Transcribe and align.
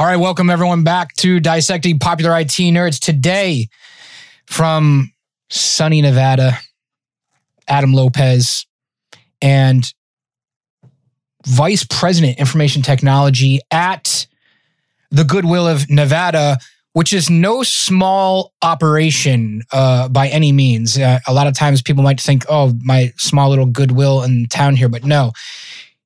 All 0.00 0.06
right, 0.06 0.16
welcome 0.16 0.48
everyone 0.48 0.82
back 0.82 1.12
to 1.16 1.40
Dissecting 1.40 1.98
Popular 1.98 2.34
IT 2.38 2.46
Nerds. 2.46 2.98
Today, 2.98 3.68
from 4.46 5.12
sunny 5.50 6.00
Nevada, 6.00 6.58
Adam 7.68 7.92
Lopez 7.92 8.64
and 9.42 9.92
Vice 11.44 11.84
President 11.84 12.38
Information 12.38 12.80
Technology 12.80 13.60
at 13.70 14.26
the 15.10 15.22
Goodwill 15.22 15.68
of 15.68 15.90
Nevada, 15.90 16.56
which 16.94 17.12
is 17.12 17.28
no 17.28 17.62
small 17.62 18.54
operation 18.62 19.64
uh, 19.70 20.08
by 20.08 20.28
any 20.28 20.50
means. 20.50 20.96
Uh, 20.96 21.18
a 21.28 21.34
lot 21.34 21.46
of 21.46 21.52
times 21.52 21.82
people 21.82 22.02
might 22.02 22.22
think, 22.22 22.46
oh, 22.48 22.72
my 22.82 23.12
small 23.18 23.50
little 23.50 23.66
Goodwill 23.66 24.22
in 24.22 24.46
town 24.46 24.76
here, 24.76 24.88
but 24.88 25.04
no, 25.04 25.32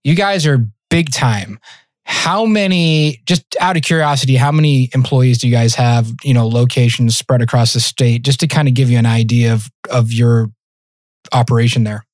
you 0.02 0.16
guys 0.16 0.48
are 0.48 0.66
big 0.90 1.12
time 1.12 1.60
how 2.04 2.44
many 2.44 3.22
just 3.26 3.44
out 3.60 3.76
of 3.76 3.82
curiosity 3.82 4.36
how 4.36 4.52
many 4.52 4.90
employees 4.94 5.38
do 5.38 5.48
you 5.48 5.54
guys 5.54 5.74
have 5.74 6.12
you 6.22 6.34
know 6.34 6.46
locations 6.46 7.16
spread 7.16 7.40
across 7.40 7.72
the 7.72 7.80
state 7.80 8.22
just 8.22 8.40
to 8.40 8.46
kind 8.46 8.68
of 8.68 8.74
give 8.74 8.90
you 8.90 8.98
an 8.98 9.06
idea 9.06 9.52
of 9.52 9.70
of 9.90 10.12
your 10.12 10.50
operation 11.32 11.84
there 11.84 12.04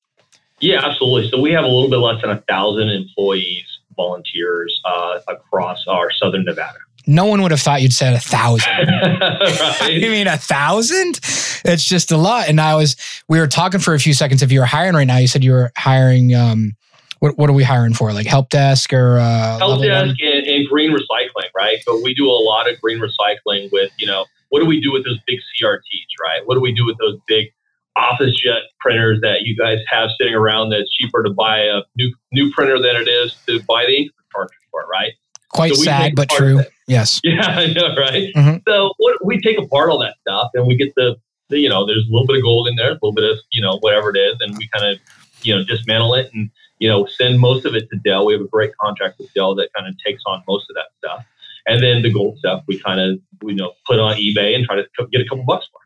yeah 0.59 0.85
absolutely 0.85 1.29
so 1.29 1.39
we 1.39 1.51
have 1.51 1.63
a 1.63 1.67
little 1.67 1.89
bit 1.89 1.97
less 1.97 2.21
than 2.21 2.31
a 2.31 2.41
thousand 2.47 2.89
employees 2.89 3.65
volunteers 3.97 4.79
uh, 4.85 5.19
across 5.27 5.85
our 5.87 6.09
southern 6.11 6.45
nevada 6.45 6.79
no 7.07 7.25
one 7.25 7.41
would 7.41 7.51
have 7.51 7.59
thought 7.59 7.81
you'd 7.81 7.93
said 7.93 8.13
a 8.13 8.19
thousand. 8.19 8.71
right. 8.87 9.89
you 9.91 10.11
mean 10.11 10.27
a 10.27 10.37
thousand? 10.37 11.19
It's 11.65 11.83
just 11.83 12.11
a 12.11 12.17
lot. 12.17 12.47
And 12.47 12.61
I 12.61 12.75
was, 12.75 12.95
we 13.27 13.39
were 13.39 13.47
talking 13.47 13.79
for 13.79 13.93
a 13.93 13.99
few 13.99 14.13
seconds. 14.13 14.43
If 14.43 14.51
you 14.51 14.59
were 14.59 14.65
hiring 14.65 14.93
right 14.93 15.07
now, 15.07 15.17
you 15.17 15.27
said 15.27 15.43
you 15.43 15.51
were 15.51 15.71
hiring 15.75 16.35
um, 16.35 16.73
what, 17.21 17.37
what 17.37 17.49
are 17.49 17.53
we 17.53 17.63
hiring 17.63 17.93
for? 17.93 18.11
Like 18.13 18.25
help 18.25 18.49
desk 18.49 18.91
or 18.91 19.19
uh, 19.19 19.59
help 19.59 19.81
desk 19.81 20.15
and, 20.21 20.47
and, 20.47 20.67
green 20.67 20.91
recycling, 20.91 21.49
right? 21.55 21.77
But 21.85 22.01
we 22.01 22.15
do 22.15 22.27
a 22.27 22.41
lot 22.43 22.69
of 22.69 22.81
green 22.81 22.99
recycling 22.99 23.71
with, 23.71 23.91
you 23.97 24.07
know, 24.07 24.25
what 24.49 24.59
do 24.59 24.65
we 24.65 24.81
do 24.81 24.91
with 24.91 25.05
those 25.05 25.19
big 25.27 25.37
CRTs, 25.39 25.79
right? 26.19 26.41
What 26.45 26.55
do 26.55 26.61
we 26.61 26.73
do 26.73 26.83
with 26.83 26.97
those 26.97 27.19
big 27.27 27.49
office 27.95 28.33
jet 28.35 28.63
printers 28.79 29.19
that 29.21 29.41
you 29.41 29.55
guys 29.55 29.77
have 29.87 30.09
sitting 30.17 30.33
around 30.33 30.71
that's 30.71 30.91
cheaper 30.95 31.21
to 31.21 31.29
buy 31.29 31.59
a 31.59 31.81
new 31.95 32.11
new 32.31 32.51
printer 32.51 32.81
than 32.81 32.95
it 32.95 33.07
is 33.07 33.35
to 33.45 33.61
buy 33.63 33.85
the 33.85 33.95
ink 33.95 34.11
cartridge 34.33 34.57
for, 34.71 34.87
right? 34.91 35.11
Quite 35.49 35.75
so 35.75 35.83
sad, 35.83 36.13
but 36.15 36.27
true. 36.29 36.61
Yes. 36.87 37.21
Yeah, 37.23 37.45
I 37.45 37.67
know, 37.67 37.95
right? 37.95 38.33
Mm-hmm. 38.35 38.57
So 38.67 38.93
what, 38.97 39.23
we 39.23 39.39
take 39.39 39.59
apart 39.59 39.91
all 39.91 39.99
that 39.99 40.15
stuff 40.21 40.49
and 40.55 40.65
we 40.65 40.75
get 40.75 40.93
the, 40.95 41.17
the, 41.49 41.59
you 41.59 41.69
know, 41.69 41.85
there's 41.85 42.05
a 42.07 42.11
little 42.11 42.25
bit 42.25 42.37
of 42.37 42.41
gold 42.41 42.67
in 42.67 42.75
there, 42.77 42.89
a 42.89 42.93
little 42.93 43.13
bit 43.13 43.25
of, 43.25 43.37
you 43.51 43.61
know, 43.61 43.77
whatever 43.81 44.09
it 44.09 44.17
is, 44.17 44.37
and 44.39 44.57
we 44.57 44.67
kind 44.73 44.85
of, 44.85 44.99
you 45.43 45.55
know, 45.55 45.63
dismantle 45.63 46.15
it 46.15 46.31
and 46.33 46.49
you 46.81 46.89
know, 46.89 47.05
send 47.05 47.39
most 47.39 47.63
of 47.65 47.75
it 47.75 47.87
to 47.91 47.97
Dell. 47.99 48.25
We 48.25 48.33
have 48.33 48.41
a 48.41 48.47
great 48.47 48.75
contract 48.75 49.19
with 49.19 49.31
Dell 49.33 49.53
that 49.55 49.69
kind 49.73 49.87
of 49.87 49.95
takes 50.03 50.23
on 50.25 50.43
most 50.47 50.65
of 50.69 50.75
that 50.75 50.87
stuff. 50.97 51.23
And 51.67 51.81
then 51.81 52.01
the 52.01 52.11
gold 52.11 52.39
stuff 52.39 52.63
we 52.67 52.79
kind 52.79 52.99
of, 52.99 53.19
you 53.43 53.55
know, 53.55 53.73
put 53.85 53.99
on 53.99 54.15
eBay 54.17 54.55
and 54.55 54.65
try 54.65 54.77
to 54.77 54.85
get 55.11 55.21
a 55.21 55.25
couple 55.25 55.43
bucks 55.45 55.67
for. 55.71 55.79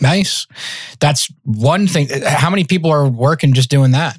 Nice. 0.00 0.46
That's 1.00 1.32
one 1.44 1.86
thing. 1.88 2.08
How 2.24 2.50
many 2.50 2.64
people 2.64 2.90
are 2.90 3.08
working 3.08 3.54
just 3.54 3.70
doing 3.70 3.92
that? 3.92 4.18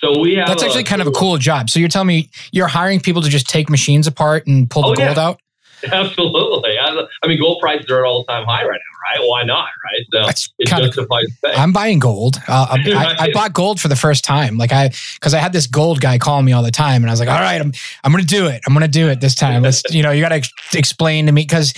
So 0.00 0.18
we 0.18 0.34
have. 0.34 0.48
That's 0.48 0.64
actually 0.64 0.82
a, 0.82 0.86
kind 0.86 1.00
of 1.00 1.06
a 1.06 1.12
cool 1.12 1.38
job. 1.38 1.70
So 1.70 1.78
you're 1.78 1.88
telling 1.88 2.08
me 2.08 2.30
you're 2.50 2.66
hiring 2.66 2.98
people 2.98 3.22
to 3.22 3.28
just 3.28 3.48
take 3.48 3.70
machines 3.70 4.08
apart 4.08 4.46
and 4.48 4.68
pull 4.68 4.82
the 4.82 4.88
oh, 4.88 4.94
gold 4.94 5.16
yeah. 5.16 5.22
out? 5.22 5.40
Absolutely. 5.92 6.78
I, 6.78 7.06
I, 7.22 7.28
mean, 7.28 7.40
gold 7.40 7.60
prices 7.60 7.88
are 7.90 8.04
at 8.04 8.08
all 8.08 8.24
time 8.24 8.44
high 8.44 8.66
right 8.66 8.80
now, 8.80 8.97
right? 9.02 9.26
Why 9.26 9.42
not, 9.42 9.68
right? 9.84 10.06
So 10.12 10.24
That's 10.24 10.52
it 10.58 10.68
justifies 10.68 11.26
I'm 11.44 11.72
buying 11.72 11.98
gold. 11.98 12.36
Uh, 12.48 12.66
I, 12.86 13.16
I, 13.18 13.32
bought 13.32 13.52
gold 13.52 13.80
for 13.80 13.88
the 13.88 13.96
first 13.96 14.24
time, 14.24 14.58
like 14.58 14.72
I 14.72 14.90
because 15.14 15.34
I 15.34 15.38
had 15.38 15.52
this 15.52 15.66
gold 15.66 16.00
guy 16.00 16.18
calling 16.18 16.44
me 16.44 16.52
all 16.52 16.62
the 16.62 16.70
time, 16.70 17.02
and 17.02 17.10
I 17.10 17.12
was 17.12 17.20
like, 17.20 17.28
all 17.28 17.40
right, 17.40 17.60
I'm 17.60 17.72
I'm 18.04 18.12
gonna 18.12 18.24
do 18.24 18.46
it. 18.46 18.62
I'm 18.66 18.74
gonna 18.74 18.88
do 18.88 19.08
it 19.08 19.20
this 19.20 19.34
time. 19.34 19.62
Let's 19.62 19.82
you 19.90 20.02
know, 20.02 20.10
you 20.10 20.20
got 20.20 20.30
to 20.30 20.36
ex- 20.36 20.52
explain 20.74 21.26
to 21.26 21.32
me 21.32 21.42
because 21.42 21.74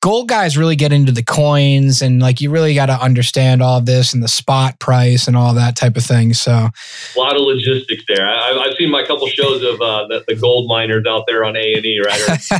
gold 0.00 0.28
guys 0.28 0.58
really 0.58 0.76
get 0.76 0.92
into 0.92 1.12
the 1.12 1.22
coins 1.22 2.02
and 2.02 2.20
like 2.20 2.40
you 2.40 2.50
really 2.50 2.74
got 2.74 2.86
to 2.86 3.00
understand 3.00 3.62
all 3.62 3.78
of 3.78 3.86
this 3.86 4.12
and 4.12 4.22
the 4.22 4.28
spot 4.28 4.78
price 4.78 5.26
and 5.26 5.36
all 5.36 5.54
that 5.54 5.76
type 5.76 5.96
of 5.96 6.04
thing. 6.04 6.34
So 6.34 6.52
a 6.52 7.18
lot 7.18 7.34
of 7.34 7.42
logistics 7.42 8.04
there. 8.06 8.26
I, 8.26 8.64
have 8.66 8.76
seen 8.76 8.90
my 8.90 9.04
couple 9.06 9.26
shows 9.28 9.62
of 9.62 9.80
uh, 9.80 10.06
the, 10.08 10.24
the, 10.28 10.34
gold 10.34 10.68
miners 10.68 11.06
out 11.06 11.24
there 11.26 11.44
on 11.44 11.56
A 11.56 11.74
and 11.74 11.86
E, 11.86 12.00
right? 12.04 12.20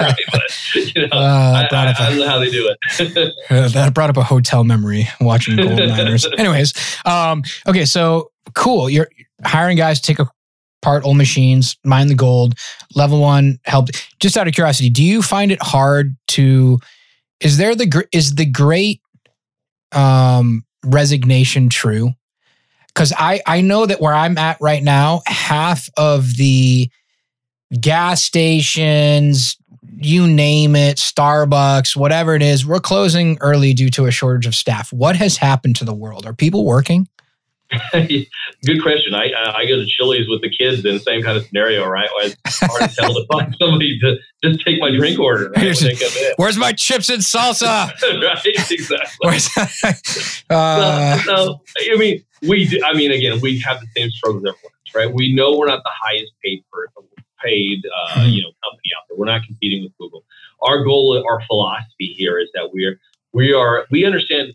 right 0.00 0.16
but, 0.32 0.96
you 0.96 1.06
know, 1.06 1.08
uh, 1.12 1.66
I, 1.70 1.74
I, 1.74 1.94
I, 1.98 2.10
don't 2.10 2.18
know 2.18 2.28
how 2.28 2.38
they 2.38 2.50
do 2.50 2.74
it. 2.74 3.34
Uh, 3.50 3.68
that 3.68 3.94
brought 3.94 4.10
up 4.10 4.16
a 4.16 4.22
hotel 4.22 4.64
memory 4.64 5.08
watching 5.20 5.56
gold 5.56 5.78
miners. 5.88 6.26
Anyways, 6.38 6.72
um, 7.04 7.42
okay, 7.66 7.84
so 7.84 8.30
cool. 8.54 8.88
You're 8.88 9.08
hiring 9.44 9.76
guys 9.76 10.00
to 10.00 10.14
take 10.14 10.26
apart 10.82 11.04
old 11.04 11.16
machines, 11.16 11.76
mine 11.84 12.08
the 12.08 12.14
gold. 12.14 12.54
Level 12.94 13.20
one 13.20 13.58
help. 13.64 13.88
Just 14.20 14.36
out 14.36 14.48
of 14.48 14.54
curiosity, 14.54 14.90
do 14.90 15.02
you 15.02 15.22
find 15.22 15.52
it 15.52 15.62
hard 15.62 16.16
to? 16.28 16.78
Is 17.40 17.56
there 17.56 17.74
the 17.74 18.06
is 18.12 18.34
the 18.34 18.46
great 18.46 19.00
um, 19.92 20.64
resignation 20.84 21.68
true? 21.68 22.12
Because 22.88 23.12
I 23.16 23.40
I 23.46 23.60
know 23.60 23.86
that 23.86 24.00
where 24.00 24.14
I'm 24.14 24.38
at 24.38 24.58
right 24.60 24.82
now, 24.82 25.22
half 25.26 25.88
of 25.96 26.36
the 26.36 26.90
gas 27.80 28.22
stations, 28.22 29.56
you 29.96 30.26
name 30.26 30.76
it, 30.76 30.96
Starbucks, 30.96 31.96
whatever 31.96 32.34
it 32.34 32.42
is, 32.42 32.66
we're 32.66 32.80
closing 32.80 33.38
early 33.40 33.74
due 33.74 33.90
to 33.90 34.06
a 34.06 34.10
shortage 34.10 34.46
of 34.46 34.54
staff. 34.54 34.92
What 34.92 35.16
has 35.16 35.36
happened 35.36 35.76
to 35.76 35.84
the 35.84 35.94
world? 35.94 36.26
Are 36.26 36.34
people 36.34 36.64
working? 36.64 37.08
Good 37.92 38.82
question. 38.82 39.14
I 39.14 39.30
I 39.54 39.64
go 39.66 39.76
to 39.76 39.86
Chili's 39.86 40.28
with 40.28 40.42
the 40.42 40.50
kids 40.50 40.84
in 40.84 40.94
the 40.94 41.00
same 41.00 41.22
kind 41.22 41.38
of 41.38 41.46
scenario, 41.46 41.86
right? 41.86 42.08
It's 42.20 42.60
hard 42.60 42.90
to 42.90 42.96
tell 42.96 43.14
to 43.14 43.24
find 43.32 43.54
somebody 43.60 43.98
to 44.00 44.16
just 44.44 44.64
take 44.64 44.78
my 44.78 44.94
drink 44.94 45.18
order. 45.18 45.50
Right? 45.56 45.74
Where's 46.36 46.56
my 46.58 46.72
chips 46.72 47.08
and 47.08 47.22
salsa? 47.22 47.90
right, 48.22 48.46
exactly. 48.70 50.22
uh, 50.50 51.18
so, 51.20 51.34
so, 51.34 51.92
I 51.92 51.96
mean, 51.96 52.22
we 52.42 52.68
do, 52.68 52.78
I 52.84 52.92
mean, 52.92 53.10
again, 53.10 53.40
we 53.40 53.58
have 53.60 53.80
the 53.80 53.86
same 53.96 54.10
struggles 54.10 54.42
everyone 54.42 54.56
else, 54.64 54.94
right? 54.94 55.14
We 55.14 55.34
know 55.34 55.56
we're 55.56 55.68
not 55.68 55.82
the 55.82 55.90
highest 56.04 56.32
paid 56.44 56.62
for 56.70 56.88
paid, 57.44 57.82
uh, 57.86 58.20
mm-hmm. 58.20 58.28
you 58.28 58.42
know, 58.42 58.50
company 58.64 58.90
out 58.96 59.04
there. 59.08 59.18
We're 59.18 59.26
not 59.26 59.42
competing 59.44 59.82
with 59.82 59.92
Google. 59.98 60.24
Our 60.62 60.84
goal, 60.84 61.22
our 61.28 61.40
philosophy 61.46 62.14
here 62.16 62.38
is 62.38 62.48
that 62.54 62.70
we're 62.72 62.98
we 63.32 63.52
are 63.52 63.86
we 63.90 64.04
understand 64.04 64.54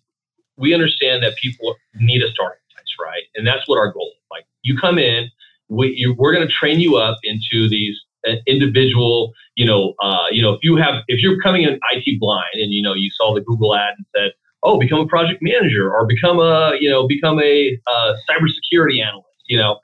we 0.57 0.73
understand 0.73 1.23
that 1.23 1.35
people 1.37 1.75
need 1.95 2.21
a 2.21 2.29
starting 2.31 2.59
place, 2.73 2.85
right? 2.99 3.23
And 3.35 3.45
that's 3.45 3.67
what 3.67 3.77
our 3.77 3.91
goal 3.91 4.11
is. 4.15 4.25
Like 4.31 4.45
you 4.63 4.77
come 4.77 4.97
in, 4.97 5.29
we, 5.69 5.93
you, 5.95 6.15
we're 6.17 6.33
going 6.33 6.47
to 6.47 6.53
train 6.53 6.79
you 6.79 6.97
up 6.97 7.17
into 7.23 7.69
these 7.69 7.97
uh, 8.27 8.33
individual, 8.47 9.33
you 9.55 9.65
know, 9.65 9.93
uh, 10.01 10.25
you 10.31 10.41
know, 10.41 10.53
if 10.53 10.59
you 10.63 10.75
have, 10.77 11.03
if 11.07 11.21
you're 11.21 11.39
coming 11.41 11.63
in 11.63 11.79
IT 11.93 12.19
blind 12.19 12.53
and, 12.55 12.73
you 12.73 12.81
know, 12.81 12.93
you 12.93 13.09
saw 13.11 13.33
the 13.33 13.41
Google 13.41 13.75
ad 13.75 13.93
and 13.97 14.05
said, 14.15 14.31
oh, 14.63 14.79
become 14.79 14.99
a 14.99 15.07
project 15.07 15.41
manager 15.41 15.93
or 15.93 16.05
become 16.05 16.39
a, 16.39 16.73
you 16.79 16.89
know, 16.89 17.07
become 17.07 17.39
a 17.39 17.77
uh, 17.87 18.13
cybersecurity 18.29 19.01
analyst, 19.03 19.27
you 19.45 19.57
know, 19.57 19.79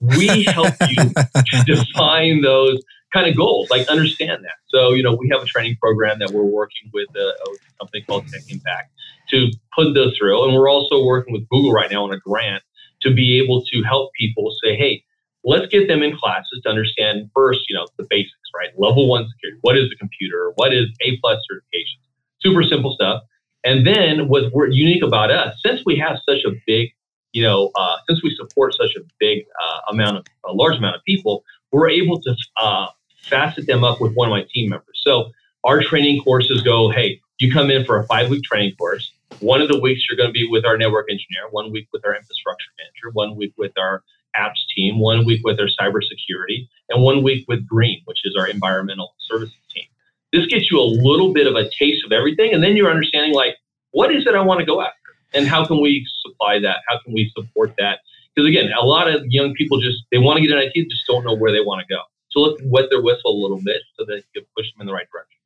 we 0.00 0.44
help 0.44 0.74
you 0.88 1.64
define 1.64 2.42
those 2.42 2.78
kind 3.12 3.28
of 3.28 3.36
goals, 3.36 3.70
like 3.70 3.88
understand 3.88 4.44
that. 4.44 4.56
So, 4.68 4.92
you 4.92 5.02
know, 5.02 5.14
we 5.14 5.28
have 5.32 5.42
a 5.42 5.46
training 5.46 5.76
program 5.80 6.18
that 6.18 6.30
we're 6.30 6.44
working 6.44 6.90
with 6.92 7.08
a, 7.16 7.28
a 7.28 7.78
company 7.80 8.02
called 8.02 8.28
Tech 8.28 8.42
Impact 8.48 8.90
to 9.30 9.50
put 9.74 9.94
those 9.94 10.16
through. 10.16 10.44
And 10.44 10.54
we're 10.54 10.70
also 10.70 11.04
working 11.04 11.32
with 11.32 11.48
Google 11.48 11.72
right 11.72 11.90
now 11.90 12.04
on 12.04 12.12
a 12.12 12.18
grant 12.18 12.62
to 13.02 13.14
be 13.14 13.40
able 13.42 13.62
to 13.64 13.82
help 13.82 14.10
people 14.18 14.52
say, 14.62 14.76
hey, 14.76 15.02
let's 15.44 15.66
get 15.68 15.88
them 15.88 16.02
in 16.02 16.16
classes 16.16 16.60
to 16.64 16.68
understand 16.68 17.30
first, 17.34 17.60
you 17.68 17.76
know, 17.76 17.86
the 17.98 18.06
basics, 18.10 18.50
right? 18.54 18.70
Level 18.76 19.08
one 19.08 19.26
security. 19.28 19.58
What 19.62 19.76
is 19.76 19.90
a 19.92 19.96
computer? 19.96 20.52
What 20.56 20.74
is 20.74 20.86
A 21.02 21.18
plus 21.22 21.38
certification? 21.48 22.00
Super 22.40 22.62
simple 22.62 22.92
stuff. 22.94 23.22
And 23.64 23.86
then 23.86 24.28
what's 24.28 24.46
unique 24.70 25.02
about 25.02 25.30
us, 25.30 25.54
since 25.64 25.82
we 25.86 25.96
have 25.98 26.18
such 26.28 26.44
a 26.46 26.52
big, 26.66 26.90
you 27.36 27.42
know, 27.42 27.70
uh, 27.74 27.96
since 28.08 28.22
we 28.22 28.34
support 28.34 28.72
such 28.72 28.96
a 28.96 29.00
big 29.20 29.44
uh, 29.62 29.92
amount 29.92 30.16
of, 30.16 30.24
a 30.46 30.54
large 30.54 30.78
amount 30.78 30.96
of 30.96 31.04
people, 31.04 31.44
we're 31.70 31.90
able 31.90 32.18
to 32.22 32.34
uh, 32.58 32.86
facet 33.24 33.66
them 33.66 33.84
up 33.84 34.00
with 34.00 34.14
one 34.14 34.28
of 34.28 34.32
my 34.32 34.46
team 34.54 34.70
members. 34.70 35.02
So 35.04 35.32
our 35.62 35.82
training 35.82 36.22
courses 36.22 36.62
go, 36.62 36.90
hey, 36.90 37.20
you 37.38 37.52
come 37.52 37.70
in 37.70 37.84
for 37.84 37.98
a 37.98 38.06
five 38.06 38.30
week 38.30 38.42
training 38.42 38.74
course. 38.76 39.12
One 39.40 39.60
of 39.60 39.68
the 39.68 39.78
weeks 39.78 40.06
you're 40.08 40.16
going 40.16 40.30
to 40.30 40.32
be 40.32 40.48
with 40.48 40.64
our 40.64 40.78
network 40.78 41.10
engineer, 41.10 41.50
one 41.50 41.70
week 41.70 41.88
with 41.92 42.06
our 42.06 42.16
infrastructure 42.16 42.70
manager, 42.78 43.12
one 43.12 43.36
week 43.36 43.52
with 43.58 43.72
our 43.76 44.02
apps 44.34 44.64
team, 44.74 44.98
one 44.98 45.26
week 45.26 45.42
with 45.44 45.60
our 45.60 45.68
cybersecurity, 45.78 46.66
and 46.88 47.02
one 47.02 47.22
week 47.22 47.44
with 47.48 47.66
Green, 47.66 48.00
which 48.06 48.20
is 48.24 48.34
our 48.34 48.48
environmental 48.48 49.14
services 49.18 49.58
team. 49.74 49.84
This 50.32 50.46
gets 50.46 50.70
you 50.70 50.80
a 50.80 50.88
little 50.88 51.34
bit 51.34 51.46
of 51.46 51.54
a 51.54 51.68
taste 51.68 52.02
of 52.06 52.12
everything, 52.12 52.54
and 52.54 52.64
then 52.64 52.76
you're 52.76 52.90
understanding 52.90 53.34
like, 53.34 53.56
what 53.90 54.10
is 54.10 54.26
it 54.26 54.34
I 54.34 54.40
want 54.40 54.60
to 54.60 54.66
go 54.66 54.80
after? 54.80 55.05
And 55.36 55.46
how 55.46 55.64
can 55.66 55.80
we 55.80 56.06
supply 56.22 56.58
that? 56.60 56.78
How 56.88 56.98
can 57.04 57.12
we 57.12 57.30
support 57.36 57.74
that? 57.78 58.00
Because 58.34 58.48
again, 58.48 58.70
a 58.78 58.84
lot 58.84 59.08
of 59.08 59.22
young 59.26 59.54
people 59.54 59.80
just 59.80 59.98
they 60.10 60.18
want 60.18 60.38
to 60.38 60.46
get 60.46 60.56
an 60.56 60.62
IT, 60.62 60.88
just 60.90 61.06
don't 61.06 61.24
know 61.24 61.36
where 61.36 61.52
they 61.52 61.60
want 61.60 61.86
to 61.86 61.94
go. 61.94 62.00
So 62.30 62.40
let's 62.40 62.60
wet 62.64 62.86
their 62.90 63.02
whistle 63.02 63.30
a 63.30 63.38
little 63.40 63.60
bit 63.62 63.82
so 63.98 64.04
that 64.06 64.16
you 64.16 64.22
can 64.34 64.44
push 64.56 64.66
them 64.72 64.80
in 64.80 64.86
the 64.86 64.92
right 64.92 65.06
direction. 65.10 65.38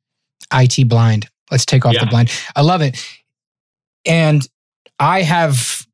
IT 0.53 0.89
blind. 0.89 1.27
Let's 1.51 1.65
take 1.65 1.85
off 1.85 1.93
yeah. 1.93 2.05
the 2.05 2.09
blind. 2.09 2.31
I 2.55 2.61
love 2.61 2.81
it. 2.81 3.05
And 4.05 4.47
I 4.99 5.21
have 5.21 5.85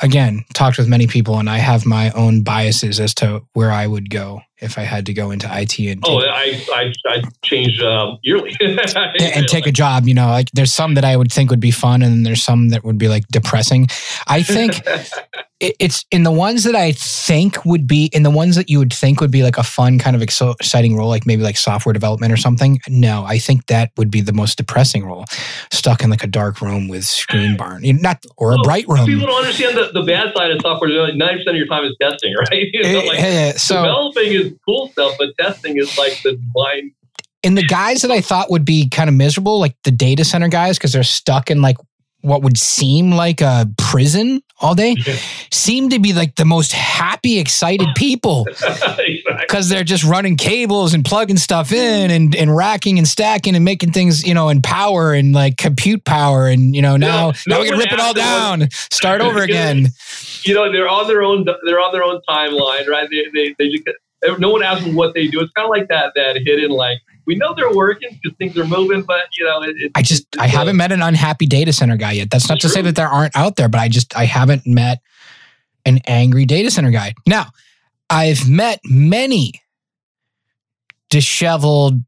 again 0.00 0.44
talked 0.54 0.78
with 0.78 0.88
many 0.88 1.06
people, 1.06 1.38
and 1.38 1.48
I 1.48 1.58
have 1.58 1.86
my 1.86 2.10
own 2.10 2.42
biases 2.42 3.00
as 3.00 3.14
to 3.14 3.42
where 3.52 3.70
I 3.70 3.86
would 3.86 4.10
go 4.10 4.40
if 4.58 4.78
I 4.78 4.82
had 4.82 5.06
to 5.06 5.12
go 5.12 5.30
into 5.30 5.46
IT 5.50 5.78
and 5.78 6.02
oh, 6.06 6.20
I 6.20 6.64
I 6.72 6.92
I 7.06 7.22
change 7.42 7.80
um, 7.82 8.18
yearly 8.22 8.56
and, 8.60 8.80
and, 9.20 9.46
take 9.46 9.66
a 9.66 9.72
job. 9.72 10.06
You 10.06 10.14
know, 10.14 10.28
like 10.28 10.50
there's 10.52 10.72
some 10.72 10.94
that 10.94 11.04
I 11.04 11.16
would 11.16 11.32
think 11.32 11.50
would 11.50 11.60
be 11.60 11.70
fun, 11.70 12.02
and 12.02 12.24
there's 12.24 12.42
some 12.42 12.70
that 12.70 12.84
would 12.84 12.98
be 12.98 13.08
like 13.08 13.26
depressing. 13.28 13.88
I 14.26 14.42
think 14.42 14.80
it's 15.60 16.04
in 16.10 16.24
the 16.24 16.32
ones 16.32 16.64
that 16.64 16.74
I 16.74 16.92
think 16.92 17.64
would 17.64 17.86
be 17.86 18.10
in 18.12 18.22
the 18.22 18.30
ones 18.30 18.56
that 18.56 18.68
you 18.68 18.78
would 18.78 18.92
think 18.92 19.20
would 19.20 19.30
be 19.30 19.42
like 19.42 19.56
a 19.56 19.62
fun 19.62 19.98
kind 19.98 20.16
of 20.16 20.22
exciting 20.22 20.96
role, 20.96 21.08
like 21.08 21.26
maybe 21.26 21.42
like 21.42 21.56
software 21.56 21.92
development 21.92 22.32
or 22.32 22.36
something. 22.36 22.80
No, 22.88 23.24
I 23.24 23.38
think 23.38 23.66
that 23.66 23.92
would 23.96 24.10
be 24.10 24.20
the 24.20 24.32
most 24.32 24.58
depressing 24.58 25.04
role, 25.04 25.24
stuck 25.70 26.02
in 26.02 26.10
like 26.10 26.24
a 26.24 26.26
dark 26.26 26.60
room 26.60 26.88
with 26.88 27.04
screen 27.04 27.56
barn, 27.58 27.82
not 28.00 28.24
or 28.36 28.52
a 28.52 28.58
oh, 28.58 28.62
bright 28.62 28.86
room. 28.88 29.06
People 29.06 29.26
don't 29.26 29.42
understand 29.42 29.76
the, 29.76 29.90
the 29.92 30.02
bad 30.02 30.34
side 30.36 30.50
of 30.50 30.60
software. 30.60 30.90
Ninety 31.14 31.38
percent 31.38 31.50
of 31.50 31.56
your 31.56 31.66
time 31.66 31.84
is 31.84 31.96
testing, 32.00 32.34
right? 32.50 32.66
You 32.72 32.82
know, 32.82 32.88
eh, 32.88 33.06
like, 33.06 33.18
yeah, 33.18 33.52
so 33.52 33.76
developing 33.76 34.32
is 34.32 34.52
cool 34.64 34.88
stuff, 34.88 35.14
but 35.18 35.36
testing 35.38 35.78
is 35.78 35.96
like 35.96 36.20
the 36.22 36.38
blind 36.52 36.92
and 37.44 37.58
the 37.58 37.62
guys 37.62 38.00
that 38.02 38.10
I 38.10 38.22
thought 38.22 38.50
would 38.50 38.64
be 38.64 38.88
kind 38.88 39.08
of 39.08 39.14
miserable, 39.14 39.60
like 39.60 39.76
the 39.84 39.90
data 39.90 40.24
center 40.24 40.48
guys, 40.48 40.78
because 40.78 40.94
they're 40.94 41.02
stuck 41.02 41.50
in 41.50 41.60
like 41.60 41.76
what 42.24 42.42
would 42.42 42.56
seem 42.56 43.12
like 43.12 43.40
a 43.42 43.68
prison 43.76 44.42
all 44.60 44.74
day 44.74 44.96
seem 45.52 45.90
to 45.90 45.98
be 45.98 46.12
like 46.12 46.36
the 46.36 46.44
most 46.44 46.72
happy 46.72 47.38
excited 47.38 47.88
people. 47.96 48.46
Because 49.40 49.68
they're 49.68 49.84
just 49.84 50.04
running 50.04 50.36
cables 50.36 50.94
and 50.94 51.04
plugging 51.04 51.36
stuff 51.36 51.70
in 51.72 52.10
and, 52.10 52.34
and 52.34 52.54
racking 52.54 52.98
and 52.98 53.06
stacking 53.06 53.54
and 53.54 53.64
making 53.64 53.92
things 53.92 54.26
you 54.26 54.32
know 54.32 54.48
in 54.48 54.62
power 54.62 55.12
and 55.12 55.32
like 55.32 55.56
compute 55.56 56.04
power 56.04 56.46
and 56.46 56.74
you 56.74 56.80
know 56.80 56.96
now 56.96 57.32
no, 57.46 57.56
now 57.56 57.60
we 57.60 57.68
can 57.68 57.78
rip 57.78 57.92
it 57.92 58.00
all 58.00 58.14
down. 58.14 58.68
Start 58.70 59.20
over 59.20 59.42
again. 59.42 59.88
You 60.42 60.54
know 60.54 60.72
they're 60.72 60.88
on 60.88 61.06
their 61.08 61.22
own 61.22 61.44
they're 61.64 61.80
on 61.80 61.92
their 61.92 62.02
own 62.02 62.20
timeline 62.28 62.86
right? 62.88 63.08
They, 63.10 63.24
they, 63.32 63.54
they 63.58 63.68
just 63.68 63.84
no 64.38 64.50
one 64.50 64.62
asks 64.62 64.84
them 64.84 64.94
what 64.94 65.14
they 65.14 65.26
do. 65.26 65.40
It's 65.40 65.52
kind 65.52 65.66
of 65.66 65.70
like 65.70 65.88
that 65.88 66.12
that 66.14 66.36
hidden 66.44 66.70
like 66.70 66.98
we 67.26 67.36
know 67.36 67.54
they're 67.54 67.72
working 67.72 68.18
because 68.22 68.36
things 68.36 68.56
are 68.58 68.66
moving, 68.66 69.02
but 69.02 69.24
you 69.38 69.44
know, 69.44 69.62
it, 69.62 69.92
I 69.94 70.02
just 70.02 70.26
I 70.38 70.44
uh, 70.44 70.48
haven't 70.48 70.76
met 70.76 70.92
an 70.92 71.02
unhappy 71.02 71.46
data 71.46 71.72
center 71.72 71.96
guy 71.96 72.12
yet. 72.12 72.30
That's 72.30 72.48
not 72.48 72.60
to 72.60 72.68
say 72.68 72.82
that 72.82 72.96
there 72.96 73.08
aren't 73.08 73.36
out 73.36 73.56
there, 73.56 73.68
but 73.68 73.80
I 73.80 73.88
just 73.88 74.16
I 74.16 74.24
haven't 74.24 74.66
met 74.66 75.00
an 75.84 76.00
angry 76.06 76.44
data 76.44 76.70
center 76.70 76.90
guy. 76.90 77.14
Now, 77.26 77.46
I've 78.10 78.48
met 78.48 78.80
many 78.84 79.52
disheveled, 81.10 82.00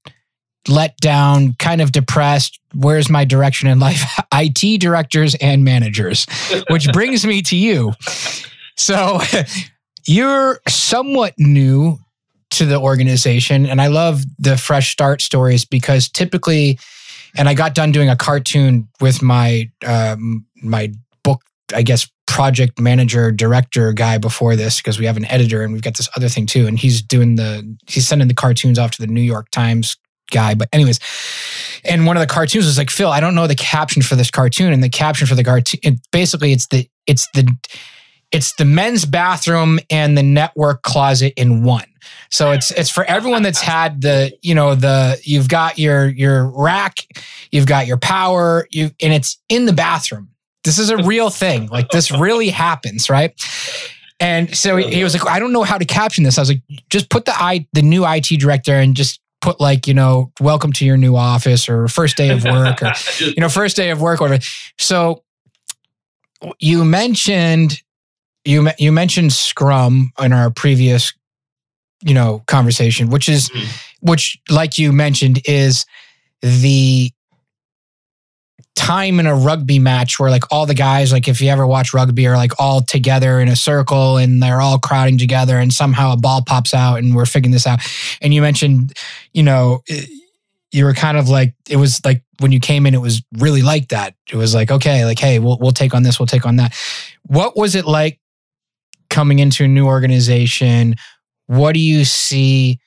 let 0.69 0.97
down, 0.99 1.55
kind 1.55 1.81
of 1.81 1.93
depressed. 1.93 2.59
Where's 2.75 3.09
my 3.09 3.25
direction 3.25 3.69
in 3.69 3.79
life? 3.79 4.03
IT 4.35 4.81
directors 4.81 5.35
and 5.37 5.65
managers, 5.65 6.27
which 6.69 6.91
brings 6.93 7.25
me 7.27 7.43
to 7.43 7.57
you. 7.57 7.93
So 8.77 9.21
you're 10.07 10.61
somewhat 10.69 11.35
new 11.39 11.99
to 12.57 12.67
the 12.67 12.79
organization. 12.79 13.67
And 13.67 13.81
I 13.81 13.89
love 13.89 14.23
the 14.39 14.57
fresh 14.57 14.91
start 14.91 15.21
stories 15.21 15.65
because 15.65 16.09
typically, 16.09 16.79
and 17.37 17.49
I 17.49 17.55
got 17.55 17.75
done 17.75 17.93
doing 17.93 18.09
a 18.09 18.17
cartoon 18.17 18.89
with 19.01 19.23
my 19.23 19.71
um, 19.87 20.47
my 20.63 20.93
book, 21.23 21.43
I 21.75 21.83
guess, 21.83 22.09
project 22.27 22.81
manager 22.81 23.31
director 23.31 23.93
guy 23.93 24.19
before 24.19 24.57
this 24.57 24.79
because 24.79 24.99
we 24.99 25.07
have 25.07 25.17
an 25.17 25.27
editor 25.27 25.63
and 25.63 25.73
we've 25.73 25.83
got 25.83 25.97
this 25.97 26.09
other 26.17 26.29
thing 26.29 26.47
too. 26.47 26.67
And 26.67 26.79
he's 26.79 27.03
doing 27.03 27.37
the 27.37 27.77
he's 27.87 28.09
sending 28.09 28.29
the 28.29 28.35
cartoons 28.35 28.79
off 28.79 28.93
to 28.93 29.03
the 29.03 29.07
New 29.07 29.21
York 29.23 29.51
Times 29.51 29.97
guy. 30.31 30.55
But 30.55 30.69
anyways, 30.73 30.99
and 31.85 32.07
one 32.07 32.17
of 32.17 32.21
the 32.21 32.27
cartoons 32.27 32.67
was 32.67 32.79
like, 32.79 32.91
Phil, 32.91 33.11
I 33.11 33.21
don't 33.21 33.35
know 33.35 33.47
the 33.47 33.55
caption 33.55 34.03
for 34.03 34.17
this 34.17 34.31
cartoon. 34.31 34.73
And 34.73 34.83
the 34.83 34.89
caption 34.89 35.27
for 35.27 35.35
the 35.35 35.45
cartoon, 35.45 36.01
basically, 36.11 36.53
it's 36.53 36.67
the 36.69 36.89
it's 37.07 37.29
the 37.35 37.49
it's 38.37 38.53
the 38.57 38.67
men's 38.67 39.07
bathroom 39.07 39.81
and 39.89 40.17
the 40.17 40.23
network 40.23 40.83
closet 40.83 41.33
in 41.39 41.63
one. 41.63 41.87
So 42.31 42.51
it's 42.51 42.71
it's 42.73 42.91
for 42.91 43.03
everyone 43.05 43.43
that's 43.43 43.63
had 43.63 44.03
the 44.03 44.31
you 44.43 44.55
know 44.55 44.75
the 44.75 45.19
you've 45.25 45.49
got 45.49 45.79
your 45.79 46.09
your 46.09 46.47
rack, 46.51 46.97
you've 47.51 47.65
got 47.65 47.87
your 47.87 47.97
power, 47.97 48.69
you 48.71 48.91
and 49.01 49.15
it's 49.15 49.39
in 49.49 49.65
the 49.65 49.73
bathroom. 49.73 50.29
This 50.65 50.79
is 50.79 50.91
a 50.91 50.99
real 50.99 51.31
thing. 51.31 51.69
Like 51.69 51.89
this 51.89 52.11
really 52.11 52.51
happens, 52.51 53.09
right? 53.09 53.33
And 54.21 54.55
so 54.55 54.77
he, 54.77 55.05
was 55.05 55.15
like, 55.15 55.27
I 55.31 55.39
don't 55.39 55.53
know 55.53 55.63
how 55.63 55.79
to 55.79 55.85
caption 55.85 56.25
this. 56.25 56.39
I 56.39 56.43
was 56.43 56.49
like, 56.49 56.63
just 56.91 57.09
put 57.09 57.25
the 57.25 57.33
i 57.35 57.67
the 57.73 57.83
new 57.83 58.07
IT 58.07 58.27
director 58.39 58.75
and 58.75 58.95
just 58.95 59.19
put 59.41 59.61
like 59.61 59.87
you 59.87 59.95
know 59.95 60.31
welcome 60.41 60.75
to 60.75 60.85
your 60.85 60.99
new 60.99 61.17
office 61.17 61.71
or 61.71 61.89
first 61.89 62.19
day 62.19 62.29
of 62.29 62.45
work 62.45 62.83
or 62.83 62.93
you 63.19 63.37
know 63.39 63.49
first 63.49 63.77
day 63.77 63.89
of 63.89 64.03
work 64.03 64.21
or 64.21 64.25
whatever. 64.25 64.45
so 64.79 65.23
you 66.59 66.85
mentioned 66.85 67.81
you 68.47 68.69
you 68.79 68.93
mentioned 68.93 69.33
Scrum 69.33 70.13
in 70.19 70.33
our 70.33 70.51
previous, 70.51 71.13
you 72.03 72.15
know, 72.15 72.43
conversation, 72.47 73.11
which 73.11 73.29
is, 73.29 73.51
mm-hmm. 73.51 74.11
which 74.11 74.39
like 74.49 74.79
you 74.79 74.93
mentioned 74.93 75.41
is 75.45 75.85
the 76.43 77.11
time 78.77 79.19
in 79.19 79.27
a 79.27 79.35
rugby 79.35 79.79
match 79.79 80.21
where 80.21 80.31
like 80.31 80.45
all 80.53 80.67
the 80.67 80.75
guys 80.75 81.11
like 81.11 81.27
if 81.27 81.41
you 81.41 81.49
ever 81.49 81.67
watch 81.67 81.95
rugby 81.95 82.27
are 82.27 82.37
like 82.37 82.53
all 82.59 82.83
together 82.83 83.41
in 83.41 83.49
a 83.49 83.57
circle 83.57 84.19
and 84.19 84.43
they're 84.43 84.61
all 84.61 84.79
crowding 84.79 85.17
together 85.17 85.59
and 85.59 85.73
somehow 85.73 86.13
a 86.13 86.17
ball 86.17 86.43
pops 86.47 86.75
out 86.75 86.99
and 86.99 87.17
we're 87.17 87.25
figuring 87.25 87.53
this 87.53 87.67
out. 87.67 87.81
And 88.21 88.35
you 88.35 88.43
mentioned 88.43 88.93
you 89.33 89.43
know 89.43 89.83
you 90.73 90.85
were 90.85 90.93
kind 90.93 91.17
of 91.17 91.31
like 91.31 91.55
it 91.69 91.77
was 91.77 92.05
like 92.05 92.23
when 92.41 92.53
you 92.53 92.61
came 92.61 92.87
in 92.87 92.93
it 92.93 93.01
was 93.01 93.23
really 93.39 93.63
like 93.63 93.89
that. 93.89 94.15
It 94.31 94.37
was 94.37 94.55
like 94.55 94.71
okay 94.71 95.07
like 95.07 95.19
hey 95.19 95.39
we'll 95.39 95.59
we'll 95.59 95.73
take 95.73 95.95
on 95.95 96.03
this 96.03 96.21
we'll 96.21 96.27
take 96.27 96.45
on 96.45 96.57
that. 96.57 96.75
What 97.23 97.57
was 97.57 97.75
it 97.75 97.87
like 97.87 98.21
coming 99.17 99.39
into 99.39 99.65
a 99.65 99.69
new 99.69 99.87
organization, 99.87 100.95
what 101.47 101.73
do 101.73 101.81
you 101.81 102.05
see 102.05 102.79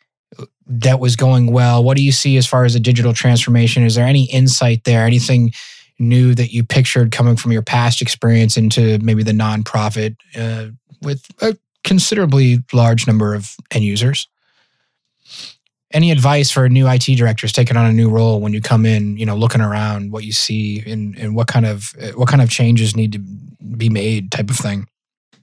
that 0.67 0.99
was 0.99 1.15
going 1.15 1.51
well? 1.51 1.83
What 1.83 1.97
do 1.97 2.03
you 2.03 2.11
see 2.11 2.37
as 2.37 2.45
far 2.45 2.65
as 2.65 2.75
a 2.75 2.79
digital 2.79 3.13
transformation? 3.13 3.83
Is 3.83 3.95
there 3.95 4.05
any 4.05 4.25
insight 4.25 4.83
there? 4.83 5.05
Anything 5.07 5.51
new 5.97 6.35
that 6.35 6.53
you 6.53 6.63
pictured 6.63 7.11
coming 7.11 7.35
from 7.35 7.51
your 7.51 7.63
past 7.63 7.99
experience 7.99 8.57
into 8.57 8.99
maybe 8.99 9.23
the 9.23 9.31
nonprofit 9.31 10.17
uh, 10.37 10.67
with 11.01 11.25
a 11.41 11.57
considerably 11.83 12.59
large 12.73 13.07
number 13.07 13.33
of 13.33 13.55
end 13.71 13.83
users? 13.83 14.27
Any 15.89 16.11
advice 16.11 16.51
for 16.51 16.69
new 16.69 16.87
IT 16.87 17.05
directors 17.17 17.51
taking 17.51 17.75
on 17.75 17.87
a 17.87 17.91
new 17.91 18.07
role 18.07 18.39
when 18.39 18.53
you 18.53 18.61
come 18.61 18.85
in, 18.85 19.17
you 19.17 19.25
know, 19.25 19.35
looking 19.35 19.61
around 19.61 20.11
what 20.11 20.25
you 20.25 20.31
see 20.31 20.83
and, 20.85 21.17
and 21.17 21.35
what 21.35 21.47
kind 21.47 21.65
of 21.65 21.91
what 22.13 22.29
kind 22.29 22.43
of 22.43 22.51
changes 22.51 22.95
need 22.95 23.13
to 23.13 23.19
be 23.75 23.89
made 23.89 24.31
type 24.31 24.51
of 24.51 24.57
thing? 24.57 24.85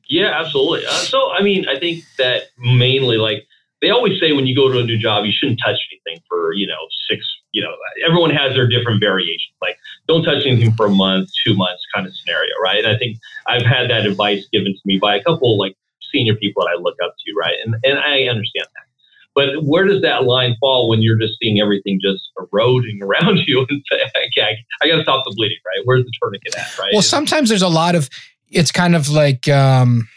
Yeah, 0.09 0.39
absolutely. 0.39 0.87
Uh, 0.87 0.93
so, 0.93 1.31
I 1.33 1.43
mean, 1.43 1.67
I 1.69 1.79
think 1.79 2.05
that 2.19 2.45
mainly, 2.59 3.17
like, 3.17 3.47
they 3.83 3.91
always 3.91 4.19
say 4.21 4.33
when 4.33 4.47
you 4.47 4.55
go 4.55 4.71
to 4.73 4.79
a 4.79 4.85
new 4.85 4.97
job, 4.97 5.25
you 5.25 5.33
shouldn't 5.33 5.61
touch 5.65 5.79
anything 5.93 6.23
for, 6.29 6.53
you 6.55 6.67
know, 6.67 6.79
six, 7.11 7.27
you 7.53 7.63
know, 7.63 7.75
everyone 8.07 8.31
has 8.31 8.55
their 8.55 8.69
different 8.69 9.01
variations. 9.01 9.55
Like, 9.61 9.77
don't 10.09 10.23
touch 10.23 10.47
anything 10.47 10.73
for 10.73 10.87
a 10.87 10.91
month, 10.91 11.31
two 11.45 11.55
months 11.55 11.83
kind 11.95 12.07
of 12.07 12.15
scenario, 12.17 12.53
right? 12.63 12.85
And 12.85 12.95
I 12.95 12.99
think 12.99 13.19
I've 13.47 13.67
had 13.67 13.91
that 13.91 14.07
advice 14.07 14.47
given 14.53 14.73
to 14.73 14.81
me 14.85 14.99
by 14.99 15.17
a 15.17 15.23
couple, 15.23 15.59
like, 15.59 15.77
senior 16.13 16.37
people 16.37 16.65
that 16.65 16.77
I 16.77 16.81
look 16.81 16.97
up 17.05 17.15
to, 17.27 17.35
right? 17.35 17.57
And, 17.65 17.75
and 17.83 17.99
I 17.99 18.29
understand 18.29 18.67
that. 18.75 18.87
But 19.35 19.65
where 19.65 19.85
does 19.85 20.01
that 20.01 20.25
line 20.25 20.57
fall 20.59 20.89
when 20.89 21.03
you're 21.03 21.19
just 21.19 21.35
seeing 21.43 21.61
everything 21.61 22.01
just 22.03 22.31
eroding 22.41 23.01
around 23.03 23.41
you 23.47 23.67
and 23.69 23.83
okay, 23.93 24.43
I, 24.43 24.55
I 24.83 24.89
got 24.89 24.97
to 24.97 25.03
stop 25.03 25.25
the 25.25 25.35
bleeding, 25.37 25.59
right? 25.67 25.85
Where's 25.85 26.05
the 26.05 26.13
tourniquet 26.21 26.55
at, 26.57 26.79
right? 26.79 26.91
Well, 26.93 27.03
sometimes 27.03 27.51
there's 27.51 27.63
a 27.63 27.69
lot 27.69 27.95
of, 27.95 28.09
it's 28.51 28.73
kind 28.73 28.95
of 28.97 29.09
like 29.09 29.49
um, 29.49 30.09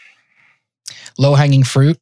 low 1.18 1.34
hanging 1.34 1.64
fruit. 1.64 1.98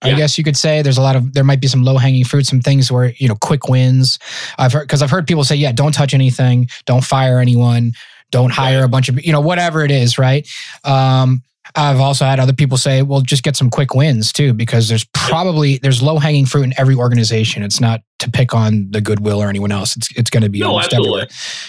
I 0.00 0.14
guess 0.14 0.38
you 0.38 0.44
could 0.44 0.56
say 0.56 0.80
there's 0.80 0.98
a 0.98 1.02
lot 1.02 1.16
of 1.16 1.32
there 1.32 1.42
might 1.42 1.60
be 1.60 1.66
some 1.66 1.82
low 1.82 1.96
hanging 1.96 2.24
fruit, 2.24 2.46
some 2.46 2.60
things 2.60 2.90
where 2.92 3.12
you 3.16 3.26
know 3.26 3.34
quick 3.34 3.68
wins. 3.68 4.18
I've 4.56 4.72
heard 4.72 4.82
because 4.82 5.02
I've 5.02 5.10
heard 5.10 5.26
people 5.26 5.42
say, 5.42 5.56
yeah, 5.56 5.72
don't 5.72 5.92
touch 5.92 6.14
anything, 6.14 6.68
don't 6.86 7.02
fire 7.02 7.40
anyone, 7.40 7.92
don't 8.30 8.52
hire 8.52 8.84
a 8.84 8.88
bunch 8.88 9.08
of 9.08 9.24
you 9.24 9.32
know 9.32 9.40
whatever 9.40 9.84
it 9.84 9.90
is, 9.90 10.16
right? 10.16 10.48
Um, 10.84 11.42
I've 11.74 12.00
also 12.00 12.24
had 12.24 12.40
other 12.40 12.52
people 12.52 12.76
say, 12.76 13.02
well, 13.02 13.20
just 13.20 13.42
get 13.42 13.56
some 13.56 13.70
quick 13.70 13.94
wins 13.94 14.32
too, 14.32 14.52
because 14.52 14.88
there's 14.88 15.04
probably 15.12 15.78
there's 15.78 16.02
low 16.02 16.18
hanging 16.18 16.46
fruit 16.46 16.62
in 16.62 16.74
every 16.78 16.94
organization. 16.94 17.62
It's 17.62 17.80
not 17.80 18.00
to 18.20 18.30
pick 18.30 18.54
on 18.54 18.90
the 18.90 19.00
goodwill 19.00 19.42
or 19.42 19.48
anyone 19.48 19.72
else. 19.72 19.96
It's 19.96 20.08
it's 20.16 20.30
going 20.30 20.42
to 20.42 20.48
be 20.48 20.60
no, 20.60 20.78
absolutely. 20.78 21.22
Everywhere. 21.22 21.26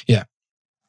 Yeah. 0.08 0.24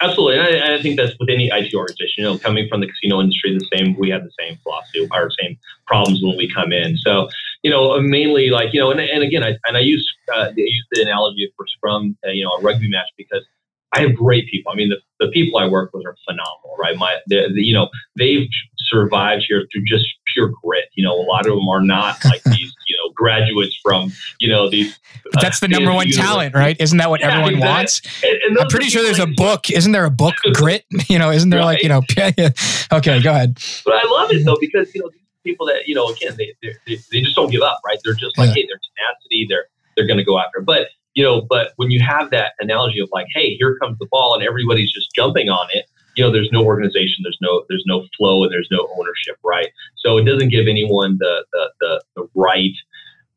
Absolutely, 0.02 0.38
and 0.38 0.64
I, 0.64 0.76
I, 0.76 0.82
think 0.82 0.96
that's 0.96 1.12
with 1.20 1.28
any 1.28 1.48
IT 1.48 1.74
organization. 1.74 2.14
You 2.16 2.24
know, 2.24 2.38
coming 2.38 2.66
from 2.68 2.80
the 2.80 2.86
casino 2.86 3.20
industry, 3.20 3.52
the 3.52 3.68
same 3.76 3.94
we 3.98 4.08
have 4.08 4.24
the 4.24 4.32
same 4.40 4.58
philosophy, 4.62 5.06
our 5.10 5.30
same 5.38 5.58
problems 5.86 6.22
when 6.22 6.38
we 6.38 6.50
come 6.50 6.72
in. 6.72 6.96
So, 6.96 7.28
you 7.62 7.70
know, 7.70 8.00
mainly 8.00 8.48
like 8.48 8.72
you 8.72 8.80
know, 8.80 8.90
and, 8.90 8.98
and 8.98 9.22
again, 9.22 9.44
I 9.44 9.56
and 9.66 9.76
I 9.76 9.80
use 9.80 10.10
uh, 10.34 10.46
I 10.48 10.52
use 10.56 10.86
the 10.92 11.02
analogy 11.02 11.52
for 11.54 11.66
Scrum, 11.66 12.16
uh, 12.26 12.30
you 12.30 12.44
know, 12.44 12.52
a 12.52 12.62
rugby 12.62 12.88
match 12.88 13.08
because 13.18 13.44
I 13.92 14.00
have 14.00 14.14
great 14.14 14.48
people. 14.48 14.72
I 14.72 14.76
mean, 14.76 14.90
the, 14.90 14.98
the 15.18 15.30
people 15.32 15.58
I 15.58 15.66
work 15.66 15.90
with 15.92 16.06
are 16.06 16.16
phenomenal, 16.24 16.76
right? 16.78 16.96
My, 16.96 17.18
the, 17.26 17.48
the, 17.52 17.62
you 17.62 17.74
know, 17.74 17.88
they've 18.16 18.46
survived 18.76 19.46
here 19.48 19.66
through 19.72 19.82
just 19.84 20.06
pure 20.32 20.52
grit. 20.62 20.84
You 20.94 21.04
know, 21.04 21.14
a 21.14 21.26
lot 21.26 21.46
of 21.46 21.54
them 21.54 21.68
are 21.68 21.80
not 21.80 22.24
like 22.24 22.42
these, 22.44 22.72
you 22.88 22.96
know, 22.96 23.12
graduates 23.14 23.78
from 23.82 24.12
you 24.38 24.48
know 24.48 24.68
these. 24.70 24.98
But 25.32 25.42
that's 25.42 25.62
uh, 25.62 25.66
the 25.66 25.72
number 25.72 25.92
one 25.92 26.08
talent, 26.10 26.54
right? 26.54 26.76
Isn't 26.80 26.98
that 26.98 27.10
what 27.10 27.20
yeah, 27.20 27.28
everyone 27.28 27.54
exactly. 27.54 27.68
wants? 27.68 28.24
And, 28.24 28.38
and 28.48 28.58
I'm 28.58 28.68
pretty 28.68 28.88
sure 28.88 29.02
there's 29.02 29.18
a 29.18 29.26
book. 29.26 29.70
Isn't 29.70 29.92
there 29.92 30.04
a 30.04 30.10
book, 30.10 30.34
Grit? 30.54 30.84
You 31.08 31.18
know, 31.18 31.30
isn't 31.30 31.50
there 31.50 31.58
right. 31.58 31.66
like 31.66 31.82
you 31.82 31.88
know? 31.88 32.02
okay, 32.92 33.20
go 33.20 33.30
ahead. 33.30 33.58
But 33.84 33.94
I 33.94 34.08
love 34.08 34.30
it 34.30 34.44
though 34.44 34.56
because 34.60 34.94
you 34.94 35.02
know 35.02 35.10
people 35.44 35.66
that 35.66 35.86
you 35.86 35.94
know 35.94 36.08
again 36.08 36.36
they 36.36 36.54
they, 36.62 36.96
they 37.10 37.20
just 37.20 37.34
don't 37.34 37.50
give 37.50 37.62
up, 37.62 37.80
right? 37.84 37.98
They're 38.04 38.14
just 38.14 38.38
like 38.38 38.48
yeah. 38.48 38.54
hey, 38.54 38.66
their 38.66 38.78
tenacity, 38.78 39.46
they're 39.48 39.66
they're 39.96 40.06
going 40.06 40.18
to 40.18 40.24
go 40.24 40.38
after. 40.38 40.60
It. 40.60 40.66
But 40.66 40.88
you 41.20 41.26
know, 41.26 41.42
but 41.42 41.72
when 41.76 41.90
you 41.90 42.00
have 42.00 42.30
that 42.30 42.52
analogy 42.60 43.00
of 43.00 43.08
like, 43.12 43.26
hey, 43.34 43.56
here 43.56 43.76
comes 43.76 43.98
the 43.98 44.06
ball, 44.10 44.34
and 44.34 44.42
everybody's 44.42 44.92
just 44.92 45.14
jumping 45.14 45.48
on 45.48 45.68
it 45.72 45.84
you 46.16 46.24
know, 46.24 46.32
there's 46.32 46.50
no 46.52 46.64
organization, 46.64 47.22
there's 47.22 47.38
no 47.40 47.64
there's 47.68 47.84
no 47.86 48.04
flow, 48.16 48.42
and 48.42 48.52
there's 48.52 48.68
no 48.70 48.88
ownership, 48.98 49.36
right? 49.44 49.68
So 49.96 50.18
it 50.18 50.24
doesn't 50.24 50.48
give 50.48 50.66
anyone 50.66 51.16
the 51.18 51.44
the 51.52 51.70
the, 51.80 52.02
the 52.16 52.28
right 52.34 52.74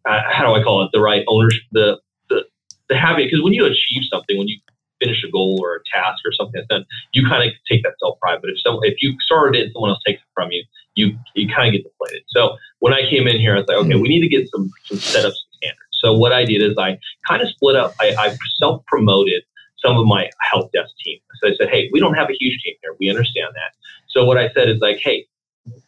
uh, 0.05 0.21
how 0.31 0.45
do 0.45 0.59
I 0.59 0.63
call 0.63 0.83
it 0.83 0.89
the 0.91 0.99
right 0.99 1.23
ownership 1.27 1.63
the 1.71 1.99
the 2.29 2.43
the 2.89 2.97
habit 2.97 3.25
because 3.25 3.43
when 3.43 3.53
you 3.53 3.65
achieve 3.65 4.03
something, 4.11 4.37
when 4.37 4.47
you 4.47 4.57
finish 5.01 5.23
a 5.27 5.31
goal 5.31 5.59
or 5.61 5.75
a 5.75 5.79
task 5.93 6.19
or 6.25 6.31
something 6.33 6.61
like 6.61 6.67
that, 6.69 6.85
you 7.13 7.27
kind 7.27 7.47
of 7.47 7.55
take 7.69 7.83
that 7.83 7.93
self 7.99 8.19
pride. 8.19 8.39
But 8.41 8.51
if 8.51 8.61
some 8.61 8.79
if 8.83 9.01
you 9.01 9.15
started 9.21 9.59
it 9.59 9.63
and 9.65 9.71
someone 9.73 9.91
else 9.91 10.01
takes 10.05 10.21
it 10.21 10.27
from 10.33 10.51
you, 10.51 10.63
you 10.95 11.17
you 11.35 11.47
kind 11.47 11.67
of 11.67 11.73
get 11.73 11.89
deflated. 11.89 12.23
So 12.29 12.57
when 12.79 12.93
I 12.93 13.09
came 13.09 13.27
in 13.27 13.39
here, 13.39 13.55
I 13.55 13.59
was 13.59 13.67
like, 13.67 13.77
okay, 13.77 13.95
we 13.95 14.09
need 14.09 14.21
to 14.21 14.29
get 14.29 14.49
some 14.49 14.71
some 14.85 14.97
setups 14.97 15.39
and 15.39 15.53
standards. 15.61 15.93
So 16.03 16.13
what 16.17 16.33
I 16.33 16.43
did 16.43 16.61
is 16.61 16.75
I 16.77 16.97
kind 17.27 17.41
of 17.41 17.49
split 17.49 17.75
up. 17.75 17.93
I, 17.99 18.15
I 18.17 18.37
self 18.59 18.85
promoted 18.85 19.43
some 19.77 19.97
of 19.97 20.05
my 20.05 20.29
help 20.41 20.71
desk 20.71 20.91
team. 21.03 21.19
So 21.41 21.49
I 21.49 21.55
said, 21.55 21.69
hey, 21.69 21.89
we 21.91 21.99
don't 21.99 22.13
have 22.13 22.29
a 22.29 22.35
huge 22.39 22.61
team 22.63 22.75
here. 22.81 22.95
We 22.99 23.09
understand 23.09 23.49
that. 23.53 23.75
So 24.09 24.25
what 24.25 24.37
I 24.37 24.49
said 24.53 24.69
is 24.69 24.79
like, 24.79 24.97
hey, 24.97 25.25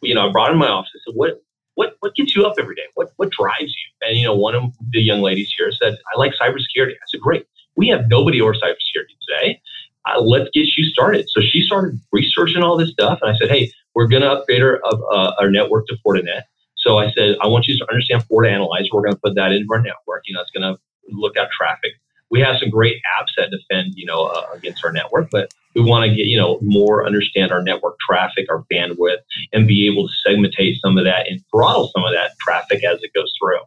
you 0.02 0.14
know, 0.14 0.28
I 0.28 0.32
brought 0.32 0.52
in 0.52 0.58
my 0.58 0.68
office. 0.68 0.90
I 0.94 1.00
said, 1.10 1.16
what 1.16 1.42
what 1.74 1.96
what 2.00 2.14
gets 2.14 2.34
you 2.34 2.46
up 2.46 2.54
every 2.58 2.74
day? 2.74 2.86
What 2.94 3.12
what 3.16 3.30
drives 3.30 3.60
you? 3.60 4.08
And 4.08 4.18
you 4.18 4.24
know, 4.24 4.34
one 4.34 4.54
of 4.54 4.64
the 4.92 5.00
young 5.00 5.20
ladies 5.20 5.52
here 5.56 5.70
said, 5.72 5.96
I 6.14 6.18
like 6.18 6.32
cybersecurity. 6.40 6.92
I 6.92 7.06
said, 7.10 7.20
great. 7.20 7.46
We 7.76 7.88
have 7.88 8.08
nobody 8.08 8.40
over 8.40 8.54
cybersecurity 8.54 9.16
today. 9.28 9.60
Uh, 10.06 10.20
let's 10.20 10.48
get 10.54 10.66
you 10.76 10.84
started. 10.84 11.26
So 11.28 11.40
she 11.40 11.60
started 11.60 12.00
researching 12.12 12.62
all 12.62 12.76
this 12.76 12.90
stuff, 12.90 13.18
and 13.22 13.30
I 13.30 13.38
said, 13.38 13.50
hey, 13.50 13.72
we're 13.94 14.06
going 14.06 14.22
to 14.22 14.30
upgrade 14.30 14.62
our 14.62 14.80
uh, 14.84 15.32
our 15.38 15.50
network 15.50 15.86
to 15.88 15.96
Fortinet. 16.06 16.42
So 16.76 16.98
I 16.98 17.10
said, 17.12 17.36
I 17.42 17.48
want 17.48 17.66
you 17.66 17.76
to 17.78 17.86
understand 17.90 18.22
FortiAnalyzer. 18.30 18.86
We're 18.92 19.02
going 19.02 19.14
to 19.14 19.20
put 19.20 19.34
that 19.34 19.52
into 19.52 19.66
our 19.72 19.80
network. 19.80 20.22
You 20.26 20.34
know, 20.34 20.40
it's 20.40 20.50
going 20.52 20.72
to 20.72 20.80
look 21.08 21.36
at 21.36 21.48
traffic 21.50 21.92
we 22.30 22.40
have 22.40 22.56
some 22.58 22.70
great 22.70 22.96
apps 23.18 23.30
that 23.36 23.50
defend, 23.50 23.94
you 23.96 24.06
know, 24.06 24.24
uh, 24.24 24.46
against 24.54 24.84
our 24.84 24.92
network, 24.92 25.28
but 25.30 25.52
we 25.74 25.82
want 25.82 26.08
to 26.08 26.14
get, 26.14 26.26
you 26.26 26.36
know, 26.36 26.58
more 26.62 27.06
understand 27.06 27.52
our 27.52 27.62
network 27.62 27.96
traffic, 28.00 28.46
our 28.50 28.64
bandwidth, 28.72 29.18
and 29.52 29.66
be 29.68 29.86
able 29.86 30.08
to 30.08 30.14
segmentate 30.26 30.76
some 30.80 30.98
of 30.98 31.04
that 31.04 31.28
and 31.28 31.40
throttle 31.50 31.90
some 31.94 32.04
of 32.04 32.12
that 32.12 32.32
traffic 32.40 32.82
as 32.84 33.02
it 33.02 33.12
goes 33.14 33.32
through. 33.40 33.60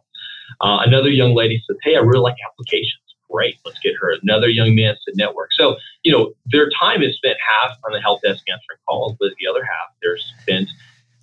Uh, 0.60 0.82
another 0.84 1.08
young 1.08 1.34
lady 1.34 1.62
says, 1.66 1.76
"Hey, 1.82 1.96
I 1.96 2.00
really 2.00 2.20
like 2.20 2.36
applications. 2.46 3.00
Great, 3.30 3.56
let's 3.64 3.78
get 3.78 3.94
her." 4.00 4.14
Another 4.22 4.48
young 4.48 4.74
man 4.74 4.96
said, 5.04 5.14
"Network." 5.16 5.50
So, 5.52 5.76
you 6.02 6.12
know, 6.12 6.34
their 6.46 6.68
time 6.78 7.02
is 7.02 7.16
spent 7.16 7.38
half 7.46 7.76
on 7.86 7.92
the 7.92 8.00
help 8.00 8.20
desk 8.22 8.42
answering 8.48 8.78
calls, 8.86 9.16
but 9.18 9.30
the 9.40 9.46
other 9.48 9.64
half 9.64 9.94
they're 10.02 10.18
spent 10.18 10.68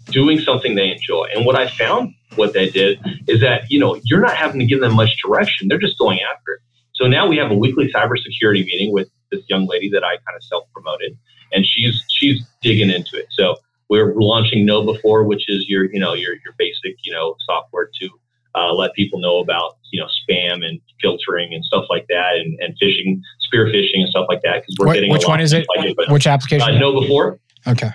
doing 0.09 0.39
something 0.39 0.75
they 0.75 0.89
enjoy. 0.89 1.27
And 1.33 1.45
what 1.45 1.55
I 1.55 1.67
found, 1.67 2.13
what 2.35 2.53
they 2.53 2.69
did, 2.69 2.99
is 3.27 3.41
that 3.41 3.69
you 3.69 3.79
know 3.79 3.99
you're 4.03 4.21
not 4.21 4.35
having 4.35 4.59
to 4.59 4.65
give 4.65 4.81
them 4.81 4.95
much 4.95 5.15
direction; 5.23 5.67
they're 5.67 5.79
just 5.79 5.97
going 5.97 6.19
after 6.21 6.53
it. 6.53 6.61
So 6.95 7.07
now 7.07 7.27
we 7.27 7.37
have 7.37 7.51
a 7.51 7.55
weekly 7.55 7.91
cybersecurity 7.93 8.65
meeting 8.65 8.91
with 8.91 9.07
this 9.31 9.41
young 9.49 9.67
lady 9.67 9.89
that 9.91 10.03
I 10.03 10.17
kind 10.17 10.35
of 10.35 10.43
self 10.43 10.65
promoted, 10.73 11.17
and 11.51 11.65
she's 11.65 12.03
she's 12.09 12.45
digging 12.61 12.89
into 12.89 13.17
it. 13.17 13.27
So 13.31 13.55
we're 13.89 14.13
launching 14.15 14.65
KnowBe4, 14.65 15.25
which 15.25 15.43
is 15.47 15.65
your 15.67 15.85
you 15.91 15.99
know 15.99 16.13
your 16.13 16.33
your 16.33 16.53
basic 16.57 16.97
you 17.03 17.13
know 17.13 17.35
software 17.45 17.89
to 18.01 18.09
uh, 18.55 18.73
let 18.73 18.93
people 18.93 19.19
know 19.19 19.39
about 19.39 19.77
you 19.91 20.01
know 20.01 20.07
spam 20.07 20.65
and 20.65 20.79
filtering 21.01 21.53
and 21.53 21.63
stuff 21.63 21.85
like 21.89 22.05
that, 22.09 22.35
and, 22.35 22.57
and 22.59 22.75
phishing, 22.81 23.21
spear 23.41 23.67
phishing 23.67 24.01
and 24.01 24.09
stuff 24.09 24.25
like 24.29 24.41
that. 24.43 24.61
Because 24.61 24.75
we're 24.79 24.93
getting 24.93 25.11
which 25.11 25.27
one 25.27 25.39
is 25.39 25.53
it? 25.53 25.65
Like 25.75 25.85
it 25.85 25.95
but, 25.95 26.09
which 26.09 26.27
application? 26.27 26.67
Uh, 26.67 26.79
KnowBe4. 26.79 27.39
Okay. 27.67 27.91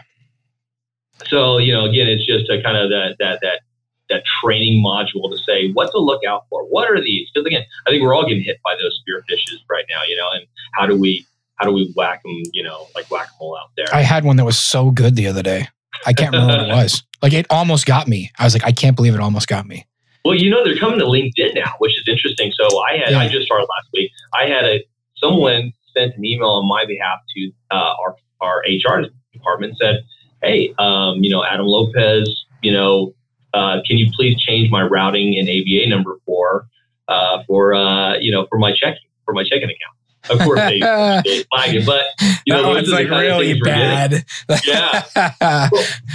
So 1.26 1.58
you 1.58 1.72
know, 1.72 1.84
again, 1.84 2.08
it's 2.08 2.26
just 2.26 2.50
a 2.50 2.62
kind 2.62 2.76
of 2.76 2.90
that 2.90 3.16
that 3.18 3.38
that 3.42 3.60
that 4.08 4.22
training 4.42 4.84
module 4.84 5.30
to 5.30 5.38
say 5.38 5.70
what 5.72 5.90
to 5.92 5.98
look 5.98 6.22
out 6.28 6.44
for. 6.50 6.64
What 6.64 6.90
are 6.90 7.00
these? 7.00 7.30
Because 7.32 7.46
again, 7.46 7.64
I 7.86 7.90
think 7.90 8.02
we're 8.02 8.14
all 8.14 8.26
getting 8.26 8.44
hit 8.44 8.58
by 8.64 8.74
those 8.74 8.96
spear 9.00 9.24
fishes 9.28 9.60
right 9.70 9.84
now, 9.88 10.00
you 10.06 10.16
know, 10.16 10.28
and 10.32 10.46
how 10.74 10.86
do 10.86 10.96
we 10.96 11.26
how 11.56 11.66
do 11.66 11.72
we 11.72 11.92
whack 11.96 12.22
them, 12.22 12.42
you 12.52 12.62
know, 12.62 12.86
like 12.94 13.10
whack 13.10 13.26
them 13.26 13.36
all 13.40 13.56
out 13.56 13.70
there? 13.76 13.86
I 13.92 14.02
had 14.02 14.24
one 14.24 14.36
that 14.36 14.44
was 14.44 14.58
so 14.58 14.90
good 14.90 15.16
the 15.16 15.26
other 15.28 15.42
day. 15.42 15.68
I 16.06 16.12
can't 16.12 16.32
remember 16.32 16.56
what 16.56 16.68
it 16.68 16.72
was. 16.82 17.02
Like 17.22 17.32
it 17.32 17.46
almost 17.50 17.86
got 17.86 18.08
me. 18.08 18.30
I 18.38 18.44
was 18.44 18.54
like, 18.54 18.64
I 18.64 18.72
can't 18.72 18.96
believe 18.96 19.14
it 19.14 19.20
almost 19.20 19.48
got 19.48 19.66
me. 19.66 19.86
Well, 20.24 20.34
you 20.34 20.50
know, 20.50 20.64
they're 20.64 20.78
coming 20.78 21.00
to 21.00 21.04
LinkedIn 21.04 21.54
now, 21.54 21.74
which 21.78 21.92
is 21.92 22.04
interesting. 22.06 22.52
So 22.58 22.80
I 22.82 22.96
had, 22.96 23.10
yeah. 23.10 23.18
I 23.18 23.28
just 23.28 23.46
started 23.46 23.64
last 23.64 23.88
week. 23.92 24.10
I 24.32 24.46
had 24.46 24.64
a 24.64 24.84
someone 25.16 25.72
sent 25.96 26.16
an 26.16 26.24
email 26.24 26.48
on 26.48 26.68
my 26.68 26.84
behalf 26.86 27.18
to 27.36 27.50
uh, 27.70 27.94
our 28.00 28.16
our 28.40 28.62
HR 28.66 29.02
department 29.32 29.76
said, 29.80 30.04
"Hey, 30.42 30.74
um, 30.78 31.22
you 31.22 31.30
know, 31.30 31.44
Adam 31.44 31.66
Lopez, 31.66 32.44
you 32.62 32.72
know, 32.72 33.14
uh, 33.54 33.78
can 33.86 33.98
you 33.98 34.10
please 34.14 34.40
change 34.40 34.70
my 34.70 34.82
routing 34.82 35.38
and 35.38 35.48
ABA 35.48 35.88
number 35.88 36.16
for 36.24 36.66
uh, 37.08 37.42
for 37.46 37.74
uh, 37.74 38.16
you 38.18 38.32
know 38.32 38.46
for 38.48 38.58
my 38.58 38.72
checking 38.72 39.08
for 39.24 39.34
my 39.34 39.44
checking 39.44 39.64
account? 39.64 39.96
Of 40.30 40.38
course 40.38 40.60
they, 40.60 40.78
they 41.24 41.42
flag 41.44 41.74
it, 41.74 41.84
but 41.84 42.04
you 42.46 42.54
know 42.54 42.74
it's 42.74 42.88
like 42.88 43.08
really 43.08 43.60
bad. 43.60 44.24
yeah, 44.64 45.02
but, 45.14 45.70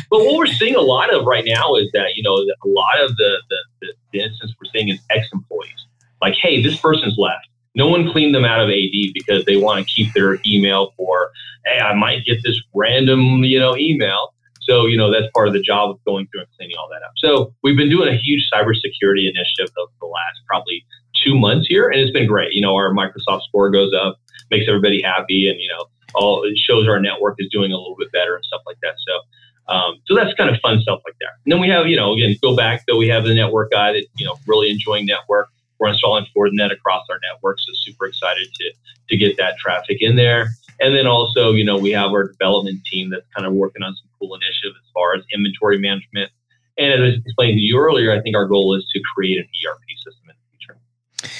but, 0.09 0.19
what 0.19 0.37
we're 0.37 0.47
seeing 0.47 0.75
a 0.75 0.81
lot 0.81 1.13
of 1.13 1.25
right 1.25 1.43
now 1.45 1.75
is 1.75 1.89
that 1.93 2.15
you 2.15 2.23
know 2.23 2.35
a 2.35 2.67
lot 2.67 3.01
of 3.01 3.15
the 3.17 3.37
the, 3.49 3.93
the 4.13 4.21
instance 4.21 4.53
we're 4.59 4.69
seeing 4.71 4.89
is 4.89 4.99
ex 5.09 5.27
employees. 5.33 5.85
Like, 6.21 6.35
hey, 6.41 6.63
this 6.63 6.77
person's 6.79 7.15
left. 7.17 7.47
No 7.75 7.87
one 7.87 8.11
cleaned 8.11 8.33
them 8.33 8.45
out 8.45 8.59
of 8.59 8.69
AD 8.69 9.13
because 9.13 9.45
they 9.45 9.57
want 9.57 9.85
to 9.85 9.93
keep 9.93 10.13
their 10.13 10.39
email 10.45 10.93
for, 10.97 11.31
hey, 11.65 11.79
I 11.79 11.93
might 11.93 12.25
get 12.25 12.37
this 12.43 12.59
random, 12.73 13.43
you 13.43 13.59
know, 13.59 13.75
email. 13.75 14.33
So, 14.61 14.85
you 14.85 14.97
know, 14.97 15.11
that's 15.11 15.31
part 15.33 15.47
of 15.47 15.53
the 15.53 15.61
job 15.61 15.91
of 15.91 16.03
going 16.05 16.27
through 16.27 16.41
and 16.41 16.49
cleaning 16.57 16.75
all 16.77 16.89
that 16.89 17.05
up. 17.05 17.13
So 17.17 17.53
we've 17.63 17.77
been 17.77 17.89
doing 17.89 18.09
a 18.09 18.17
huge 18.17 18.49
cybersecurity 18.53 19.29
initiative 19.29 19.73
of 19.77 19.89
the 20.01 20.07
last 20.07 20.41
probably 20.45 20.85
two 21.23 21.37
months 21.37 21.67
here, 21.69 21.89
and 21.89 21.99
it's 21.99 22.11
been 22.11 22.27
great. 22.27 22.53
You 22.53 22.61
know, 22.61 22.75
our 22.75 22.91
Microsoft 22.93 23.43
score 23.47 23.69
goes 23.69 23.91
up, 23.93 24.19
makes 24.51 24.65
everybody 24.67 25.01
happy, 25.01 25.49
and 25.49 25.59
you 25.59 25.69
know, 25.69 25.85
all 26.15 26.43
it 26.43 26.57
shows 26.57 26.87
our 26.87 26.99
network 26.99 27.35
is 27.39 27.47
doing 27.51 27.71
a 27.71 27.77
little 27.77 27.95
bit 27.97 28.11
better 28.11 28.35
and 28.35 28.43
stuff 28.45 28.61
like 28.65 28.77
that. 28.81 28.93
So, 29.07 29.73
um, 29.73 29.95
so 30.05 30.15
that's 30.15 30.33
kind 30.35 30.49
of 30.49 30.59
fun 30.61 30.79
stuff 30.81 31.01
like 31.05 31.15
that. 31.19 31.31
And 31.45 31.51
then 31.51 31.59
we 31.59 31.69
have, 31.69 31.87
you 31.87 31.95
know, 31.95 32.13
again, 32.13 32.35
go 32.41 32.55
back 32.55 32.83
though 32.87 32.97
we 32.97 33.07
have 33.07 33.23
the 33.23 33.33
network 33.33 33.71
guy 33.71 33.93
that 33.93 34.05
you 34.17 34.25
know 34.25 34.35
really 34.47 34.69
enjoying 34.69 35.05
network. 35.05 35.49
We're 35.79 35.89
installing 35.89 36.25
Fortinet 36.35 36.71
across 36.71 37.05
our 37.09 37.19
network, 37.31 37.59
so 37.59 37.71
super 37.85 38.05
excited 38.05 38.47
to 38.53 38.71
to 39.09 39.17
get 39.17 39.37
that 39.37 39.57
traffic 39.57 39.97
in 40.01 40.15
there. 40.15 40.49
And 40.79 40.95
then 40.95 41.07
also, 41.07 41.51
you 41.51 41.65
know, 41.65 41.77
we 41.77 41.91
have 41.91 42.11
our 42.11 42.27
development 42.27 42.81
team 42.85 43.09
that's 43.09 43.25
kind 43.35 43.47
of 43.47 43.53
working 43.53 43.83
on 43.83 43.95
some 43.95 44.09
cool 44.19 44.35
initiatives 44.35 44.75
as 44.77 44.91
far 44.93 45.15
as 45.15 45.23
inventory 45.33 45.79
management. 45.79 46.31
And 46.77 47.03
as 47.03 47.13
I 47.13 47.17
explained 47.25 47.57
to 47.57 47.61
you 47.61 47.79
earlier, 47.79 48.11
I 48.11 48.21
think 48.21 48.35
our 48.35 48.45
goal 48.45 48.75
is 48.75 48.87
to 48.93 49.01
create 49.15 49.39
an 49.39 49.45
ERP 49.45 49.81
system 50.05 50.29
in 50.29 50.35
the 50.35 50.57
future. 50.57 51.33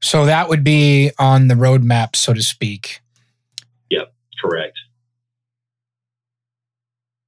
So 0.00 0.24
that 0.24 0.48
would 0.48 0.64
be 0.64 1.10
on 1.18 1.48
the 1.48 1.54
roadmap, 1.54 2.16
so 2.16 2.32
to 2.32 2.42
speak. 2.42 3.00
Yep, 3.90 4.14
correct. 4.42 4.78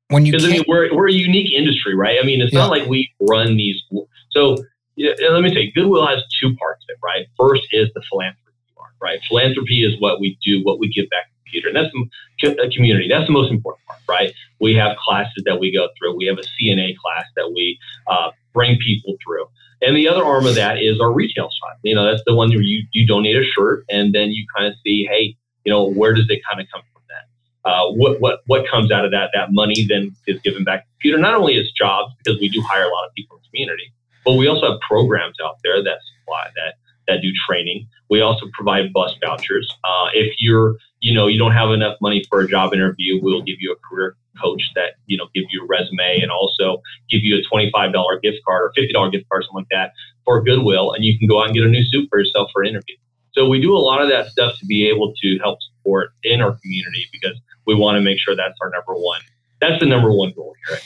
When 0.08 0.24
you 0.24 0.34
I 0.38 0.48
mean, 0.48 0.64
we're 0.68 0.94
we're 0.94 1.08
a 1.08 1.12
unique 1.12 1.52
industry, 1.52 1.94
right? 1.94 2.18
I 2.20 2.24
mean, 2.24 2.40
it's 2.40 2.52
yeah. 2.52 2.60
not 2.60 2.70
like 2.70 2.86
we 2.88 3.10
run 3.20 3.56
these. 3.56 3.82
So 4.30 4.56
yeah, 4.96 5.12
let 5.30 5.42
me 5.42 5.52
say, 5.52 5.72
Goodwill 5.74 6.06
has 6.06 6.22
two 6.40 6.54
parts 6.56 6.84
of 6.84 6.94
it, 6.94 6.98
right? 7.02 7.26
First 7.38 7.64
is 7.72 7.88
the 7.94 8.02
philanthropy 8.10 8.52
part, 8.76 8.92
right? 9.02 9.20
Philanthropy 9.28 9.84
is 9.84 10.00
what 10.00 10.20
we 10.20 10.38
do, 10.44 10.62
what 10.62 10.78
we 10.78 10.88
give 10.88 11.08
back 11.10 11.26
to 11.26 11.32
the 11.32 11.50
computer. 11.50 11.68
And 11.68 11.76
that's 11.76 12.58
a 12.58 12.70
community. 12.74 13.08
That's 13.08 13.26
the 13.26 13.32
most 13.32 13.50
important 13.50 13.84
part, 13.86 14.00
right? 14.08 14.32
We 14.60 14.74
have 14.74 14.96
classes 14.96 15.42
that 15.46 15.58
we 15.58 15.72
go 15.72 15.88
through. 15.98 16.16
We 16.16 16.26
have 16.26 16.38
a 16.38 16.42
CNA 16.42 16.96
class 16.96 17.26
that 17.36 17.52
we 17.54 17.78
uh, 18.06 18.30
bring 18.52 18.78
people 18.78 19.16
through. 19.24 19.46
And 19.82 19.96
the 19.96 20.08
other 20.08 20.24
arm 20.24 20.46
of 20.46 20.54
that 20.54 20.78
is 20.78 21.00
our 21.00 21.12
retail 21.12 21.50
side. 21.60 21.76
You 21.82 21.94
know, 21.94 22.04
that's 22.08 22.22
the 22.26 22.34
one 22.34 22.48
where 22.50 22.62
you, 22.62 22.86
you 22.92 23.06
donate 23.06 23.36
a 23.36 23.44
shirt 23.44 23.84
and 23.90 24.14
then 24.14 24.30
you 24.30 24.46
kind 24.56 24.68
of 24.68 24.74
see, 24.84 25.06
hey, 25.10 25.36
you 25.64 25.72
know, 25.72 25.84
where 25.84 26.14
does 26.14 26.26
it 26.30 26.40
kind 26.48 26.60
of 26.60 26.66
come 26.72 26.82
from 26.92 27.02
that? 27.08 27.68
Uh, 27.70 27.90
what, 27.90 28.20
what, 28.20 28.40
what 28.46 28.64
comes 28.70 28.92
out 28.92 29.04
of 29.04 29.10
that? 29.10 29.30
That 29.34 29.52
money 29.52 29.86
then 29.88 30.14
is 30.26 30.40
given 30.42 30.64
back 30.64 30.80
to 30.80 30.86
the 30.86 30.92
computer, 30.94 31.18
not 31.18 31.34
only 31.34 31.54
is 31.54 31.70
jobs, 31.72 32.14
because 32.22 32.40
we 32.40 32.48
do 32.48 32.62
hire 32.62 32.84
a 32.84 32.88
lot 32.88 33.06
of 33.06 33.12
people 33.14 33.36
in 33.36 33.42
the 33.42 33.48
community, 33.48 33.92
but 34.24 34.34
we 34.34 34.48
also 34.48 34.72
have 34.72 34.80
programs 34.80 35.36
out 35.44 35.58
there 35.62 35.82
that 35.82 35.98
supply 36.20 36.48
that 36.56 36.74
that 37.06 37.20
do 37.20 37.28
training. 37.46 37.86
We 38.08 38.20
also 38.20 38.46
provide 38.54 38.92
bus 38.92 39.14
vouchers. 39.22 39.70
Uh, 39.84 40.08
if 40.14 40.34
you're 40.38 40.76
you 41.00 41.14
know 41.14 41.26
you 41.26 41.38
don't 41.38 41.52
have 41.52 41.70
enough 41.70 41.96
money 42.00 42.24
for 42.28 42.40
a 42.40 42.48
job 42.48 42.72
interview, 42.72 43.20
we'll 43.22 43.42
give 43.42 43.56
you 43.60 43.72
a 43.72 43.88
career 43.88 44.16
coach 44.42 44.62
that 44.74 44.94
you 45.06 45.16
know 45.16 45.28
give 45.34 45.44
you 45.50 45.62
a 45.62 45.66
resume 45.66 46.20
and 46.20 46.30
also 46.30 46.82
give 47.10 47.20
you 47.22 47.36
a 47.36 47.42
twenty 47.48 47.70
five 47.72 47.92
dollar 47.92 48.18
gift 48.20 48.38
card 48.46 48.62
or 48.64 48.72
fifty 48.74 48.92
dollar 48.92 49.10
gift 49.10 49.28
card 49.30 49.44
something 49.44 49.64
like 49.64 49.68
that 49.70 49.92
for 50.24 50.42
Goodwill, 50.42 50.92
and 50.92 51.04
you 51.04 51.18
can 51.18 51.28
go 51.28 51.40
out 51.40 51.46
and 51.46 51.54
get 51.54 51.64
a 51.64 51.68
new 51.68 51.84
suit 51.84 52.08
for 52.08 52.18
yourself 52.18 52.50
for 52.52 52.62
an 52.62 52.70
interview. 52.70 52.96
So 53.32 53.48
we 53.48 53.60
do 53.60 53.74
a 53.76 53.78
lot 53.78 54.00
of 54.00 54.08
that 54.10 54.28
stuff 54.28 54.58
to 54.60 54.66
be 54.66 54.88
able 54.88 55.12
to 55.20 55.38
help 55.38 55.58
support 55.60 56.10
in 56.22 56.40
our 56.40 56.56
community 56.62 57.06
because 57.12 57.38
we 57.66 57.74
want 57.74 57.96
to 57.96 58.00
make 58.00 58.18
sure 58.18 58.36
that's 58.36 58.54
our 58.62 58.70
number 58.70 58.94
one. 58.94 59.20
That's 59.60 59.80
the 59.80 59.86
number 59.86 60.12
one 60.12 60.32
goal 60.34 60.54
here. 60.68 60.78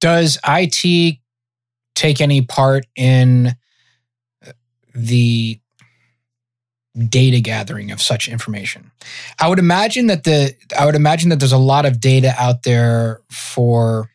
Does 0.00 0.38
IT 0.46 1.18
take 1.96 2.20
any 2.20 2.42
part 2.42 2.86
in 2.94 3.56
the 4.94 5.58
data 7.08 7.40
gathering 7.40 7.90
of 7.90 8.00
such 8.00 8.28
information. 8.28 8.90
I 9.40 9.48
would 9.48 9.58
imagine 9.58 10.06
that 10.06 10.24
the 10.24 10.54
I 10.78 10.86
would 10.86 10.94
imagine 10.94 11.30
that 11.30 11.40
there's 11.40 11.52
a 11.52 11.58
lot 11.58 11.84
of 11.84 12.00
data 12.00 12.32
out 12.38 12.62
there 12.62 13.20
for 13.30 14.10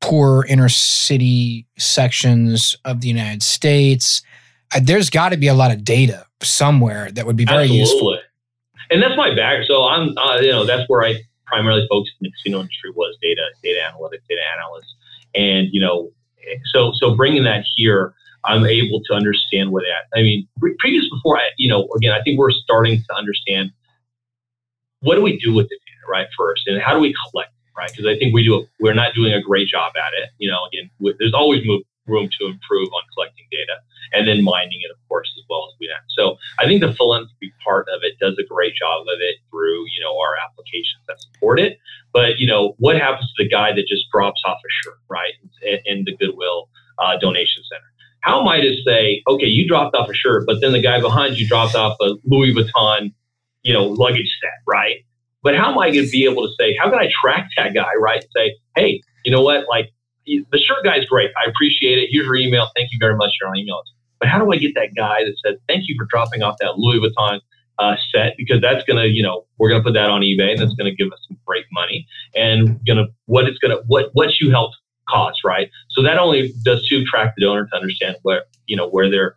poor 0.00 0.44
inner 0.48 0.68
city 0.68 1.66
sections 1.78 2.76
of 2.84 3.00
the 3.00 3.08
United 3.08 3.42
States. 3.42 4.22
there's 4.82 5.10
got 5.10 5.30
to 5.30 5.36
be 5.36 5.48
a 5.48 5.54
lot 5.54 5.70
of 5.70 5.84
data 5.84 6.26
somewhere 6.42 7.10
that 7.12 7.26
would 7.26 7.36
be 7.36 7.44
very 7.44 7.64
Absolutely. 7.64 7.78
useful. 7.80 8.18
And 8.90 9.02
that's 9.02 9.16
my 9.16 9.34
bag. 9.34 9.64
So 9.66 9.84
I'm, 9.84 10.16
uh, 10.16 10.38
you 10.40 10.50
know, 10.50 10.64
that's 10.64 10.88
where 10.88 11.04
I 11.04 11.16
primarily 11.46 11.86
focused 11.90 12.14
in 12.20 12.26
the 12.26 12.30
casino 12.30 12.60
industry 12.60 12.90
was 12.94 13.16
data, 13.20 13.42
data 13.62 13.80
analytics, 13.80 14.24
data 14.28 14.42
analysts, 14.56 14.94
and 15.34 15.68
you 15.72 15.80
know, 15.80 16.10
so 16.72 16.92
so 16.94 17.14
bringing 17.14 17.44
that 17.44 17.64
here 17.76 18.14
I'm 18.44 18.64
able 18.64 19.02
to 19.04 19.14
understand 19.14 19.70
where 19.70 19.82
that. 19.82 20.18
I 20.18 20.22
mean, 20.22 20.48
previous 20.78 21.08
before 21.10 21.38
I, 21.38 21.48
you 21.56 21.68
know, 21.68 21.88
again, 21.96 22.12
I 22.12 22.22
think 22.22 22.38
we're 22.38 22.50
starting 22.50 22.98
to 22.98 23.14
understand 23.14 23.70
what 25.00 25.16
do 25.16 25.22
we 25.22 25.38
do 25.38 25.54
with 25.54 25.68
the 25.68 25.76
data, 25.76 26.10
right? 26.10 26.26
First, 26.36 26.62
and 26.66 26.80
how 26.80 26.94
do 26.94 27.00
we 27.00 27.14
collect, 27.30 27.50
it, 27.50 27.78
right? 27.78 27.90
Because 27.90 28.06
I 28.06 28.18
think 28.18 28.34
we 28.34 28.44
do, 28.44 28.60
a, 28.60 28.62
we're 28.80 28.94
not 28.94 29.14
doing 29.14 29.32
a 29.32 29.42
great 29.42 29.68
job 29.68 29.92
at 29.96 30.12
it. 30.20 30.30
You 30.38 30.50
know, 30.50 30.60
again, 30.72 30.90
there's 31.18 31.34
always 31.34 31.62
room 32.08 32.28
to 32.40 32.46
improve 32.46 32.88
on 32.88 33.02
collecting 33.14 33.46
data 33.50 33.76
and 34.12 34.26
then 34.26 34.42
mining 34.42 34.80
it, 34.82 34.90
of 34.90 34.98
course, 35.08 35.30
as 35.36 35.44
well 35.48 35.68
as 35.68 35.76
we 35.80 35.88
have. 35.92 36.02
So 36.16 36.36
I 36.58 36.64
think 36.64 36.80
the 36.80 36.92
philanthropy 36.94 37.52
part 37.64 37.86
of 37.94 38.00
it 38.02 38.18
does 38.18 38.36
a 38.38 38.46
great 38.46 38.74
job 38.74 39.02
of 39.02 39.20
it 39.20 39.36
through, 39.50 39.84
you 39.92 40.00
know, 40.00 40.18
our 40.18 40.34
applications 40.40 41.04
that 41.06 41.20
support 41.20 41.60
it. 41.60 41.78
But, 42.12 42.38
you 42.38 42.46
know, 42.46 42.74
what 42.78 42.96
happens 42.96 43.32
to 43.36 43.44
the 43.44 43.48
guy 43.48 43.72
that 43.72 43.86
just 43.86 44.04
drops 44.10 44.40
off 44.46 44.58
a 44.58 44.70
shirt, 44.82 44.98
right, 45.08 45.32
in, 45.62 45.78
in 45.84 46.04
the 46.04 46.16
Goodwill 46.16 46.68
uh, 46.98 47.18
donation 47.20 47.62
center? 47.70 47.84
How 48.20 48.40
am 48.40 48.48
I 48.48 48.60
to 48.60 48.74
say, 48.84 49.22
okay, 49.28 49.46
you 49.46 49.68
dropped 49.68 49.94
off 49.94 50.08
a 50.08 50.14
shirt, 50.14 50.44
but 50.46 50.60
then 50.60 50.72
the 50.72 50.82
guy 50.82 51.00
behind 51.00 51.38
you 51.38 51.46
dropped 51.46 51.74
off 51.74 51.96
a 52.00 52.14
Louis 52.24 52.52
Vuitton, 52.54 53.12
you 53.62 53.72
know, 53.72 53.84
luggage 53.84 54.30
set, 54.40 54.58
right? 54.66 55.04
But 55.42 55.54
how 55.56 55.70
am 55.70 55.78
I 55.78 55.90
going 55.90 56.04
to 56.04 56.10
be 56.10 56.24
able 56.24 56.46
to 56.46 56.52
say, 56.58 56.76
how 56.80 56.90
can 56.90 56.98
I 56.98 57.08
track 57.22 57.48
that 57.56 57.74
guy, 57.74 57.94
right? 58.00 58.22
And 58.22 58.30
Say, 58.34 58.56
hey, 58.74 59.00
you 59.24 59.30
know 59.30 59.42
what? 59.42 59.66
Like 59.68 59.92
the 60.50 60.58
shirt 60.58 60.84
guy's 60.84 61.04
great. 61.06 61.30
I 61.44 61.48
appreciate 61.48 61.98
it. 61.98 62.08
Here's 62.10 62.26
your 62.26 62.36
email. 62.36 62.68
Thank 62.76 62.90
you 62.92 62.98
very 63.00 63.16
much 63.16 63.30
for 63.40 63.48
your 63.48 63.56
email. 63.56 63.82
But 64.20 64.28
how 64.28 64.38
do 64.38 64.50
I 64.52 64.56
get 64.56 64.74
that 64.74 64.94
guy 64.96 65.24
that 65.24 65.34
said, 65.44 65.56
thank 65.68 65.84
you 65.86 65.94
for 65.98 66.06
dropping 66.10 66.42
off 66.42 66.56
that 66.60 66.76
Louis 66.76 67.00
Vuitton 67.00 67.40
uh, 67.78 67.94
set 68.12 68.34
because 68.36 68.60
that's 68.60 68.84
going 68.84 69.00
to, 69.00 69.08
you 69.08 69.22
know, 69.22 69.46
we're 69.58 69.68
going 69.68 69.80
to 69.80 69.84
put 69.84 69.94
that 69.94 70.10
on 70.10 70.22
eBay 70.22 70.50
and 70.50 70.58
that's 70.58 70.74
going 70.74 70.90
to 70.90 70.94
give 70.94 71.12
us 71.12 71.20
some 71.28 71.38
great 71.46 71.66
money 71.72 72.06
and 72.34 72.84
going 72.84 72.96
to, 72.96 73.06
what 73.26 73.44
it's 73.46 73.58
going 73.58 73.76
to, 73.76 73.82
what, 73.86 74.10
what 74.14 74.30
you 74.40 74.50
helped 74.50 74.76
cost, 75.08 75.44
right? 75.44 75.70
So 75.90 76.02
that 76.02 76.18
only 76.18 76.52
does 76.64 76.86
to 76.86 77.04
track 77.04 77.34
the 77.36 77.44
donor 77.44 77.66
to 77.66 77.76
understand 77.76 78.16
where 78.22 78.42
you 78.66 78.76
know 78.76 78.88
where 78.88 79.10
their 79.10 79.36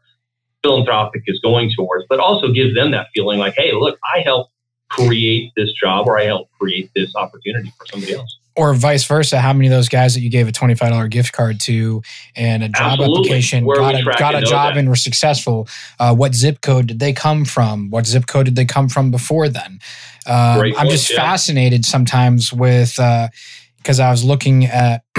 philanthropic 0.63 1.23
is 1.27 1.39
going 1.39 1.71
towards, 1.75 2.05
but 2.09 2.19
also 2.19 2.51
gives 2.51 2.75
them 2.75 2.91
that 2.91 3.07
feeling 3.15 3.39
like, 3.39 3.55
hey, 3.57 3.71
look, 3.73 3.97
I 4.15 4.19
helped 4.19 4.51
create 4.89 5.51
this 5.55 5.71
job 5.73 6.07
or 6.07 6.19
I 6.19 6.25
helped 6.25 6.51
create 6.59 6.91
this 6.95 7.15
opportunity 7.15 7.73
for 7.79 7.85
somebody 7.87 8.13
else. 8.13 8.37
Or 8.55 8.73
vice 8.73 9.05
versa. 9.05 9.39
How 9.39 9.53
many 9.53 9.67
of 9.67 9.71
those 9.71 9.87
guys 9.87 10.13
that 10.13 10.19
you 10.19 10.29
gave 10.29 10.47
a 10.47 10.51
twenty-five 10.51 10.89
dollar 10.89 11.07
gift 11.07 11.31
card 11.31 11.61
to 11.61 12.01
and 12.35 12.63
a 12.63 12.67
job 12.67 12.99
Absolutely. 12.99 13.19
application 13.19 13.65
where 13.65 13.77
got 13.77 13.95
a 13.95 14.03
got 14.03 14.35
a 14.35 14.41
job 14.41 14.73
that. 14.73 14.79
and 14.79 14.89
were 14.89 14.95
successful? 14.95 15.69
Uh, 15.99 16.13
what 16.13 16.35
zip 16.35 16.59
code 16.59 16.87
did 16.87 16.99
they 16.99 17.13
come 17.13 17.45
from? 17.45 17.89
What 17.89 18.05
zip 18.05 18.27
code 18.27 18.45
did 18.45 18.57
they 18.57 18.65
come 18.65 18.89
from 18.89 19.09
before 19.09 19.47
then? 19.47 19.79
Um, 20.27 20.73
I'm 20.77 20.89
just 20.89 21.09
yeah. 21.09 21.17
fascinated 21.17 21.85
sometimes 21.85 22.51
with 22.51 22.97
because 22.97 23.99
uh, 23.99 24.03
I 24.03 24.11
was 24.11 24.23
looking 24.23 24.65
at 24.65 25.03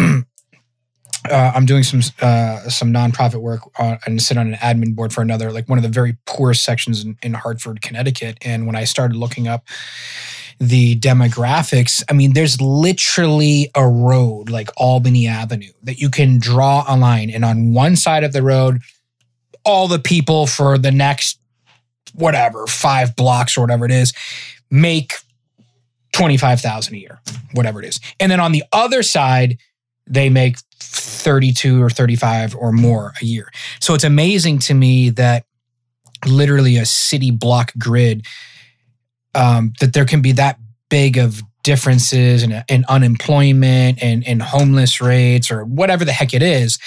uh, 1.31 1.53
I'm 1.55 1.67
doing 1.67 1.83
some 1.83 2.01
uh, 2.21 2.69
some 2.69 2.93
nonprofit 2.93 3.41
work 3.41 3.61
on, 3.79 3.99
and 4.07 4.21
sit 4.21 4.37
on 4.37 4.53
an 4.53 4.55
admin 4.55 4.95
board 4.95 5.13
for 5.13 5.23
another, 5.23 5.53
like 5.53 5.69
one 5.69 5.79
of 5.79 5.83
the 5.83 5.89
very 5.89 6.17
poorest 6.27 6.65
sections 6.65 7.05
in, 7.05 7.17
in 7.23 7.35
Hartford, 7.35 7.81
Connecticut. 7.81 8.39
And 8.43 8.67
when 8.67 8.77
I 8.77 8.85
started 8.85 9.17
looking 9.17 9.47
up 9.47 9.67
the 10.59 10.99
demographics, 10.99 12.03
I 12.09 12.13
mean, 12.13 12.35
there's 12.35 12.61
literally 12.61 13.71
a 13.75 13.87
road 13.87 14.51
like 14.51 14.71
Albany 14.77 15.27
Avenue 15.27 15.73
that 15.83 15.99
you 15.99 16.11
can 16.11 16.39
draw 16.39 16.85
a 16.87 16.97
line, 16.97 17.31
and 17.31 17.45
on 17.45 17.75
one 17.75 17.97
side 17.97 18.25
of 18.25 18.33
the 18.33 18.43
road, 18.43 18.81
all 19.65 19.89
the 19.89 19.99
people 19.99 20.47
for 20.47 20.79
the 20.79 20.93
next 20.93 21.39
whatever 22.15 22.67
five 22.67 23.17
blocks 23.17 23.57
or 23.57 23.63
whatever 23.63 23.87
it 23.87 23.91
is 23.91 24.13
make 24.71 25.15
twenty 26.13 26.37
five 26.37 26.61
thousand 26.61 26.95
a 26.95 26.99
year, 26.99 27.21
whatever 27.53 27.83
it 27.83 27.89
is, 27.89 28.01
and 28.21 28.31
then 28.31 28.41
on 28.41 28.53
the 28.53 28.65
other 28.73 29.03
side 29.03 29.59
they 30.07 30.29
make 30.29 30.57
32 30.81 31.83
or 31.83 31.89
35 31.89 32.57
or 32.57 32.73
more 32.73 33.13
a 33.23 33.25
year. 33.25 33.49
So 33.81 33.95
it's 33.95 34.05
amazing 34.05 34.59
to 34.61 34.75
me 34.75 35.11
that 35.11 35.45
literally 36.27 36.77
a 36.77 36.87
city 36.87 37.31
block 37.31 37.73
grid 37.79 38.27
um, 39.35 39.73
that 39.81 39.93
there 39.93 40.05
can 40.05 40.23
be 40.23 40.33
that 40.33 40.59
big 40.89 41.17
of 41.17 41.43
differences 41.63 42.43
in, 42.43 42.63
in 42.69 42.85
unemployment 42.89 44.03
and, 44.03 44.27
and 44.27 44.43
homeless 44.43 45.01
rates 45.01 45.51
or 45.51 45.65
whatever 45.65 46.05
the 46.05 46.13
heck 46.13 46.35
it 46.35 46.43
is. 46.43 46.79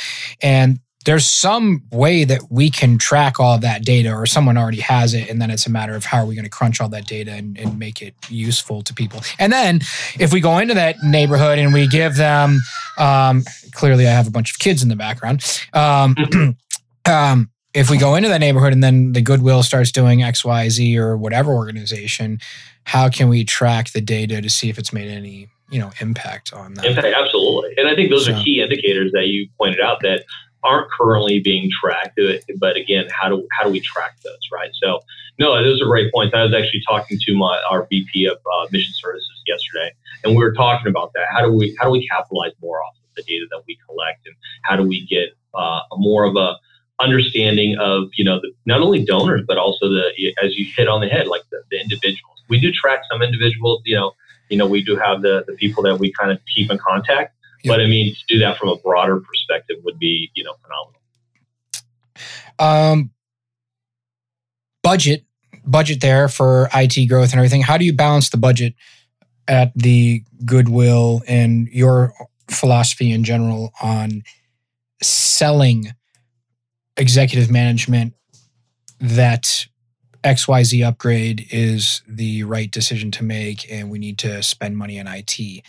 And 0.41 0.79
there's 1.05 1.25
some 1.27 1.83
way 1.91 2.23
that 2.23 2.41
we 2.49 2.69
can 2.69 2.97
track 2.97 3.39
all 3.39 3.57
that 3.59 3.85
data 3.85 4.11
or 4.11 4.25
someone 4.25 4.57
already 4.57 4.81
has 4.81 5.13
it 5.13 5.29
and 5.29 5.39
then 5.41 5.51
it's 5.51 5.65
a 5.65 5.69
matter 5.69 5.95
of 5.95 6.03
how 6.03 6.17
are 6.17 6.25
we 6.25 6.35
going 6.35 6.43
to 6.43 6.49
crunch 6.49 6.81
all 6.81 6.89
that 6.89 7.05
data 7.05 7.31
and, 7.31 7.57
and, 7.57 7.79
make 7.79 8.01
it 8.01 8.15
useful 8.29 8.81
to 8.81 8.93
people 8.93 9.21
and 9.37 9.53
then 9.53 9.79
if 10.17 10.33
we 10.33 10.39
go 10.39 10.57
into 10.57 10.73
that 10.73 10.95
neighborhood 11.03 11.59
and 11.59 11.73
we 11.73 11.87
give 11.87 12.15
them 12.15 12.59
um, 12.97 13.43
clearly 13.73 14.07
i 14.07 14.11
have 14.11 14.27
a 14.27 14.31
bunch 14.31 14.51
of 14.51 14.59
kids 14.59 14.81
in 14.81 14.89
the 14.89 14.95
background 14.95 15.43
um, 15.73 16.15
um, 17.05 17.49
if 17.75 17.89
we 17.89 17.97
go 17.97 18.15
into 18.15 18.29
that 18.29 18.39
neighborhood 18.39 18.73
and 18.73 18.83
then 18.83 19.13
the 19.13 19.21
goodwill 19.21 19.63
starts 19.63 19.91
doing 19.91 20.19
xyz 20.19 20.97
or 20.97 21.17
whatever 21.17 21.53
organization 21.53 22.39
how 22.85 23.09
can 23.09 23.29
we 23.29 23.43
track 23.43 23.91
the 23.91 24.01
data 24.01 24.41
to 24.41 24.49
see 24.49 24.69
if 24.69 24.77
it's 24.77 24.93
made 24.93 25.07
any 25.07 25.47
you 25.69 25.79
know 25.79 25.91
impact 25.99 26.53
on 26.53 26.73
that 26.75 26.85
impact 26.85 27.15
absolutely 27.15 27.73
and 27.77 27.87
i 27.87 27.95
think 27.95 28.09
those 28.09 28.25
so, 28.25 28.33
are 28.33 28.43
key 28.43 28.61
indicators 28.61 29.11
that 29.11 29.27
you 29.27 29.47
pointed 29.57 29.81
out 29.81 29.99
that 30.01 30.23
aren't 30.65 30.91
currently 30.91 31.39
being 31.39 31.69
tracked. 31.81 32.19
But 32.59 32.75
again, 32.75 33.05
how 33.11 33.29
do 33.29 33.47
how 33.51 33.63
do 33.63 33.69
we 33.69 33.79
track 33.79 34.17
those, 34.23 34.39
right? 34.51 34.71
So, 34.81 34.99
no, 35.39 35.63
those 35.63 35.81
are 35.81 35.85
great 35.85 36.11
points. 36.11 36.33
I 36.35 36.43
was 36.43 36.53
actually 36.53 36.81
talking 36.87 37.17
to 37.25 37.35
my 37.35 37.61
our 37.69 37.87
VP 37.89 38.25
of 38.25 38.37
uh, 38.37 38.67
Mission 38.71 38.93
Services 38.95 39.43
yesterday, 39.45 39.93
and 40.23 40.35
we 40.35 40.43
were 40.43 40.53
talking 40.53 40.87
about 40.87 41.13
that. 41.13 41.27
How 41.31 41.41
do 41.41 41.53
we 41.53 41.75
how 41.79 41.85
do 41.85 41.91
we 41.91 42.07
capitalize 42.07 42.51
more 42.61 42.83
off 42.83 42.95
of 42.95 43.15
the 43.15 43.23
data 43.23 43.45
that 43.51 43.61
we 43.67 43.77
collect, 43.87 44.25
and 44.25 44.35
how 44.63 44.75
do 44.75 44.83
we 44.83 45.05
get 45.05 45.29
uh, 45.53 45.81
more 45.93 46.25
of 46.25 46.35
a 46.35 46.55
understanding 46.99 47.77
of 47.79 48.07
you 48.17 48.23
know 48.23 48.39
the, 48.39 48.51
not 48.65 48.81
only 48.81 49.03
donors 49.03 49.43
but 49.47 49.57
also 49.57 49.89
the 49.89 50.33
as 50.43 50.55
you 50.55 50.65
hit 50.75 50.87
on 50.87 51.01
the 51.01 51.07
head 51.07 51.27
like 51.27 51.43
the, 51.51 51.61
the 51.71 51.79
individuals. 51.79 52.41
We 52.47 52.59
do 52.59 52.71
track 52.71 52.99
some 53.11 53.21
individuals. 53.21 53.81
You 53.85 53.95
know, 53.95 54.11
you 54.49 54.57
know 54.57 54.67
we 54.67 54.83
do 54.83 54.95
have 54.95 55.21
the 55.21 55.43
the 55.47 55.53
people 55.53 55.83
that 55.83 55.99
we 55.99 56.13
kind 56.13 56.31
of 56.31 56.39
keep 56.53 56.71
in 56.71 56.77
contact 56.77 57.35
but 57.65 57.81
I 57.81 57.87
mean, 57.87 58.13
to 58.13 58.21
do 58.27 58.39
that 58.39 58.57
from 58.57 58.69
a 58.69 58.75
broader 58.77 59.19
perspective 59.19 59.77
would 59.83 59.99
be, 59.99 60.31
you 60.35 60.43
know, 60.43 60.53
phenomenal. 60.61 61.01
Um, 62.59 63.11
budget, 64.83 65.25
budget 65.65 66.01
there 66.01 66.27
for 66.27 66.69
IT 66.73 67.07
growth 67.07 67.31
and 67.31 67.39
everything. 67.39 67.61
How 67.61 67.77
do 67.77 67.85
you 67.85 67.93
balance 67.93 68.29
the 68.29 68.37
budget 68.37 68.75
at 69.47 69.71
the 69.75 70.23
goodwill 70.45 71.23
and 71.27 71.67
your 71.69 72.13
philosophy 72.49 73.11
in 73.11 73.23
general 73.23 73.73
on 73.81 74.23
selling 75.01 75.93
executive 76.97 77.51
management 77.51 78.13
that 78.99 79.67
XYZ 80.23 80.85
upgrade 80.85 81.47
is 81.51 82.01
the 82.07 82.43
right 82.43 82.71
decision 82.71 83.11
to 83.11 83.23
make 83.23 83.71
and 83.71 83.89
we 83.89 83.99
need 83.99 84.17
to 84.19 84.41
spend 84.41 84.77
money 84.77 84.99
on 84.99 85.07
IT? 85.07 85.63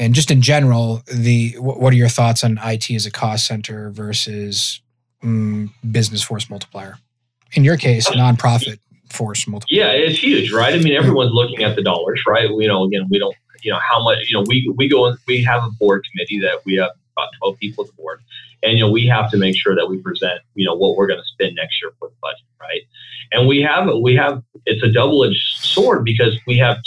and 0.00 0.14
just 0.14 0.30
in 0.30 0.40
general, 0.40 1.02
the 1.12 1.54
what 1.58 1.92
are 1.92 1.96
your 1.96 2.08
thoughts 2.08 2.42
on 2.44 2.58
IT 2.62 2.90
as 2.90 3.06
a 3.06 3.10
cost 3.10 3.46
center 3.46 3.90
versus 3.90 4.80
mm, 5.22 5.70
business 5.90 6.22
force 6.22 6.48
multiplier? 6.48 6.96
In 7.52 7.64
your 7.64 7.76
case, 7.76 8.08
nonprofit 8.08 8.78
force 9.10 9.46
multiplier. 9.46 9.78
Yeah, 9.78 9.92
it's 9.92 10.18
huge, 10.18 10.52
right? 10.52 10.72
I 10.72 10.78
mean, 10.78 10.94
everyone's 10.94 11.32
looking 11.32 11.62
at 11.62 11.76
the 11.76 11.82
dollars, 11.82 12.22
right? 12.26 12.48
You 12.48 12.68
know, 12.68 12.84
again, 12.84 13.08
we 13.10 13.18
don't, 13.18 13.34
you 13.62 13.72
know, 13.72 13.80
how 13.86 14.02
much, 14.02 14.18
you 14.28 14.38
know, 14.38 14.44
we 14.48 14.72
we 14.76 14.88
go, 14.88 15.14
we 15.26 15.42
have 15.42 15.64
a 15.64 15.70
board 15.78 16.06
committee 16.10 16.40
that 16.40 16.60
we 16.64 16.76
have 16.76 16.90
about 17.20 17.28
twelve 17.38 17.58
people 17.58 17.84
at 17.84 17.90
the 17.90 17.96
board, 17.96 18.20
and 18.62 18.78
you 18.78 18.84
know, 18.84 18.90
we 18.90 19.06
have 19.06 19.30
to 19.30 19.36
make 19.36 19.56
sure 19.56 19.74
that 19.74 19.86
we 19.88 19.98
present, 19.98 20.40
you 20.54 20.66
know, 20.66 20.74
what 20.74 20.96
we're 20.96 21.06
going 21.06 21.20
to 21.20 21.26
spend 21.26 21.56
next 21.56 21.80
year 21.82 21.92
for 21.98 22.08
the 22.08 22.14
budget, 22.20 22.46
right? 22.60 22.82
And 23.32 23.46
we 23.46 23.60
have, 23.62 23.88
we 24.02 24.14
have, 24.16 24.42
it's 24.66 24.82
a 24.82 24.90
double 24.90 25.24
edged 25.24 25.56
sword 25.58 26.04
because 26.04 26.38
we 26.46 26.58
have 26.58 26.78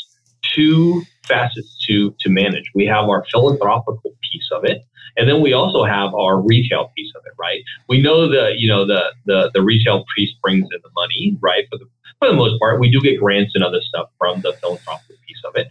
two 0.54 1.04
facets 1.24 1.78
to 1.88 2.16
to 2.20 2.30
manage. 2.30 2.66
We 2.76 2.86
have 2.86 3.06
our 3.06 3.26
philanthropical 3.32 4.16
piece 4.32 4.50
of 4.52 4.66
it, 4.66 4.86
and 5.18 5.28
then 5.28 5.42
we 5.42 5.54
also 5.54 5.84
have 5.84 6.14
our 6.14 6.42
retail 6.42 6.92
piece 6.96 7.12
of 7.16 7.24
it. 7.26 7.34
Right? 7.40 7.62
We 7.88 8.02
know 8.02 8.30
the 8.30 8.54
you 8.58 8.68
know 8.68 8.86
the 8.86 9.14
the 9.26 9.52
the 9.54 9.62
retail 9.62 10.06
piece 10.16 10.32
brings 10.42 10.68
in 10.72 10.80
the 10.84 10.90
money, 10.96 11.38
right? 11.42 11.66
For 11.72 11.78
the 11.78 11.86
for 12.24 12.32
the 12.32 12.38
most 12.38 12.60
part, 12.60 12.80
we 12.80 12.90
do 12.90 13.02
get 13.02 13.20
grants 13.20 13.52
and 13.56 13.64
other 13.64 13.82
stuff 13.82 14.10
from 14.18 14.42
the 14.42 14.54
philanthropic 14.54 15.18
piece 15.28 15.42
of 15.46 15.56
it. 15.56 15.68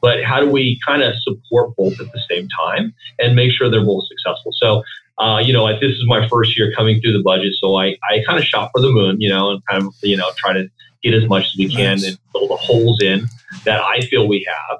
But 0.00 0.22
how 0.22 0.40
do 0.40 0.48
we 0.48 0.78
kind 0.86 1.02
of 1.02 1.14
support 1.22 1.74
both 1.76 2.00
at 2.00 2.12
the 2.12 2.20
same 2.30 2.48
time 2.64 2.94
and 3.18 3.34
make 3.34 3.50
sure 3.50 3.70
they're 3.70 3.84
both 3.84 4.04
successful? 4.06 4.52
So, 4.56 4.82
uh, 5.18 5.38
you 5.38 5.52
know, 5.52 5.66
this 5.80 5.90
is 5.90 6.04
my 6.06 6.28
first 6.28 6.56
year 6.56 6.72
coming 6.76 7.00
through 7.00 7.14
the 7.14 7.22
budget, 7.22 7.54
so 7.58 7.76
I, 7.76 7.96
I 8.08 8.22
kind 8.26 8.38
of 8.38 8.44
shot 8.44 8.70
for 8.72 8.80
the 8.80 8.90
moon, 8.90 9.20
you 9.20 9.30
know, 9.30 9.50
and 9.50 9.66
kind 9.66 9.82
of 9.82 9.94
you 10.02 10.16
know 10.16 10.30
try 10.36 10.52
to 10.52 10.68
get 11.02 11.14
as 11.14 11.26
much 11.28 11.46
as 11.46 11.56
we 11.56 11.68
can 11.68 11.96
nice. 11.96 12.04
and 12.04 12.18
fill 12.32 12.48
the 12.48 12.56
holes 12.56 13.00
in 13.02 13.26
that 13.64 13.80
I 13.80 14.00
feel 14.02 14.28
we 14.28 14.46
have. 14.46 14.78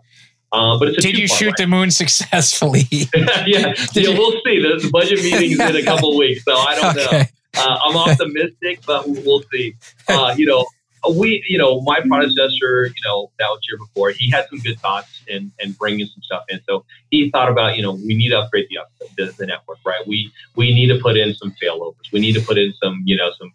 Uh, 0.53 0.79
but 0.79 0.89
it's 0.89 0.99
a 0.99 1.01
did 1.01 1.19
you 1.19 1.27
shoot 1.27 1.55
the 1.57 1.67
moon 1.67 1.91
successfully? 2.03 2.85
yeah, 2.93 3.73
yeah, 3.95 4.09
we'll 4.11 4.33
see. 4.45 4.61
The, 4.61 4.79
the 4.83 4.91
budget 4.93 5.23
meeting's 5.23 5.59
in 5.59 5.77
a 5.77 5.83
couple 5.91 6.13
of 6.13 6.17
weeks, 6.19 6.45
so 6.45 6.55
I 6.55 6.75
don't 6.75 6.99
okay. 6.99 7.19
know. 7.19 7.25
Uh, 7.59 7.79
I'm 7.85 7.97
optimistic, 7.97 8.81
but 8.87 9.09
we'll 9.09 9.43
see. 9.51 9.75
Uh, 10.09 10.35
you 10.37 10.45
know, 10.45 10.67
we, 11.15 11.45
you 11.49 11.59
know, 11.59 11.81
my 11.83 12.01
predecessor, 12.01 12.87
you 12.87 13.03
know, 13.05 13.31
that 13.39 13.49
was 13.49 13.61
here 13.69 13.79
before, 13.79 14.11
he 14.11 14.31
had 14.31 14.47
some 14.49 14.59
good 14.61 14.79
thoughts 14.81 15.23
and 15.29 15.53
and 15.61 15.77
bringing 15.79 16.07
some 16.07 16.23
stuff 16.23 16.45
in. 16.49 16.61
So 16.69 16.85
he 17.11 17.31
thought 17.31 17.51
about, 17.51 17.77
you 17.77 17.83
know, 17.83 17.93
we 17.95 18.15
need 18.15 18.31
to 18.31 18.41
upgrade 18.41 18.69
the 18.71 18.79
the, 19.17 19.33
the 19.33 19.47
network, 19.47 19.79
right? 19.85 20.07
We 20.07 20.33
we 20.55 20.75
need 20.75 20.89
to 20.89 20.99
put 20.99 21.17
in 21.17 21.35
some 21.35 21.55
failovers. 21.63 22.13
We 22.13 22.21
need 22.21 22.35
to 22.35 22.41
put 22.41 22.59
in 22.59 22.73
some, 22.83 23.03
you 23.05 23.17
know, 23.17 23.31
some 23.39 23.53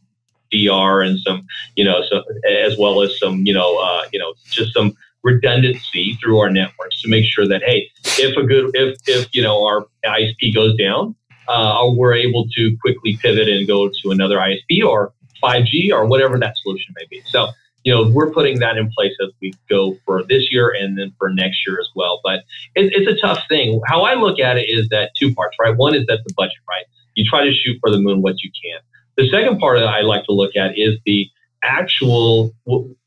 DR 0.52 1.02
and 1.02 1.20
some, 1.20 1.48
you 1.76 1.84
know, 1.84 2.04
so 2.10 2.24
as 2.50 2.78
well 2.78 3.02
as 3.02 3.18
some, 3.18 3.46
you 3.46 3.54
know, 3.54 3.78
uh, 3.78 4.04
you 4.12 4.20
know, 4.20 4.34
just 4.50 4.74
some 4.74 4.96
redundancy 5.24 6.18
through 6.22 6.40
our 6.40 6.50
networks 6.50 7.02
to 7.02 7.10
make 7.10 7.26
sure 7.26 7.48
that 7.48 7.62
hey, 7.64 7.90
if 8.18 8.36
a 8.38 8.44
good 8.44 8.72
if 8.74 8.98
if 9.08 9.28
you 9.34 9.42
know 9.42 9.66
our 9.66 9.86
ISP 10.06 10.54
goes 10.54 10.76
down, 10.78 11.16
uh, 11.48 11.90
we're 11.96 12.16
able 12.16 12.48
to 12.56 12.76
quickly 12.82 13.18
pivot 13.22 13.48
and 13.48 13.68
go 13.68 13.90
to 13.90 14.12
another 14.12 14.38
ISP 14.38 14.84
or 14.86 15.14
5G 15.44 15.92
or 15.92 16.06
whatever 16.06 16.38
that 16.40 16.56
solution 16.62 16.94
may 16.98 17.06
be. 17.10 17.22
So 17.28 17.50
you 17.84 17.94
know 17.94 18.10
we're 18.10 18.32
putting 18.32 18.60
that 18.60 18.78
in 18.78 18.92
place 18.96 19.14
as 19.22 19.30
we 19.42 19.54
go 19.70 19.98
for 20.06 20.24
this 20.24 20.52
year 20.52 20.70
and 20.70 20.98
then 20.98 21.14
for 21.18 21.30
next 21.30 21.66
year 21.66 21.80
as 21.80 21.88
well. 21.96 22.20
But 22.24 22.40
it, 22.76 22.94
it's 22.94 23.10
a 23.12 23.20
tough 23.22 23.44
thing. 23.50 23.82
How 23.88 24.02
I 24.02 24.16
look 24.16 24.40
at 24.40 24.58
it 24.58 24.66
is 24.70 24.90
that 24.90 25.12
two 25.18 25.34
parts, 25.34 25.58
right? 25.60 25.76
One 25.76 25.96
is 25.96 26.06
that 26.08 26.20
the 26.26 26.34
budget, 26.36 26.58
right? 26.70 26.86
You 27.16 27.26
try 27.30 27.44
to 27.44 27.54
shoot 27.54 27.78
for 27.82 27.92
the 27.92 28.00
moon 28.00 28.22
what 28.22 28.36
you 28.44 28.52
can. 28.64 28.80
The 29.18 29.30
second 29.30 29.60
part 29.60 29.80
that 29.80 29.88
I 29.88 30.02
like 30.02 30.26
to 30.26 30.32
look 30.32 30.56
at 30.56 30.78
is 30.78 30.98
the 31.06 31.28
actual 31.64 32.54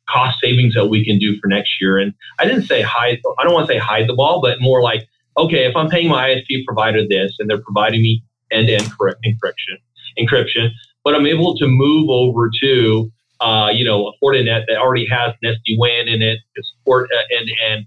cost 0.09 0.39
savings 0.43 0.75
that 0.75 0.87
we 0.87 1.05
can 1.05 1.19
do 1.19 1.39
for 1.41 1.49
next 1.49 1.81
year. 1.81 1.99
And 1.99 2.13
I 2.39 2.45
didn't 2.45 2.65
say 2.65 2.83
hide, 2.83 3.21
I 3.39 3.45
don't 3.45 3.55
want 3.55 3.67
to 3.67 3.73
say 3.73 3.79
hide 3.79 4.09
the 4.09 4.15
ball, 4.15 4.41
but 4.41 4.61
more 4.61 4.83
like, 4.83 5.09
okay, 5.37 5.67
if 5.67 5.75
I'm 5.75 5.89
paying 5.89 6.09
my 6.09 6.29
ISP 6.29 6.65
provider 6.67 7.03
this 7.09 7.35
and 7.39 7.49
they're 7.49 7.63
providing 7.63 8.03
me 8.03 8.23
end 8.51 8.69
to 8.69 8.75
end 8.75 8.93
encryption, 9.25 9.79
encryption, 10.19 10.69
but 11.05 11.15
I'm 11.15 11.27
able 11.27 11.57
to 11.57 11.67
move 11.67 12.09
over 12.11 12.51
to, 12.63 13.13
uh, 13.41 13.69
you 13.73 13.85
know, 13.85 14.09
a 14.09 14.13
Fortinet 14.25 14.65
that 14.69 14.79
already 14.79 15.07
has 15.09 15.35
an 15.43 15.51
SD 15.55 15.79
WAN 15.79 16.09
in 16.09 16.23
it 16.23 16.39
to 16.57 16.63
support 16.63 17.11
uh, 17.13 17.37
end 17.37 17.49
to 17.49 17.65
end. 17.73 17.87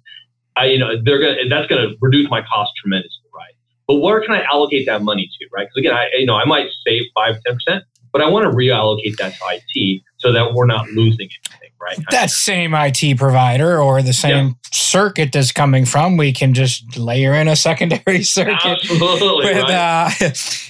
I, 0.55 0.65
you 0.65 0.79
know, 0.79 0.91
they're 1.03 1.19
gonna 1.19 1.49
that's 1.49 1.67
gonna 1.67 1.89
reduce 2.01 2.29
my 2.29 2.41
cost 2.41 2.71
tremendously, 2.81 3.29
right? 3.35 3.53
But 3.87 3.95
where 3.95 4.21
can 4.21 4.31
I 4.31 4.43
allocate 4.43 4.85
that 4.87 5.01
money 5.03 5.29
to, 5.39 5.47
right? 5.53 5.67
Because 5.67 5.79
again, 5.79 5.93
I 5.93 6.07
you 6.17 6.25
know 6.25 6.35
I 6.35 6.45
might 6.45 6.67
save 6.85 7.03
five 7.13 7.35
ten 7.45 7.55
percent, 7.55 7.83
but 8.11 8.21
I 8.21 8.29
want 8.29 8.49
to 8.49 8.55
reallocate 8.55 9.17
that 9.17 9.33
to 9.33 9.39
IT 9.51 10.01
so 10.27 10.33
that 10.33 10.53
we're 10.53 10.65
not 10.65 10.89
losing 10.89 11.29
anything, 11.51 11.71
right? 11.81 11.97
That 12.11 12.29
same 12.29 12.73
IT 12.73 13.17
provider 13.17 13.79
or 13.79 14.01
the 14.01 14.11
same 14.11 14.47
yeah. 14.47 14.53
circuit 14.71 15.31
that's 15.31 15.53
coming 15.53 15.85
from, 15.85 16.17
we 16.17 16.33
can 16.33 16.53
just 16.53 16.97
layer 16.97 17.33
in 17.33 17.47
a 17.47 17.55
secondary 17.55 18.23
circuit 18.23 18.57
Absolutely, 18.65 19.45
with 19.45 19.63
right. 19.63 19.71
uh, 19.71 20.09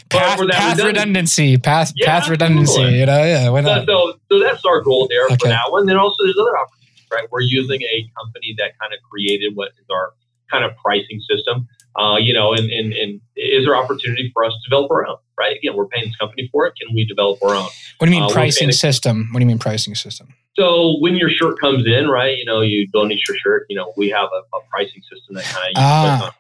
path, 0.10 0.50
path 0.52 0.84
redundancy, 0.84 1.58
path 1.58 1.91
yeah, 1.96 2.06
path 2.06 2.30
redundancy. 2.30 2.82
You 2.82 3.08
know, 3.08 3.24
yeah. 3.24 3.46
So, 3.46 3.86
so, 3.86 4.20
so, 4.32 4.39
that's 4.39 4.63
our 4.63 4.82
goal 4.82 5.08
there 5.10 5.26
okay. 5.26 5.38
for 5.38 5.48
that 5.48 5.72
one. 5.72 5.88
Then 5.88 5.98
also 5.98 6.24
there's 6.24 6.38
other 6.39 6.56
opportunities, 6.56 7.08
right? 7.12 7.28
We're 7.32 7.41
using 7.41 7.82
a 7.82 8.12
company 8.15 8.54
that 8.60 8.78
kind 8.80 8.93
of 8.93 9.00
created 9.10 9.56
what 9.56 9.70
is 9.70 9.86
our 9.91 10.13
kind 10.52 10.63
of 10.63 10.72
pricing 10.78 11.20
system. 11.28 11.67
Uh, 11.98 12.17
you 12.17 12.32
know, 12.32 12.54
and, 12.54 12.70
and, 12.70 12.93
and 12.93 13.22
is 13.36 13.65
there 13.65 13.76
opportunity 13.76 14.30
for 14.32 14.46
us 14.46 14.54
to 14.54 14.70
develop 14.70 14.91
our 14.91 15.08
own? 15.08 15.17
Right? 15.39 15.56
Again, 15.56 15.76
we're 15.76 15.88
paying 15.88 16.06
this 16.06 16.15
company 16.15 16.50
for 16.52 16.65
it. 16.65 16.73
Can 16.82 16.95
we 16.95 17.06
develop 17.06 17.41
our 17.43 17.54
own? 17.54 17.69
What 17.97 18.08
do 18.08 18.12
you 18.12 18.19
mean 18.19 18.23
uh, 18.23 18.30
pricing 18.30 18.71
system? 18.71 19.30
What 19.32 19.39
do 19.39 19.43
you 19.43 19.47
mean 19.47 19.60
pricing 19.60 19.95
system? 19.95 20.34
So 20.58 20.97
when 21.00 21.15
your 21.15 21.30
shirt 21.30 21.60
comes 21.60 21.86
in, 21.86 22.08
right? 22.08 22.36
You 22.36 22.45
know, 22.45 22.62
you 22.62 22.88
donate 22.88 23.19
your 23.28 23.38
shirt. 23.38 23.67
You 23.69 23.78
know, 23.78 23.93
we 23.95 24.10
have 24.10 24.30
a, 24.34 24.58
a 24.58 24.60
pricing 24.71 25.04
system 25.04 25.36
that 25.36 25.45
kind 25.45 25.67
of 25.67 25.73
ah. 25.78 26.32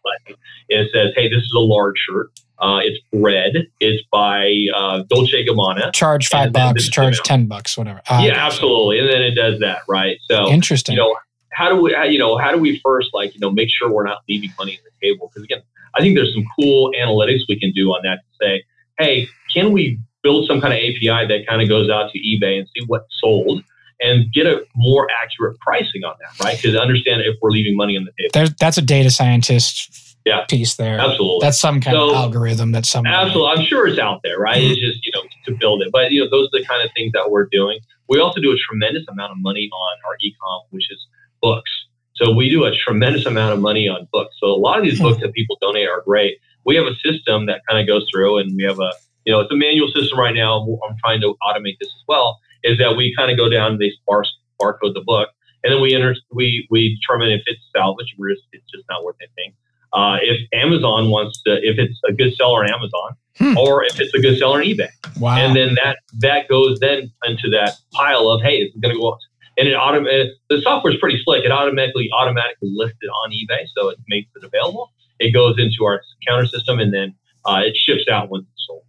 it 0.69 0.89
says, 0.91 1.11
"Hey, 1.15 1.29
this 1.29 1.43
is 1.43 1.53
a 1.55 1.59
large 1.59 1.97
shirt. 1.97 2.31
Uh, 2.59 2.79
it's 2.81 2.97
red. 3.13 3.67
It's 3.79 4.03
by 4.11 4.51
uh, 4.75 5.03
Dolce 5.07 5.45
Gabbana. 5.45 5.93
Charge 5.93 6.27
five 6.27 6.51
bucks. 6.51 6.89
Charge 6.89 7.21
ten 7.21 7.45
bucks. 7.45 7.77
Whatever. 7.77 8.01
Ah, 8.09 8.23
yeah, 8.23 8.33
absolutely. 8.33 8.99
And 8.99 9.07
then 9.07 9.21
it 9.21 9.35
does 9.35 9.59
that, 9.59 9.81
right? 9.87 10.17
So 10.27 10.49
interesting. 10.49 10.93
You 10.93 11.01
know, 11.01 11.15
how 11.51 11.69
do 11.69 11.81
we, 11.81 11.95
you 12.09 12.17
know, 12.17 12.37
how 12.37 12.51
do 12.51 12.57
we 12.57 12.79
first 12.83 13.09
like, 13.13 13.33
you 13.35 13.39
know, 13.39 13.51
make 13.51 13.69
sure 13.69 13.91
we're 13.91 14.05
not 14.05 14.19
leaving 14.27 14.51
money 14.57 14.73
on 14.73 14.83
the 14.83 15.07
table? 15.07 15.29
Because 15.31 15.43
again, 15.43 15.61
I 15.95 16.01
think 16.01 16.15
there's 16.15 16.33
some 16.33 16.45
cool 16.59 16.91
analytics 16.99 17.41
we 17.47 17.59
can 17.59 17.71
do 17.71 17.89
on 17.89 18.01
that 18.03 18.19
to 18.19 18.45
say, 18.45 18.63
hey, 18.97 19.27
can 19.53 19.71
we 19.71 19.99
build 20.23 20.47
some 20.47 20.59
kind 20.61 20.73
of 20.73 20.79
API 20.79 21.27
that 21.27 21.45
kind 21.47 21.61
of 21.61 21.69
goes 21.69 21.89
out 21.89 22.11
to 22.11 22.19
eBay 22.19 22.59
and 22.59 22.67
see 22.75 22.83
what's 22.87 23.07
sold? 23.19 23.63
and 23.99 24.31
get 24.31 24.45
a 24.45 24.63
more 24.75 25.07
accurate 25.23 25.59
pricing 25.59 26.03
on 26.03 26.13
that, 26.19 26.43
right? 26.45 26.55
Because 26.55 26.75
understand 26.75 27.21
if 27.21 27.35
we're 27.41 27.49
leaving 27.49 27.75
money 27.75 27.97
on 27.97 28.05
the 28.05 28.11
table. 28.11 28.29
There, 28.31 28.55
that's 28.59 28.77
a 28.77 28.81
data 28.83 29.09
scientist 29.09 30.15
yeah, 30.27 30.45
piece 30.47 30.75
there. 30.75 30.99
Absolutely. 30.99 31.39
That's 31.41 31.59
some 31.59 31.79
kind 31.79 31.95
so, 31.95 32.09
of 32.09 32.15
algorithm 32.15 32.73
that 32.73 32.85
some 32.85 33.05
Absolutely. 33.07 33.49
I'm 33.49 33.65
sure 33.65 33.87
it's 33.87 33.97
out 33.97 34.21
there, 34.23 34.37
right? 34.37 34.61
Mm-hmm. 34.61 34.71
It's 34.71 34.81
just, 34.81 35.05
you 35.05 35.11
know, 35.15 35.23
to 35.45 35.57
build 35.57 35.81
it. 35.81 35.89
But 35.91 36.11
you 36.11 36.21
know, 36.21 36.29
those 36.29 36.47
are 36.47 36.59
the 36.59 36.65
kind 36.65 36.83
of 36.83 36.91
things 36.95 37.13
that 37.13 37.31
we're 37.31 37.47
doing. 37.51 37.79
We 38.09 38.19
also 38.19 38.41
do 38.41 38.51
a 38.51 38.57
tremendous 38.57 39.03
amount 39.07 39.31
of 39.31 39.37
money 39.39 39.69
on 39.71 39.97
our 40.05 40.17
ecom, 40.23 40.61
which 40.71 40.91
is 40.91 41.05
books. 41.41 41.71
So 42.15 42.31
we 42.31 42.49
do 42.49 42.65
a 42.65 42.71
tremendous 42.75 43.25
amount 43.25 43.53
of 43.53 43.59
money 43.59 43.87
on 43.87 44.07
books. 44.11 44.35
So 44.39 44.47
a 44.47 44.57
lot 44.57 44.77
of 44.77 44.83
these 44.83 44.99
books 44.99 45.21
that 45.21 45.33
people 45.33 45.57
donate 45.61 45.87
are 45.87 46.01
great. 46.05 46.39
We 46.67 46.75
have 46.75 46.85
a 46.85 46.95
system 46.95 47.47
that 47.47 47.61
kind 47.67 47.81
of 47.81 47.87
goes 47.87 48.05
through, 48.13 48.37
and 48.37 48.55
we 48.55 48.63
have 48.63 48.79
a 48.79 48.91
you 49.25 49.33
know 49.33 49.39
it's 49.39 49.51
a 49.51 49.55
manual 49.55 49.87
system 49.87 50.19
right 50.19 50.35
now. 50.35 50.61
I'm 50.87 50.95
trying 51.03 51.21
to 51.21 51.35
automate 51.41 51.79
this 51.79 51.89
as 51.89 52.03
well. 52.07 52.39
Is 52.63 52.77
that 52.77 52.95
we 52.95 53.15
kind 53.17 53.31
of 53.31 53.37
go 53.37 53.49
down 53.49 53.71
and 53.73 53.81
they 53.81 53.91
bar, 54.05 54.23
barcode 54.61 54.93
the 54.93 55.03
book, 55.05 55.29
and 55.63 55.73
then 55.73 55.81
we 55.81 55.95
enter 55.95 56.15
we 56.31 56.67
we 56.69 56.99
determine 56.99 57.31
if 57.31 57.41
it's 57.47 57.61
salvage 57.75 58.13
or 58.19 58.29
it's 58.29 58.41
just 58.71 58.85
not 58.89 59.03
worth 59.03 59.15
anything. 59.21 59.53
Uh, 59.93 60.17
if 60.21 60.41
Amazon 60.53 61.09
wants 61.09 61.41
to, 61.43 61.53
if 61.63 61.79
it's 61.79 61.99
a 62.07 62.13
good 62.13 62.33
seller 62.35 62.63
on 62.63 62.69
Amazon, 62.69 63.15
hmm. 63.37 63.57
or 63.57 63.83
if 63.85 63.99
it's 63.99 64.13
a 64.13 64.19
good 64.19 64.37
seller 64.37 64.59
on 64.59 64.65
eBay, 64.65 64.89
wow. 65.19 65.37
and 65.37 65.55
then 65.55 65.75
that 65.75 65.99
that 66.19 66.47
goes 66.49 66.79
then 66.79 67.11
into 67.23 67.49
that 67.49 67.75
pile 67.93 68.29
of 68.29 68.41
hey, 68.41 68.57
it's 68.57 68.75
going 68.77 68.93
to 68.93 68.99
go 68.99 69.11
up. 69.11 69.19
and 69.57 69.67
it 69.67 69.75
autom- 69.75 70.29
the 70.49 70.61
software 70.61 70.93
is 70.93 70.99
pretty 70.99 71.19
slick. 71.23 71.45
It 71.45 71.51
automatically 71.51 72.09
automatically 72.13 72.69
lists 72.73 72.97
it 73.01 73.07
on 73.07 73.31
eBay, 73.31 73.65
so 73.75 73.89
it 73.89 73.97
makes 74.09 74.29
it 74.35 74.43
available. 74.43 74.91
It 75.19 75.33
goes 75.33 75.55
into 75.57 75.85
our 75.85 76.01
counter 76.27 76.45
system, 76.45 76.79
and 76.79 76.93
then 76.93 77.15
uh, 77.45 77.61
it 77.65 77.75
ships 77.75 78.05
out 78.11 78.29
once 78.29 78.45
it's 78.51 78.63
sold. 78.67 78.83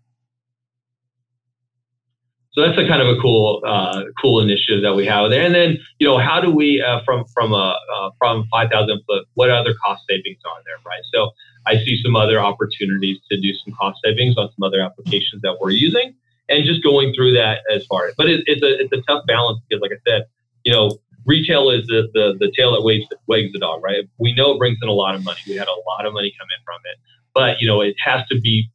So 2.52 2.66
that's 2.66 2.78
a 2.78 2.88
kind 2.88 3.00
of 3.00 3.08
a 3.08 3.20
cool, 3.20 3.62
uh, 3.64 4.02
cool 4.20 4.40
initiative 4.40 4.82
that 4.82 4.94
we 4.94 5.06
have 5.06 5.30
there. 5.30 5.44
And 5.44 5.54
then, 5.54 5.78
you 6.00 6.08
know, 6.08 6.18
how 6.18 6.40
do 6.40 6.50
we 6.50 6.82
uh, 6.82 7.00
from 7.04 7.24
from 7.32 7.52
a 7.52 7.78
from 8.18 8.48
five 8.50 8.68
thousand 8.70 9.00
foot? 9.06 9.26
What 9.34 9.50
other 9.50 9.74
cost 9.84 10.02
savings 10.08 10.38
are 10.44 10.60
there, 10.66 10.74
right? 10.84 11.02
So 11.14 11.30
I 11.66 11.76
see 11.84 12.00
some 12.02 12.16
other 12.16 12.40
opportunities 12.40 13.18
to 13.30 13.40
do 13.40 13.52
some 13.64 13.74
cost 13.78 14.00
savings 14.04 14.36
on 14.36 14.48
some 14.48 14.64
other 14.64 14.80
applications 14.80 15.42
that 15.42 15.58
we're 15.60 15.70
using, 15.70 16.14
and 16.48 16.64
just 16.64 16.82
going 16.82 17.12
through 17.14 17.34
that 17.34 17.60
as 17.72 17.86
far. 17.86 18.10
But 18.16 18.28
it, 18.28 18.42
it's 18.46 18.62
a 18.62 18.80
it's 18.80 18.92
a 18.92 19.02
tough 19.02 19.24
balance 19.26 19.60
because, 19.68 19.80
like 19.80 19.92
I 19.92 20.10
said, 20.10 20.24
you 20.64 20.72
know, 20.72 20.98
retail 21.28 21.70
is 21.70 21.86
the, 21.86 22.08
the, 22.14 22.34
the 22.40 22.50
tail 22.56 22.72
that 22.72 22.82
wags, 22.82 23.04
wags 23.28 23.52
the 23.52 23.58
dog, 23.58 23.82
right? 23.84 24.08
We 24.18 24.34
know 24.34 24.54
it 24.54 24.58
brings 24.58 24.78
in 24.82 24.88
a 24.88 24.92
lot 24.92 25.14
of 25.14 25.22
money. 25.22 25.38
We 25.46 25.54
had 25.54 25.68
a 25.68 25.78
lot 25.86 26.06
of 26.06 26.12
money 26.14 26.34
come 26.38 26.48
in 26.58 26.64
from 26.64 26.80
it, 26.90 26.98
but 27.34 27.60
you 27.60 27.68
know, 27.68 27.82
it 27.82 27.94
has 28.04 28.26
to 28.32 28.40
be, 28.40 28.68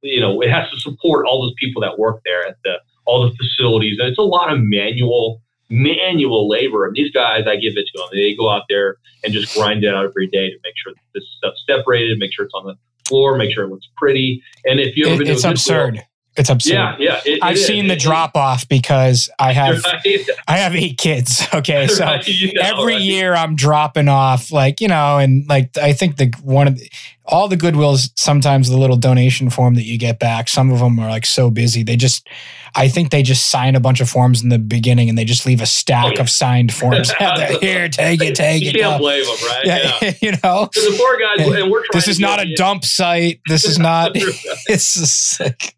you 0.00 0.20
know, 0.20 0.40
it 0.40 0.50
has 0.50 0.70
to 0.70 0.78
support 0.78 1.26
all 1.26 1.42
those 1.42 1.54
people 1.58 1.82
that 1.82 1.98
work 1.98 2.20
there 2.24 2.46
at 2.46 2.56
the, 2.64 2.76
all 3.06 3.28
the 3.28 3.34
facilities. 3.36 3.98
And 3.98 4.08
it's 4.08 4.18
a 4.18 4.22
lot 4.22 4.52
of 4.52 4.60
manual, 4.62 5.42
manual 5.68 6.48
labor. 6.48 6.86
And 6.86 6.94
these 6.94 7.10
guys, 7.10 7.42
I 7.46 7.56
give 7.56 7.74
it 7.76 7.86
to 7.92 7.98
them. 7.98 8.08
They 8.12 8.34
go 8.34 8.48
out 8.48 8.62
there 8.68 8.96
and 9.24 9.32
just 9.32 9.54
grind 9.54 9.82
it 9.84 9.92
out 9.92 10.04
every 10.04 10.28
day 10.28 10.50
to 10.50 10.56
make 10.62 10.74
sure 10.82 10.92
that 10.92 11.00
this 11.12 11.24
stuff's 11.36 11.64
separated, 11.66 12.18
make 12.18 12.32
sure 12.32 12.44
it's 12.44 12.54
on 12.54 12.66
the 12.66 12.76
floor, 13.08 13.36
make 13.36 13.52
sure 13.52 13.64
it 13.64 13.68
looks 13.68 13.88
pretty. 13.96 14.42
And 14.64 14.78
if 14.78 14.96
you 14.96 15.06
ever 15.06 15.22
it, 15.22 15.28
it's 15.28 15.44
absurd. 15.44 16.02
It's 16.36 16.50
absurd. 16.50 16.72
Yeah, 16.72 16.96
yeah. 16.98 17.20
It, 17.24 17.38
I've 17.42 17.56
it 17.56 17.60
seen 17.60 17.86
the 17.86 17.96
drop 17.96 18.36
off 18.36 18.68
because 18.68 19.30
I 19.38 19.52
have 19.52 19.84
right. 19.84 20.28
I 20.48 20.58
have 20.58 20.74
eight 20.74 20.98
kids. 20.98 21.46
Okay, 21.54 21.86
so 21.86 22.04
right, 22.04 22.26
you 22.26 22.52
know, 22.54 22.62
every 22.62 22.94
right. 22.94 23.02
year 23.02 23.34
I'm 23.34 23.54
dropping 23.54 24.08
off, 24.08 24.50
like 24.50 24.80
you 24.80 24.88
know, 24.88 25.18
and 25.18 25.46
like 25.48 25.76
I 25.78 25.92
think 25.92 26.16
the 26.16 26.32
one 26.42 26.66
of 26.66 26.78
the, 26.78 26.90
all 27.24 27.46
the 27.46 27.56
Goodwills 27.56 28.10
sometimes 28.16 28.68
the 28.68 28.76
little 28.76 28.96
donation 28.96 29.48
form 29.48 29.74
that 29.74 29.84
you 29.84 29.96
get 29.96 30.18
back. 30.18 30.48
Some 30.48 30.72
of 30.72 30.80
them 30.80 30.98
are 30.98 31.08
like 31.08 31.24
so 31.24 31.50
busy 31.50 31.84
they 31.84 31.96
just 31.96 32.28
I 32.74 32.88
think 32.88 33.10
they 33.10 33.22
just 33.22 33.50
sign 33.50 33.76
a 33.76 33.80
bunch 33.80 34.00
of 34.00 34.10
forms 34.10 34.42
in 34.42 34.48
the 34.48 34.58
beginning 34.58 35.08
and 35.08 35.16
they 35.16 35.24
just 35.24 35.46
leave 35.46 35.60
a 35.60 35.66
stack 35.66 36.14
oh, 36.18 36.22
of 36.22 36.30
signed 36.30 36.72
forms. 36.74 37.12
Here, 37.60 37.88
take 37.88 38.20
it, 38.20 38.34
take 38.34 38.62
you 38.62 38.70
it. 38.70 38.74
You 38.74 38.82
can't 38.82 39.00
blame 39.00 39.24
them, 39.24 39.36
right? 39.46 39.64
Yeah, 39.64 39.98
yeah. 40.02 40.12
you 40.22 40.30
know. 40.42 40.68
the 40.72 40.94
poor 40.98 41.18
guys, 41.18 41.62
and 41.62 41.70
we're 41.70 41.84
This 41.92 42.08
is 42.08 42.18
not 42.18 42.40
a 42.40 42.54
dump 42.56 42.84
site. 42.84 43.40
This 43.46 43.64
is 43.64 43.78
not. 43.78 44.12
it's 44.14 44.94
just 44.94 45.40
like 45.40 45.76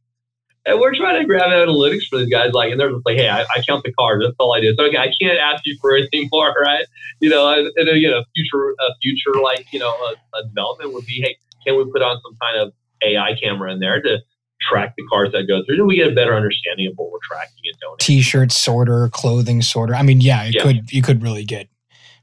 and 0.67 0.81
we're 0.81 0.95
trying 0.95 1.21
to 1.21 1.27
grab 1.27 1.51
analytics 1.51 2.07
for 2.09 2.19
these 2.19 2.29
guys. 2.29 2.53
Like, 2.53 2.73
and 2.73 2.81
they're 2.81 2.91
just 2.91 3.07
like, 3.07 3.17
hey, 3.17 3.29
I, 3.29 3.43
I 3.43 3.63
count 3.67 3.85
the 3.85 3.93
cars. 3.93 4.23
That's 4.25 4.35
all 4.39 4.53
I 4.53 4.61
do. 4.61 4.75
So 4.77 4.85
okay, 4.85 4.99
I 4.99 5.11
can't 5.21 5.39
ask 5.39 5.63
you 5.65 5.79
for 5.81 5.97
anything 5.97 6.29
more, 6.33 6.53
right? 6.61 6.85
You 7.21 7.31
know, 7.31 7.49
and, 7.49 7.71
and 7.77 7.89
again, 7.89 8.13
a 8.13 8.25
future, 8.35 8.75
a 8.81 8.95
future 9.01 9.41
like 9.41 9.67
you 9.73 9.79
know, 9.79 9.91
a, 9.91 10.39
a 10.39 10.49
development 10.49 10.93
would 10.93 11.07
be, 11.07 11.23
hey, 11.23 11.37
can 11.65 11.77
we 11.77 11.91
put 11.91 12.03
on 12.03 12.21
some 12.23 12.37
kind 12.43 12.59
of 12.59 12.73
AI 13.03 13.37
camera 13.41 13.73
in 13.73 13.81
there 13.81 14.03
to 14.03 14.19
track 14.61 14.95
the 14.97 15.05
cars 15.07 15.31
that 15.33 15.45
go 15.47 15.63
through? 15.65 15.77
Do 15.77 15.85
we 15.85 15.97
get 15.97 16.09
a 16.09 16.15
better 16.15 16.35
understanding 16.35 16.89
of 16.89 16.95
what 16.97 17.13
we're 17.13 17.19
tracking 17.23 17.63
and 17.65 17.79
donating? 17.81 17.99
T-shirt 18.01 18.53
sorter, 18.53 19.09
clothing 19.11 19.63
sorter. 19.63 19.95
I 19.95 20.03
mean, 20.03 20.21
yeah, 20.21 20.45
it 20.45 20.55
yeah. 20.57 20.63
could 20.63 20.93
you 20.93 21.03
could 21.03 21.23
really 21.23 21.45
get 21.45 21.69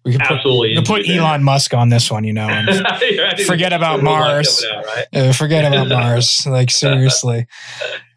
we 0.06 0.12
could 0.12 0.22
Absolutely. 0.22 0.76
Put, 0.76 0.86
put 0.86 1.10
Elon 1.10 1.44
Musk 1.44 1.74
on 1.74 1.88
this 1.88 2.12
one, 2.12 2.26
you 2.26 2.34
know, 2.34 2.50
and 2.50 2.86
forget 3.46 3.72
about 3.72 4.04
Mars. 4.04 4.66
Out, 4.70 4.86
right? 4.86 5.06
uh, 5.13 5.32
forget 5.32 5.63
about 5.63 5.88
Mars. 5.88 6.46
Like 6.46 6.72
seriously, 6.72 7.48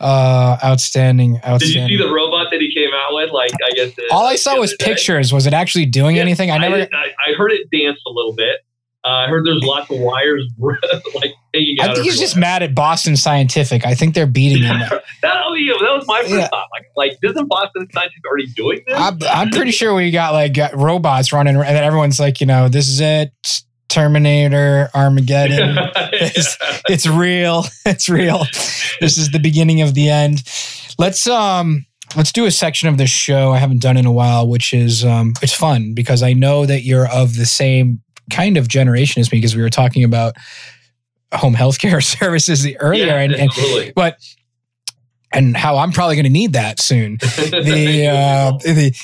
uh, 0.01 0.59
outstanding, 0.65 1.37
outstanding. 1.47 1.89
Did 1.89 1.91
you 1.93 1.99
see 1.99 2.05
the 2.05 2.13
robot 2.13 2.49
that 2.51 2.61
he 2.61 2.75
came 2.75 2.91
out 2.93 3.15
with? 3.15 3.31
Like, 3.31 3.53
I 3.65 3.71
guess 3.71 3.93
uh, 3.99 4.15
all 4.15 4.27
I 4.27 4.35
saw 4.35 4.59
was 4.59 4.75
pictures. 4.75 5.33
Was 5.33 5.47
it 5.47 5.53
actually 5.53 5.87
doing 5.87 6.17
yeah, 6.17 6.23
anything? 6.23 6.51
I 6.51 6.59
never. 6.59 6.89
I, 6.93 7.13
I, 7.29 7.35
heard 7.37 7.53
it 7.53 7.71
dance 7.71 8.01
a 8.05 8.11
little 8.11 8.35
bit. 8.35 8.65
Uh, 9.07 9.11
I 9.11 9.29
heard 9.29 9.47
there's 9.47 9.63
lots 9.63 9.89
of 9.89 10.01
wires 10.01 10.45
like 10.59 11.33
hanging 11.55 11.77
out. 11.81 11.91
I 11.91 11.95
think 11.95 12.07
he's 12.07 12.19
just 12.19 12.37
mad 12.37 12.65
at 12.65 12.75
Boston 12.75 13.17
Scientific. 13.17 13.87
I 13.87 13.95
think 13.95 14.15
they're 14.15 14.27
beating 14.27 14.65
him. 14.65 14.79
that, 14.81 15.01
that 15.23 15.45
was 15.49 16.05
my 16.09 16.23
first 16.23 16.33
yeah. 16.33 16.49
thought. 16.49 16.67
Like, 16.73 16.87
like, 16.97 17.19
isn't 17.23 17.47
Boston 17.47 17.87
Scientific 17.93 18.27
already 18.27 18.47
doing 18.57 18.81
this? 18.85 18.99
I'm, 18.99 19.19
I'm 19.31 19.51
pretty 19.51 19.71
sure 19.71 19.95
we 19.95 20.11
got 20.11 20.33
like 20.33 20.57
robots 20.75 21.33
running, 21.33 21.55
and 21.55 21.65
then 21.65 21.85
everyone's 21.85 22.19
like, 22.19 22.41
you 22.41 22.49
know, 22.49 22.69
this 22.69 22.89
is 22.89 23.01
it. 23.01 23.33
Terminator, 23.89 24.91
Armageddon. 24.93 25.77
yeah. 25.77 25.91
it's, 26.13 26.59
it's 26.89 27.07
real. 27.07 27.65
It's 27.85 28.09
real. 28.09 28.45
This 29.01 29.17
is 29.17 29.31
the 29.31 29.39
beginning 29.39 29.83
of 29.83 29.95
the 29.95 30.11
end. 30.11 30.43
Let's 30.99 31.29
um 31.29 31.87
let's 32.17 32.33
do 32.33 32.47
a 32.47 32.51
section 32.51 32.89
of 32.89 32.99
the 32.99 33.07
show 33.07 33.53
I 33.53 33.59
haven't 33.59 33.83
done 33.83 33.97
in 33.97 34.05
a 34.05 34.13
while, 34.13 34.49
which 34.49 34.75
is 34.75 35.05
um 35.05 35.35
it's 35.43 35.53
fun 35.53 35.95
because 35.95 36.25
I 36.25 36.33
know 36.33 36.67
that 36.67 36.83
you're 36.83 37.09
of 37.09 37.37
the 37.37 37.47
same 37.47 38.03
kind 38.31 38.57
of 38.57 38.69
generation 38.69 39.21
as 39.21 39.31
me 39.31 39.39
because 39.39 39.57
we 39.57 39.63
were 39.63 39.71
talking 39.71 40.05
about 40.05 40.35
home 41.35 41.55
healthcare 41.55 42.03
services 42.19 42.67
earlier, 42.81 43.07
yeah, 43.07 43.21
and, 43.21 43.35
and 43.35 43.51
but 43.95 44.19
and 45.33 45.57
how 45.57 45.77
I'm 45.77 45.93
probably 45.93 46.17
going 46.17 46.25
to 46.25 46.31
need 46.31 46.55
that 46.55 46.81
soon. 46.81 47.17
the 47.21 48.09
uh, 48.11 48.53
the 48.59 48.97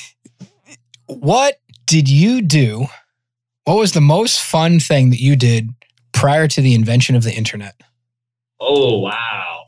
what 1.07 1.59
did 1.85 2.09
you 2.09 2.41
do? 2.41 2.85
What 3.65 3.77
was 3.77 3.93
the 3.93 4.01
most 4.01 4.41
fun 4.41 4.79
thing 4.79 5.09
that 5.11 5.21
you 5.21 5.35
did 5.35 5.69
prior 6.11 6.47
to 6.47 6.61
the 6.61 6.73
invention 6.73 7.15
of 7.15 7.23
the 7.23 7.33
internet? 7.33 7.75
Oh 8.59 8.99
wow! 8.99 9.62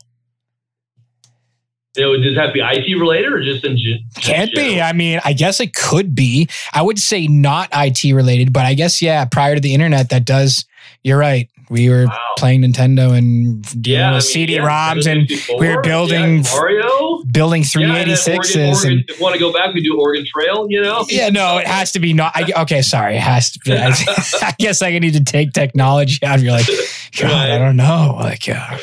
It 1.96 2.22
just 2.22 2.38
have 2.38 2.48
to 2.48 2.52
be 2.52 2.60
IT 2.60 2.98
related 2.98 3.32
or 3.32 3.42
just 3.42 3.64
in 3.64 3.76
general? 3.76 4.02
Can't 4.16 4.54
be. 4.54 4.80
I 4.80 4.92
mean, 4.92 5.20
I 5.24 5.32
guess 5.32 5.60
it 5.60 5.74
could 5.74 6.14
be. 6.14 6.48
I 6.72 6.82
would 6.82 6.98
say 6.98 7.26
not 7.26 7.68
IT 7.72 8.12
related, 8.12 8.52
but 8.52 8.64
I 8.64 8.74
guess, 8.74 9.00
yeah, 9.00 9.24
prior 9.24 9.54
to 9.54 9.60
the 9.60 9.74
internet, 9.74 10.10
that 10.10 10.24
does, 10.24 10.64
you're 11.02 11.18
right. 11.18 11.48
We 11.68 11.88
were 11.88 12.06
wow. 12.06 12.18
playing 12.36 12.62
Nintendo 12.62 13.16
and 13.16 13.66
yeah, 13.86 14.12
with 14.12 14.12
I 14.12 14.12
mean, 14.12 14.20
CD-ROMs, 14.20 15.04
yeah, 15.04 15.12
and 15.12 15.60
we 15.60 15.68
were 15.68 15.82
building 15.82 16.44
yeah, 16.44 16.52
Mario, 16.54 17.22
building 17.32 17.62
386s. 17.62 18.54
Yeah, 18.54 18.62
and, 18.62 18.74
Oregon, 18.74 19.04
and 19.08 19.20
want 19.20 19.34
to 19.34 19.40
go 19.40 19.52
back, 19.52 19.74
we 19.74 19.82
do 19.82 19.98
Oregon 20.00 20.24
Trail. 20.26 20.66
You 20.70 20.82
know? 20.82 21.04
Yeah, 21.08 21.28
no, 21.28 21.58
it 21.58 21.66
has 21.66 21.92
to 21.92 22.00
be 22.00 22.12
not. 22.12 22.32
I, 22.36 22.62
okay, 22.62 22.82
sorry, 22.82 23.16
it 23.16 23.22
has 23.22 23.50
to. 23.52 23.60
Be, 23.64 23.76
I, 23.76 23.88
I 24.42 24.54
guess 24.58 24.80
I 24.80 24.96
need 24.98 25.14
to 25.14 25.24
take 25.24 25.52
technology 25.52 26.24
out. 26.24 26.40
You're 26.40 26.52
like, 26.52 26.66
God, 27.18 27.30
right. 27.30 27.50
I 27.50 27.58
don't 27.58 27.76
know. 27.76 28.16
Like, 28.20 28.48
uh, 28.48 28.78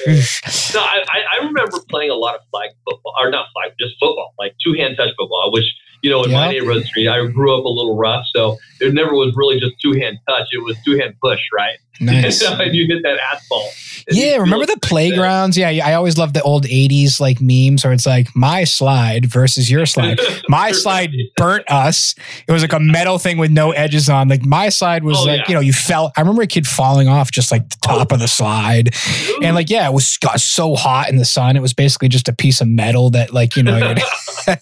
no, 0.73 0.81
I, 0.81 1.03
I 1.33 1.45
remember 1.45 1.79
playing 1.89 2.11
a 2.11 2.15
lot 2.15 2.35
of 2.35 2.41
flag 2.51 2.71
football, 2.83 3.13
or 3.17 3.29
not 3.31 3.47
flag, 3.53 3.73
just 3.79 3.95
football, 3.99 4.33
like 4.37 4.55
two 4.63 4.73
hand 4.73 4.95
touch 4.97 5.09
football, 5.17 5.51
which 5.53 5.65
you 6.03 6.09
know, 6.09 6.21
in 6.23 6.31
yep. 6.31 6.37
my 6.37 6.51
neighborhood 6.51 6.83
street, 6.83 7.07
I 7.07 7.25
grew 7.27 7.57
up 7.57 7.63
a 7.63 7.69
little 7.69 7.95
rough, 7.95 8.25
so 8.35 8.57
it 8.81 8.93
never 8.93 9.13
was 9.13 9.33
really 9.37 9.57
just 9.57 9.75
two 9.81 9.93
hand 9.93 10.19
touch; 10.27 10.47
it 10.51 10.61
was 10.61 10.77
two 10.83 10.97
hand 10.97 11.15
push, 11.21 11.39
right? 11.53 11.77
Nice. 11.99 12.41
and 12.47 12.75
you 12.75 12.87
hit 12.87 13.03
that 13.03 13.17
asphalt. 13.31 13.73
Yeah, 14.09 14.37
remember 14.37 14.65
the 14.65 14.79
playgrounds? 14.81 15.57
Yeah, 15.57 15.69
I 15.69 15.93
always 15.93 16.17
loved 16.17 16.33
the 16.33 16.41
old 16.41 16.65
'80s 16.65 17.19
like 17.19 17.39
memes 17.39 17.83
where 17.83 17.93
it's 17.93 18.05
like 18.05 18.27
my 18.35 18.63
slide 18.63 19.25
versus 19.25 19.69
your 19.69 19.85
slide. 19.85 20.19
My 20.49 20.71
slide 20.71 21.11
burnt 21.37 21.69
us. 21.71 22.15
It 22.47 22.51
was 22.51 22.61
like 22.61 22.73
a 22.73 22.79
metal 22.79 23.17
thing 23.17 23.37
with 23.37 23.49
no 23.49 23.71
edges 23.71 24.09
on. 24.09 24.27
Like 24.27 24.45
my 24.45 24.69
slide 24.69 25.03
was 25.03 25.17
oh, 25.19 25.23
like 25.23 25.39
yeah. 25.41 25.45
you 25.47 25.53
know 25.55 25.61
you 25.61 25.73
fell. 25.73 26.11
I 26.17 26.21
remember 26.21 26.41
a 26.41 26.47
kid 26.47 26.67
falling 26.67 27.07
off 27.07 27.31
just 27.31 27.51
like 27.51 27.67
the 27.69 27.77
top 27.81 28.07
oh. 28.11 28.15
of 28.15 28.19
the 28.19 28.27
slide, 28.27 28.93
Ooh. 29.29 29.39
and 29.41 29.55
like 29.55 29.69
yeah, 29.69 29.87
it 29.87 29.93
was 29.93 30.17
got 30.17 30.39
so 30.41 30.75
hot 30.75 31.09
in 31.09 31.17
the 31.17 31.25
sun. 31.25 31.55
It 31.55 31.61
was 31.61 31.73
basically 31.73 32.09
just 32.09 32.27
a 32.27 32.33
piece 32.33 32.61
of 32.61 32.67
metal 32.67 33.09
that 33.11 33.33
like 33.33 33.55
you 33.55 33.63
know. 33.63 33.73
uh, 33.77 34.55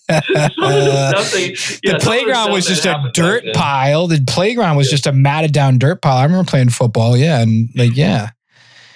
the 0.56 1.98
playground 2.00 2.52
was 2.52 2.66
just 2.68 2.86
a 2.86 3.10
dirt 3.14 3.44
pile. 3.54 4.08
The 4.08 4.24
playground 4.26 4.78
was 4.78 4.88
yeah. 4.88 4.92
just 4.92 5.08
a 5.08 5.12
matted 5.12 5.52
down 5.52 5.80
dirt 5.80 6.02
pile. 6.02 6.18
I 6.18 6.24
remember 6.24 6.50
playing 6.50 6.70
football 6.70 7.18
yeah, 7.22 7.42
and 7.42 7.70
like 7.76 7.96
yeah, 7.96 8.30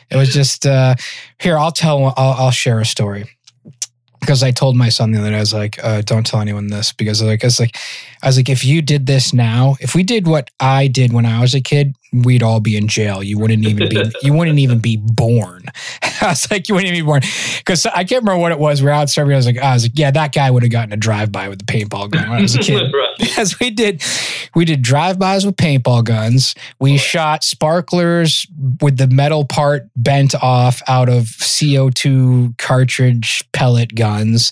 it 0.10 0.18
was 0.18 0.34
just 0.34 0.66
uh, 0.66 0.96
here. 1.40 1.58
I'll 1.58 1.72
tell. 1.72 2.14
I'll, 2.18 2.34
I'll 2.34 2.52
share 2.52 2.80
a 2.80 2.86
story 2.86 3.30
because 4.20 4.42
I 4.42 4.52
told 4.52 4.76
my 4.76 4.90
son 4.90 5.12
the 5.12 5.20
other 5.20 5.30
day, 5.30 5.38
I 5.38 5.40
was 5.40 5.54
like, 5.54 5.84
uh, 5.84 6.02
"Don't 6.02 6.26
tell 6.26 6.42
anyone 6.42 6.68
this," 6.68 6.92
because 6.92 7.22
like, 7.22 7.44
I 7.44 7.48
was 7.48 7.60
like, 7.60 7.78
I 8.24 8.28
was 8.28 8.38
like, 8.38 8.50
if 8.50 8.66
you 8.66 8.82
did 8.82 9.06
this 9.06 9.34
now, 9.34 9.76
if 9.80 9.96
we 9.96 10.04
did 10.04 10.28
what 10.28 10.50
I 10.60 10.88
did 10.88 11.14
when 11.14 11.26
I 11.26 11.42
was 11.42 11.54
a 11.54 11.62
kid, 11.62 11.96
we'd 12.24 12.44
all 12.44 12.60
be 12.60 12.78
in 12.78 12.88
jail. 12.88 13.24
You 13.24 13.38
wouldn't 13.38 13.66
even 13.66 13.90
be, 13.90 14.12
you 14.22 14.34
wouldn't 14.34 14.60
even 14.60 14.80
be 14.80 14.98
born. 14.98 15.66
I 16.22 16.30
was 16.30 16.50
like, 16.50 16.68
you 16.70 16.76
wouldn't 16.76 16.94
even 16.94 17.04
be 17.04 17.08
born 17.08 17.22
because 17.58 17.86
I 17.86 18.04
can't 18.04 18.24
remember 18.24 18.38
what 18.38 18.52
it 18.52 18.60
was. 18.60 18.82
We're 18.82 18.92
out 18.92 19.10
serving. 19.10 19.34
I 19.34 19.38
was 19.38 19.46
like, 19.46 19.58
I 19.58 19.74
was 19.74 19.84
like, 19.84 19.98
yeah, 19.98 20.12
that 20.12 20.34
guy 20.34 20.50
would 20.50 20.64
have 20.64 20.72
gotten 20.72 20.94
a 20.94 20.98
drive 20.98 21.32
by 21.32 21.50
with 21.50 21.60
the 21.60 21.66
paintball 21.66 22.12
gun 22.12 22.30
when 22.30 22.40
I 22.40 22.42
was 22.42 22.56
a 22.56 22.60
kid. 22.60 22.94
Because 23.18 23.60
we 23.60 23.70
did, 23.70 24.04
we 24.56 24.66
did 24.66 24.82
drive 24.82 25.18
bys 25.18 25.46
with 25.46 25.56
paintball 25.56 26.04
guns. 26.04 26.54
We 26.80 26.96
oh. 26.96 26.98
shot 26.98 27.44
sparklers 27.44 28.46
with 28.82 28.98
the 28.98 29.08
metal 29.08 29.46
part 29.46 29.90
bent 29.96 30.36
off 30.36 30.82
out 30.88 31.08
of 31.08 31.34
CO 31.40 31.90
two 31.90 32.54
cartridge 32.58 33.44
pellet 33.54 33.96
guns. 33.96 34.52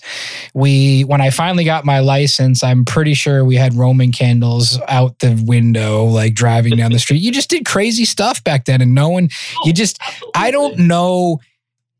We, 0.54 1.02
when 1.02 1.20
I 1.20 1.30
finally 1.30 1.64
got 1.64 1.84
my 1.84 2.00
license, 2.00 2.64
I'm 2.64 2.84
pretty 2.84 3.14
sure 3.14 3.44
we 3.44 3.56
had 3.56 3.74
Roman 3.74 4.12
candles 4.12 4.80
out 4.88 5.18
the 5.18 5.40
window, 5.46 6.04
like 6.04 6.34
driving 6.34 6.76
down 6.76 6.92
the 6.92 6.98
street. 6.98 7.20
You 7.20 7.32
just 7.32 7.50
did 7.54 7.66
crazy 7.66 8.04
stuff 8.04 8.42
back 8.44 8.64
then, 8.64 8.80
and 8.80 8.94
no 8.94 9.08
one, 9.08 9.24
you 9.64 9.70
oh, 9.70 9.72
just, 9.72 9.98
I 10.34 10.50
don't 10.50 10.78
know 10.78 11.40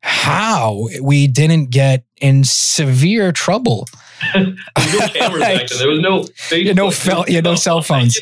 how 0.02 0.88
we 1.00 1.26
didn't 1.26 1.70
get 1.70 2.04
in 2.20 2.44
severe 2.44 3.32
trouble. 3.32 3.88
there 4.34 4.54
was 4.76 4.94
no 4.94 5.08
cameras 5.08 5.40
back 5.40 5.68
then. 5.68 5.78
There 5.78 5.88
was 5.88 6.00
no 6.00 6.20
Facebook. 6.20 6.64
Yeah, 6.64 6.72
no, 6.72 6.90
fel- 6.90 7.24
yeah, 7.28 7.40
no 7.40 7.54
cell 7.66 7.82
phones. 7.82 8.20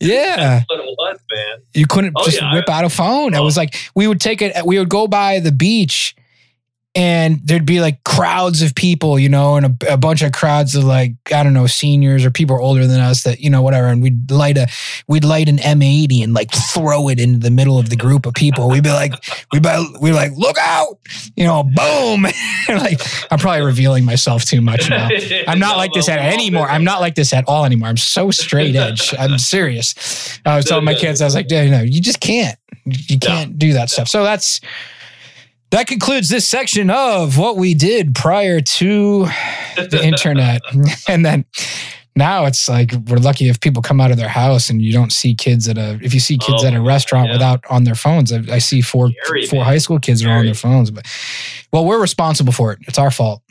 yeah. 0.00 0.62
Was. 0.68 1.18
You 1.74 1.86
couldn't 1.86 2.14
oh, 2.16 2.24
just 2.24 2.40
yeah, 2.40 2.52
whip 2.54 2.68
I, 2.68 2.78
out 2.78 2.84
a 2.84 2.90
phone. 2.90 3.34
Oh. 3.34 3.40
It 3.40 3.44
was 3.44 3.56
like 3.56 3.76
we 3.94 4.06
would 4.06 4.20
take 4.20 4.42
it, 4.42 4.54
we 4.64 4.78
would 4.78 4.88
go 4.88 5.06
by 5.06 5.40
the 5.40 5.52
beach 5.52 6.14
and 6.94 7.40
there'd 7.44 7.64
be 7.64 7.80
like 7.80 8.04
crowds 8.04 8.60
of 8.60 8.74
people, 8.74 9.18
you 9.18 9.28
know, 9.28 9.56
and 9.56 9.66
a, 9.66 9.94
a, 9.94 9.96
bunch 9.96 10.20
of 10.20 10.32
crowds 10.32 10.74
of 10.74 10.84
like 10.84 11.12
I 11.32 11.42
don't 11.42 11.54
know 11.54 11.66
seniors 11.66 12.24
or 12.24 12.30
people 12.30 12.58
older 12.60 12.86
than 12.86 13.00
us 13.00 13.22
that 13.22 13.40
you 13.40 13.48
know 13.48 13.62
whatever, 13.62 13.86
and 13.86 14.02
we'd 14.02 14.30
light 14.30 14.58
a 14.58 14.66
we'd 15.08 15.24
light 15.24 15.48
an 15.48 15.56
M80 15.56 16.22
and 16.22 16.34
like 16.34 16.50
throw 16.50 17.08
it 17.08 17.18
into 17.18 17.38
the 17.38 17.50
middle 17.50 17.78
of 17.78 17.88
the 17.88 17.96
group 17.96 18.26
of 18.26 18.34
people. 18.34 18.68
We'd 18.68 18.82
be 18.82 18.90
like 18.90 19.14
we'd 19.52 19.62
be, 19.62 19.86
we'd 20.00 20.12
like 20.12 20.32
look 20.32 20.58
out, 20.58 20.98
you 21.34 21.44
know, 21.44 21.62
boom. 21.62 22.22
like 22.68 23.00
I'm 23.32 23.38
probably 23.38 23.62
revealing 23.62 24.04
myself 24.04 24.44
too 24.44 24.60
much 24.60 24.90
now. 24.90 25.08
I'm 25.48 25.58
not 25.58 25.78
like 25.78 25.92
this 25.92 26.10
at 26.10 26.18
anymore. 26.32 26.68
I'm 26.68 26.84
not 26.84 27.00
like 27.00 27.14
this 27.14 27.32
at 27.32 27.48
all 27.48 27.64
anymore. 27.64 27.88
I'm 27.88 27.96
so 27.96 28.30
straight 28.30 28.76
edge. 28.76 29.14
I'm 29.18 29.38
serious. 29.38 30.38
I 30.44 30.56
was 30.56 30.64
telling 30.66 30.84
my 30.84 30.94
kids, 30.94 31.22
I 31.22 31.24
was 31.24 31.34
like, 31.34 31.50
you 31.50 31.70
know, 31.70 31.80
you 31.80 32.02
just 32.02 32.20
can't, 32.20 32.58
you 32.84 33.18
can't 33.18 33.58
do 33.58 33.72
that 33.72 33.88
stuff. 33.88 34.08
So 34.08 34.24
that's 34.24 34.60
that 35.72 35.86
concludes 35.86 36.28
this 36.28 36.46
section 36.46 36.90
of 36.90 37.38
what 37.38 37.56
we 37.56 37.74
did 37.74 38.14
prior 38.14 38.60
to 38.60 39.26
the 39.76 40.00
internet. 40.04 40.60
and 41.08 41.24
then 41.24 41.44
now 42.14 42.44
it's 42.44 42.68
like 42.68 42.92
we're 43.08 43.16
lucky 43.16 43.48
if 43.48 43.58
people 43.58 43.80
come 43.80 43.98
out 43.98 44.10
of 44.10 44.18
their 44.18 44.28
house 44.28 44.68
and 44.68 44.82
you 44.82 44.92
don't 44.92 45.12
see 45.12 45.34
kids 45.34 45.66
at 45.66 45.78
a 45.78 45.98
if 46.02 46.12
you 46.12 46.20
see 46.20 46.36
kids 46.36 46.62
oh, 46.62 46.66
at 46.66 46.74
a 46.74 46.80
restaurant 46.80 47.28
yeah. 47.28 47.34
without 47.34 47.64
on 47.70 47.84
their 47.84 47.94
phones. 47.94 48.32
I, 48.32 48.42
I 48.50 48.58
see 48.58 48.82
four 48.82 49.10
Scary, 49.24 49.46
four 49.46 49.60
man. 49.60 49.66
high 49.66 49.78
school 49.78 49.98
kids 49.98 50.20
Scary. 50.20 50.34
are 50.34 50.38
on 50.38 50.44
their 50.44 50.54
phones, 50.54 50.90
but 50.90 51.06
well, 51.72 51.86
we're 51.86 52.00
responsible 52.00 52.52
for 52.52 52.72
it. 52.72 52.80
It's 52.82 52.98
our 52.98 53.10
fault. 53.10 53.42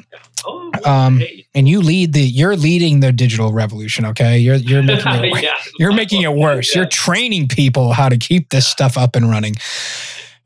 Oh, 0.45 0.71
um, 0.85 1.21
and 1.55 1.67
you 1.67 1.81
lead 1.81 2.13
the 2.13 2.21
you're 2.21 2.55
leading 2.55 2.99
the 2.99 3.11
digital 3.11 3.51
revolution. 3.51 4.05
Okay, 4.05 4.37
you're 4.37 4.55
you're 4.57 4.83
making 4.83 5.11
it 5.11 5.43
yeah. 5.43 5.57
you're 5.79 5.93
making 5.93 6.21
it 6.21 6.33
worse. 6.33 6.75
Yeah. 6.75 6.81
You're 6.81 6.89
training 6.89 7.47
people 7.47 7.93
how 7.93 8.09
to 8.09 8.17
keep 8.17 8.49
this 8.49 8.67
stuff 8.67 8.95
up 8.95 9.15
and 9.15 9.27
running. 9.27 9.55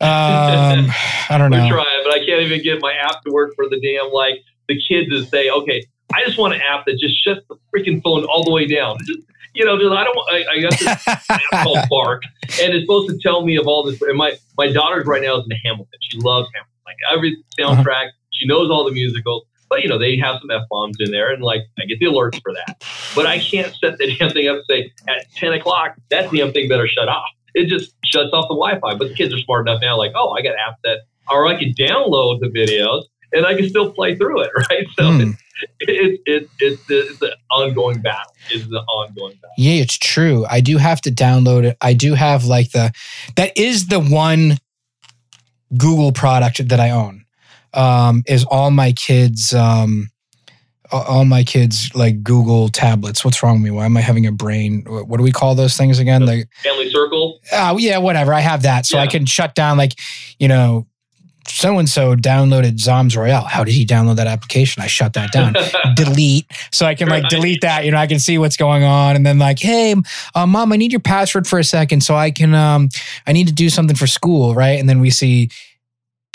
Um, 0.06 0.92
I 1.30 1.38
don't 1.38 1.52
know. 1.52 1.64
We're 1.64 1.70
trying, 1.70 2.04
but 2.04 2.14
I 2.14 2.20
can't 2.20 2.42
even 2.42 2.62
get 2.62 2.82
my 2.82 2.94
app 2.94 3.22
to 3.24 3.32
work 3.32 3.54
for 3.56 3.68
the 3.70 3.80
damn 3.82 4.12
like 4.12 4.40
the 4.68 4.80
kids 4.88 5.10
that 5.10 5.28
say, 5.30 5.50
okay, 5.50 5.86
I 6.14 6.24
just 6.24 6.38
want 6.38 6.54
an 6.54 6.62
app 6.62 6.86
that 6.86 6.98
just 7.00 7.24
shuts 7.24 7.42
the 7.50 7.56
freaking 7.74 8.02
phone 8.04 8.26
all 8.26 8.44
the 8.44 8.52
way 8.52 8.68
down. 8.68 8.98
Just, 9.06 9.20
you 9.54 9.66
know, 9.66 9.76
I 9.76 10.04
don't. 10.04 10.18
I, 10.30 10.46
I 10.52 10.62
got 10.62 10.78
this 10.78 11.08
app 11.30 11.42
called 11.64 11.80
Bark, 11.90 12.24
and 12.62 12.74
it's 12.74 12.84
supposed 12.84 13.10
to 13.10 13.18
tell 13.22 13.46
me 13.46 13.58
of 13.58 13.68
all 13.68 13.84
this. 13.84 14.02
And 14.02 14.18
my 14.18 14.38
my 14.58 14.72
daughter's 14.72 15.06
right 15.06 15.22
now 15.22 15.38
is 15.38 15.46
in 15.50 15.58
Hamilton. 15.64 16.00
She 16.02 16.18
loves 16.20 16.48
Hamilton, 16.54 16.82
like 16.86 16.98
every 17.12 17.38
soundtrack. 17.60 18.08
Uh-huh. 18.08 18.32
She 18.34 18.48
knows 18.48 18.70
all 18.70 18.86
the 18.86 18.92
musicals. 18.92 19.46
But 19.70 19.82
you 19.82 19.90
know, 19.90 19.98
they 19.98 20.18
have 20.18 20.40
some 20.42 20.52
f 20.52 20.62
bombs 20.70 20.98
in 21.00 21.12
there, 21.12 21.32
and 21.34 21.42
like 21.42 21.62
I 21.80 21.86
get 21.86 22.00
the 22.00 22.06
alerts 22.06 22.42
for 22.42 22.54
that. 22.54 22.84
But 23.16 23.26
I 23.26 23.40
can't 23.40 23.74
set 23.76 23.98
the 23.98 24.16
damn 24.16 24.30
thing 24.30 24.48
up 24.48 24.58
and 24.58 24.66
say 24.70 24.92
at 25.08 25.32
ten 25.34 25.54
o'clock 25.54 25.96
that 26.12 26.32
damn 26.32 26.52
thing 26.52 26.70
better 26.70 26.88
shut 26.88 27.08
off. 27.08 27.30
It 27.56 27.68
just 27.68 27.96
shuts 28.06 28.30
off 28.32 28.48
the 28.48 28.56
Wi-Fi. 28.56 28.96
But 28.96 29.10
the 29.10 29.16
kids 29.16 29.34
are 29.34 29.40
smart 29.40 29.68
enough 29.68 29.82
now, 29.82 29.98
like, 29.98 30.12
oh, 30.16 30.32
I 30.32 30.44
got 30.44 30.54
apps 30.54 30.76
that, 30.84 31.00
or 31.30 31.48
I 31.48 31.58
can 31.58 31.74
download 31.74 32.42
the 32.42 32.48
videos 32.48 33.06
and 33.32 33.46
I 33.46 33.56
can 33.56 33.68
still 33.68 33.92
play 33.92 34.16
through 34.16 34.42
it, 34.42 34.52
right? 34.70 34.86
So 34.98 35.04
mm. 35.04 35.32
it's 35.32 35.42
it, 35.80 36.22
it, 36.26 36.50
it's 36.60 36.82
it's 36.90 37.22
an 37.22 37.32
ongoing 37.52 38.02
battle. 38.02 38.32
It's 38.50 38.66
an 38.66 38.74
ongoing 38.74 39.36
battle. 39.36 39.54
Yeah, 39.58 39.82
it's 39.82 39.98
true. 39.98 40.46
I 40.50 40.62
do 40.62 40.78
have 40.78 41.02
to 41.02 41.12
download 41.12 41.64
it. 41.64 41.78
I 41.82 41.94
do 41.94 42.14
have 42.14 42.46
like 42.46 42.72
the 42.72 42.92
that 43.36 43.58
is 43.58 43.88
the 43.88 44.00
one 44.00 44.58
Google 45.78 46.12
product 46.12 46.68
that 46.68 46.80
I 46.80 46.92
own. 46.92 47.24
Um, 47.74 48.24
is 48.26 48.46
all 48.46 48.72
my 48.72 48.94
kids 48.94 49.54
um, 49.54 50.10
all 50.92 51.26
my 51.26 51.44
kids 51.44 51.90
like 51.94 52.24
Google 52.24 52.70
tablets. 52.70 53.26
What's 53.26 53.42
wrong 53.42 53.56
with 53.56 53.64
me? 53.64 53.72
Why 53.72 53.86
am 53.86 53.98
I 53.98 54.02
having 54.02 54.26
a 54.26 54.32
brain? 54.32 54.84
What 54.88 55.18
do 55.18 55.24
we 55.24 55.32
call 55.32 55.56
those 55.56 55.78
things 55.78 56.00
again? 56.00 56.26
The 56.26 56.46
family 56.64 56.90
circle. 56.90 57.40
Oh 57.52 57.78
yeah, 57.78 57.98
whatever. 57.98 58.34
I 58.34 58.40
have 58.42 58.64
that, 58.64 58.86
so 58.86 58.98
yeah. 58.98 59.04
I 59.04 59.08
can 59.08 59.26
shut 59.26 59.56
down 59.56 59.78
like 59.78 59.94
you 60.40 60.48
know 60.48 60.88
so 61.48 61.78
and 61.78 61.88
so 61.88 62.16
downloaded 62.16 62.78
Zoms 62.78 63.16
Royale. 63.16 63.44
How 63.44 63.64
did 63.64 63.74
he 63.74 63.86
download 63.86 64.16
that 64.16 64.28
application? 64.28 64.82
I 64.82 64.88
shut 64.88 65.14
that 65.14 65.32
down. 65.32 65.56
delete. 65.96 66.46
So 66.72 66.86
I 66.86 66.96
can 66.96 67.08
like 67.08 67.30
delete 67.30 67.62
that. 67.62 67.86
You 67.86 67.92
know, 67.92 67.98
I 67.98 68.08
can 68.08 68.20
see 68.20 68.38
what's 68.38 68.58
going 68.58 68.84
on, 68.84 69.16
and 69.16 69.26
then 69.26 69.38
like, 69.40 69.60
hey, 69.60 69.96
uh, 70.34 70.46
mom, 70.48 70.74
I 70.74 70.76
need 70.76 70.92
your 70.92 71.02
password 71.02 71.48
for 71.48 71.60
a 71.60 71.64
second, 71.64 72.02
so 72.02 72.16
I 72.16 72.32
can. 72.32 72.54
um 72.54 72.90
I 73.28 73.34
need 73.34 73.48
to 73.48 73.54
do 73.54 73.70
something 73.70 73.96
for 73.96 74.08
school, 74.08 74.56
right? 74.56 74.80
And 74.80 74.90
then 74.90 75.00
we 75.00 75.10
see 75.10 75.50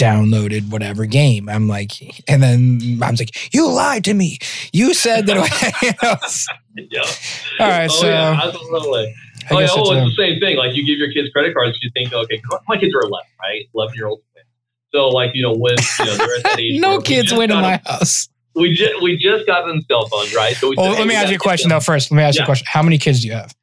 downloaded 0.00 0.70
whatever 0.70 1.06
game. 1.06 1.48
I'm 1.48 1.68
like, 1.68 1.92
and 2.28 2.42
then 2.42 2.98
mom's 2.98 3.20
like, 3.20 3.54
you 3.54 3.70
lied 3.70 4.04
to 4.04 4.14
me. 4.14 4.38
You 4.72 4.94
said 4.94 5.26
that. 5.26 5.36
you 5.82 5.92
know, 6.02 6.86
yeah. 6.90 7.02
All 7.60 7.68
right, 7.68 7.90
oh, 7.90 8.00
so. 8.00 8.08
Yeah, 8.08 8.40
absolutely. 8.42 9.14
Oh, 9.50 9.58
yeah, 9.58 9.66
oh, 9.70 9.92
it's 9.92 10.16
the 10.16 10.22
same 10.22 10.40
thing. 10.40 10.56
Like 10.56 10.74
you 10.74 10.86
give 10.86 10.98
your 10.98 11.10
kids 11.12 11.28
credit 11.32 11.54
cards, 11.54 11.78
you 11.82 11.90
think, 11.92 12.12
okay, 12.12 12.40
my 12.68 12.76
kids 12.76 12.94
are 12.94 13.00
11, 13.00 13.26
right? 13.40 13.64
11 13.74 13.94
year 13.94 14.06
old 14.06 14.20
so 14.92 15.08
like 15.08 15.30
you 15.34 15.42
know 15.42 15.54
when 15.54 15.76
you 15.98 16.04
know 16.04 16.16
they're 16.16 16.36
at 16.36 16.42
that 16.42 16.56
age. 16.58 16.80
no 16.80 17.00
kids 17.00 17.32
win 17.32 17.50
in 17.50 17.60
my 17.60 17.80
house. 17.84 18.28
We 18.54 18.74
just 18.74 19.00
we 19.02 19.16
just 19.16 19.46
got 19.46 19.66
them 19.66 19.80
cell 19.82 20.08
phones, 20.08 20.34
right? 20.34 20.56
So 20.56 20.72
well, 20.76 20.92
let 20.92 21.06
me 21.06 21.14
ask 21.14 21.30
you 21.30 21.36
a 21.36 21.38
question 21.38 21.68
though. 21.68 21.80
First, 21.80 22.10
let 22.10 22.16
me 22.16 22.22
ask 22.22 22.36
yeah. 22.36 22.42
you 22.42 22.44
a 22.44 22.46
question. 22.46 22.66
How 22.68 22.82
many 22.82 22.98
kids 22.98 23.22
do 23.22 23.28
you 23.28 23.34
have? 23.34 23.54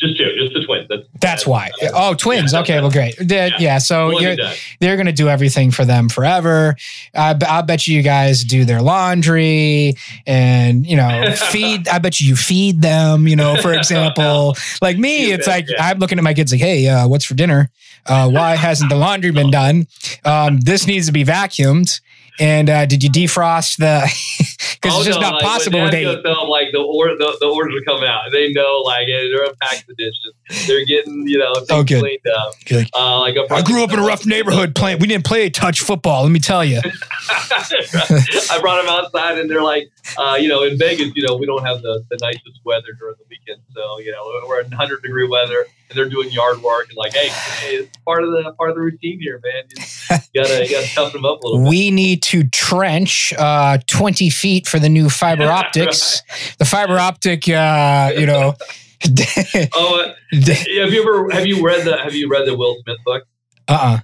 Just 0.00 0.16
two, 0.16 0.32
just 0.38 0.54
the 0.54 0.64
twins. 0.64 0.88
That's, 0.88 1.02
that's 1.20 1.46
why. 1.46 1.70
oh, 1.94 2.14
twins. 2.14 2.52
Yeah, 2.52 2.60
okay, 2.60 2.80
well, 2.80 2.90
great. 2.90 3.16
Yeah, 3.20 3.50
yeah 3.58 3.78
so 3.78 4.18
they're 4.18 4.96
going 4.96 5.06
to 5.06 5.12
do 5.12 5.28
everything 5.28 5.70
for 5.70 5.84
them 5.84 6.08
forever. 6.08 6.74
I, 7.14 7.38
I 7.46 7.62
bet 7.62 7.86
you, 7.86 7.96
you 7.96 8.02
guys 8.02 8.42
do 8.42 8.64
their 8.64 8.80
laundry 8.80 9.94
and 10.26 10.86
you 10.86 10.96
know 10.96 11.32
feed. 11.50 11.86
I 11.88 11.98
bet 11.98 12.18
you 12.18 12.28
you 12.28 12.36
feed 12.36 12.80
them. 12.80 13.28
You 13.28 13.36
know, 13.36 13.56
for 13.56 13.74
example, 13.74 14.56
like 14.80 14.96
me, 14.96 15.32
it's 15.32 15.46
like 15.46 15.68
I'm 15.78 15.98
looking 15.98 16.18
at 16.18 16.24
my 16.24 16.34
kids 16.34 16.52
like, 16.52 16.60
hey, 16.60 16.88
uh, 16.88 17.06
what's 17.06 17.24
for 17.24 17.34
dinner? 17.34 17.70
Uh, 18.06 18.30
why 18.30 18.56
hasn't 18.56 18.88
the 18.88 18.96
laundry 18.96 19.30
been 19.30 19.50
done? 19.50 19.86
Um, 20.24 20.60
this 20.60 20.86
needs 20.86 21.06
to 21.06 21.12
be 21.12 21.24
vacuumed. 21.24 22.00
And 22.40 22.70
uh, 22.70 22.86
did 22.86 23.04
you 23.04 23.10
defrost 23.10 23.76
the? 23.76 24.10
Because 24.80 24.96
oh, 24.96 24.98
it's 25.00 25.08
just 25.08 25.20
no, 25.20 25.28
not 25.28 25.34
like, 25.34 25.42
possible 25.42 25.82
with 25.82 25.92
eight. 25.92 26.04
Them, 26.04 26.48
like 26.48 26.68
the, 26.72 26.80
or, 26.80 27.08
the 27.08 27.36
the 27.38 27.46
orders 27.46 27.74
are 27.76 27.84
coming 27.84 28.08
out. 28.08 28.22
They 28.32 28.50
know 28.52 28.80
like 28.84 29.08
they're 29.08 29.44
unpacking 29.44 29.84
the 29.88 29.94
dishes. 29.94 30.66
They're 30.66 30.86
getting 30.86 31.28
you 31.28 31.38
know 31.38 31.52
oh, 31.70 31.84
good. 31.84 32.00
cleaned 32.00 32.26
up. 32.34 32.54
Good. 32.64 32.88
Uh, 32.94 33.20
like 33.20 33.36
I 33.50 33.60
grew 33.60 33.84
up 33.84 33.92
in 33.92 33.98
a 33.98 34.02
rough 34.02 34.24
neighborhood. 34.24 34.74
Playing, 34.74 34.98
we 34.98 35.06
didn't 35.06 35.26
play 35.26 35.50
touch 35.50 35.80
football. 35.80 36.22
Let 36.22 36.32
me 36.32 36.40
tell 36.40 36.64
you. 36.64 36.80
I 37.30 38.58
brought 38.62 38.82
them 38.82 38.90
outside, 38.90 39.38
and 39.38 39.50
they're 39.50 39.62
like, 39.62 39.90
uh, 40.16 40.38
you 40.40 40.48
know, 40.48 40.62
in 40.62 40.78
Vegas, 40.78 41.12
you 41.14 41.26
know, 41.26 41.36
we 41.36 41.44
don't 41.44 41.64
have 41.64 41.82
the, 41.82 42.02
the 42.08 42.18
nicest 42.22 42.60
weather 42.64 42.92
during 42.98 43.16
the 43.18 43.24
weekend, 43.28 43.60
so 43.74 43.98
you 43.98 44.12
know, 44.12 44.24
we're 44.48 44.60
in 44.60 44.70
100 44.70 45.02
degree 45.02 45.28
weather 45.28 45.66
and 45.90 45.98
they're 45.98 46.08
doing 46.08 46.30
yard 46.30 46.62
work 46.62 46.88
and 46.88 46.96
like, 46.96 47.12
hey, 47.12 47.28
hey, 47.28 47.76
it's 47.76 47.96
part 47.98 48.22
of 48.22 48.30
the 48.30 48.52
part 48.56 48.70
of 48.70 48.76
the 48.76 48.82
routine 48.82 49.20
here, 49.20 49.40
man. 49.44 50.18
You 50.32 50.42
gotta 50.42 50.64
you 50.64 50.70
gotta 50.70 50.88
toughen 50.94 51.22
them 51.22 51.24
up 51.24 51.42
a 51.42 51.48
little. 51.48 51.68
We 51.68 51.90
need 51.90 52.22
to 52.24 52.44
trench 52.44 53.32
uh, 53.38 53.78
twenty 53.86 54.30
feet 54.30 54.68
for 54.68 54.78
the 54.78 54.88
new 54.88 55.10
fiber 55.10 55.50
optics. 55.50 56.22
right. 56.30 56.54
The 56.58 56.64
fiber 56.64 56.98
optic, 56.98 57.48
uh, 57.48 58.12
you 58.16 58.26
know. 58.26 58.54
oh, 59.74 60.04
uh, 60.04 60.14
have 60.32 60.92
you 60.92 61.00
ever 61.00 61.30
have 61.30 61.46
you 61.46 61.64
read 61.64 61.86
the 61.86 61.96
have 61.96 62.14
you 62.14 62.28
read 62.28 62.46
the 62.46 62.54
Will 62.54 62.76
Smith 62.84 62.98
book? 63.04 63.24
Uh 63.66 63.72
uh-uh. 63.72 63.94
uh 63.94 64.00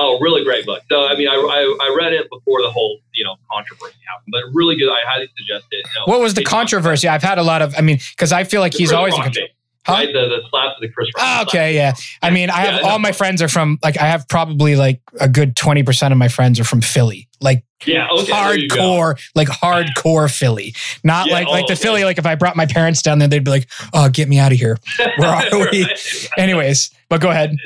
Oh, 0.00 0.18
really 0.20 0.44
great 0.44 0.64
book. 0.64 0.80
So, 0.88 1.06
I 1.06 1.16
mean, 1.16 1.26
I, 1.26 1.34
I, 1.34 1.86
I, 1.86 1.96
read 1.98 2.12
it 2.12 2.30
before 2.30 2.62
the 2.62 2.70
whole, 2.70 3.00
you 3.14 3.24
know, 3.24 3.34
controversy 3.50 3.96
happened, 4.06 4.30
but 4.30 4.44
really 4.52 4.76
good. 4.76 4.88
I 4.88 4.98
highly 5.04 5.28
suggest 5.36 5.66
it. 5.72 5.84
What 6.04 6.20
was 6.20 6.34
the 6.34 6.44
controversy? 6.44 7.08
I've 7.08 7.22
had 7.22 7.36
a 7.38 7.42
lot 7.42 7.62
of, 7.62 7.74
I 7.76 7.80
mean, 7.80 7.98
because 8.12 8.30
I 8.30 8.44
feel 8.44 8.60
like 8.60 8.74
he's 8.74 8.92
always 8.92 9.16
in 9.16 9.22
control. 9.22 9.48
Huh? 9.88 9.94
Right, 9.94 10.12
the, 10.12 10.28
the 10.28 10.42
slaps 10.50 10.74
of 10.76 10.82
the 10.82 10.90
Chris 10.90 11.08
Rock. 11.16 11.24
Oh, 11.26 11.42
okay, 11.44 11.74
yeah. 11.74 11.94
I 12.20 12.28
mean, 12.28 12.50
I 12.50 12.60
have 12.60 12.82
yeah, 12.82 12.88
all 12.88 12.98
my 12.98 13.12
friends 13.12 13.40
are 13.40 13.48
from 13.48 13.78
like 13.82 13.98
I 13.98 14.06
have 14.06 14.28
probably 14.28 14.76
like 14.76 15.00
a 15.18 15.30
good 15.30 15.56
twenty 15.56 15.82
percent 15.82 16.12
of 16.12 16.18
my 16.18 16.28
friends 16.28 16.60
are 16.60 16.64
from 16.64 16.82
Philly, 16.82 17.26
like 17.40 17.64
yeah, 17.86 18.06
okay, 18.10 18.30
hardcore, 18.30 19.18
like 19.34 19.48
hardcore 19.48 20.30
Philly, 20.30 20.74
not 21.04 21.28
yeah, 21.28 21.32
like 21.32 21.48
like 21.48 21.66
the 21.68 21.72
okay. 21.72 21.82
Philly. 21.82 22.04
Like 22.04 22.18
if 22.18 22.26
I 22.26 22.34
brought 22.34 22.54
my 22.54 22.66
parents 22.66 23.00
down 23.00 23.18
there, 23.18 23.28
they'd 23.28 23.44
be 23.44 23.50
like, 23.50 23.70
"Oh, 23.94 24.10
get 24.10 24.28
me 24.28 24.38
out 24.38 24.52
of 24.52 24.58
here." 24.58 24.76
Where 25.16 25.30
are 25.30 25.44
we? 25.72 25.84
right. 25.84 26.28
Anyways, 26.36 26.90
but 27.08 27.22
go 27.22 27.30
ahead. 27.30 27.56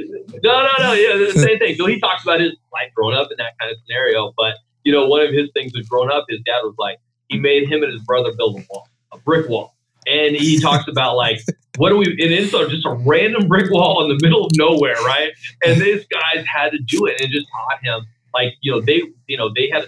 No, 0.44 0.62
no, 0.62 0.70
no. 0.78 0.92
Yeah, 0.92 1.16
the 1.16 1.32
same 1.34 1.58
thing. 1.58 1.74
So 1.74 1.86
he 1.86 1.98
talks 1.98 2.22
about 2.22 2.40
his 2.40 2.52
life 2.72 2.92
growing 2.94 3.16
up 3.16 3.32
in 3.32 3.36
that 3.38 3.58
kind 3.58 3.72
of 3.72 3.78
scenario, 3.84 4.32
but 4.36 4.58
you 4.84 4.92
know, 4.92 5.06
one 5.06 5.22
of 5.22 5.32
his 5.32 5.50
things 5.54 5.72
was 5.74 5.88
growing 5.88 6.10
up, 6.10 6.26
his 6.28 6.40
dad 6.46 6.60
was 6.62 6.74
like, 6.78 6.98
he 7.28 7.38
made 7.40 7.68
him 7.68 7.82
and 7.82 7.92
his 7.92 8.02
brother 8.02 8.30
build 8.36 8.60
a 8.60 8.64
wall, 8.70 8.88
a 9.12 9.18
brick 9.18 9.48
wall 9.48 9.74
and 10.06 10.36
he 10.36 10.60
talks 10.60 10.88
about 10.88 11.16
like 11.16 11.40
what 11.76 11.90
do 11.90 11.96
we 11.96 12.06
and 12.06 12.32
it's 12.32 12.50
just 12.50 12.86
a 12.86 12.94
random 13.06 13.48
brick 13.48 13.70
wall 13.70 14.02
in 14.02 14.08
the 14.08 14.18
middle 14.22 14.46
of 14.46 14.52
nowhere 14.56 14.94
right? 15.04 15.32
And 15.64 15.80
these 15.80 16.04
guys 16.06 16.44
had 16.46 16.70
to 16.70 16.78
do 16.78 17.06
it 17.06 17.20
and 17.20 17.30
just 17.30 17.46
taught 17.48 17.78
him 17.82 18.06
like 18.34 18.54
you 18.60 18.72
know 18.72 18.80
they 18.80 19.02
you 19.26 19.36
know 19.36 19.50
they 19.54 19.70
had 19.72 19.84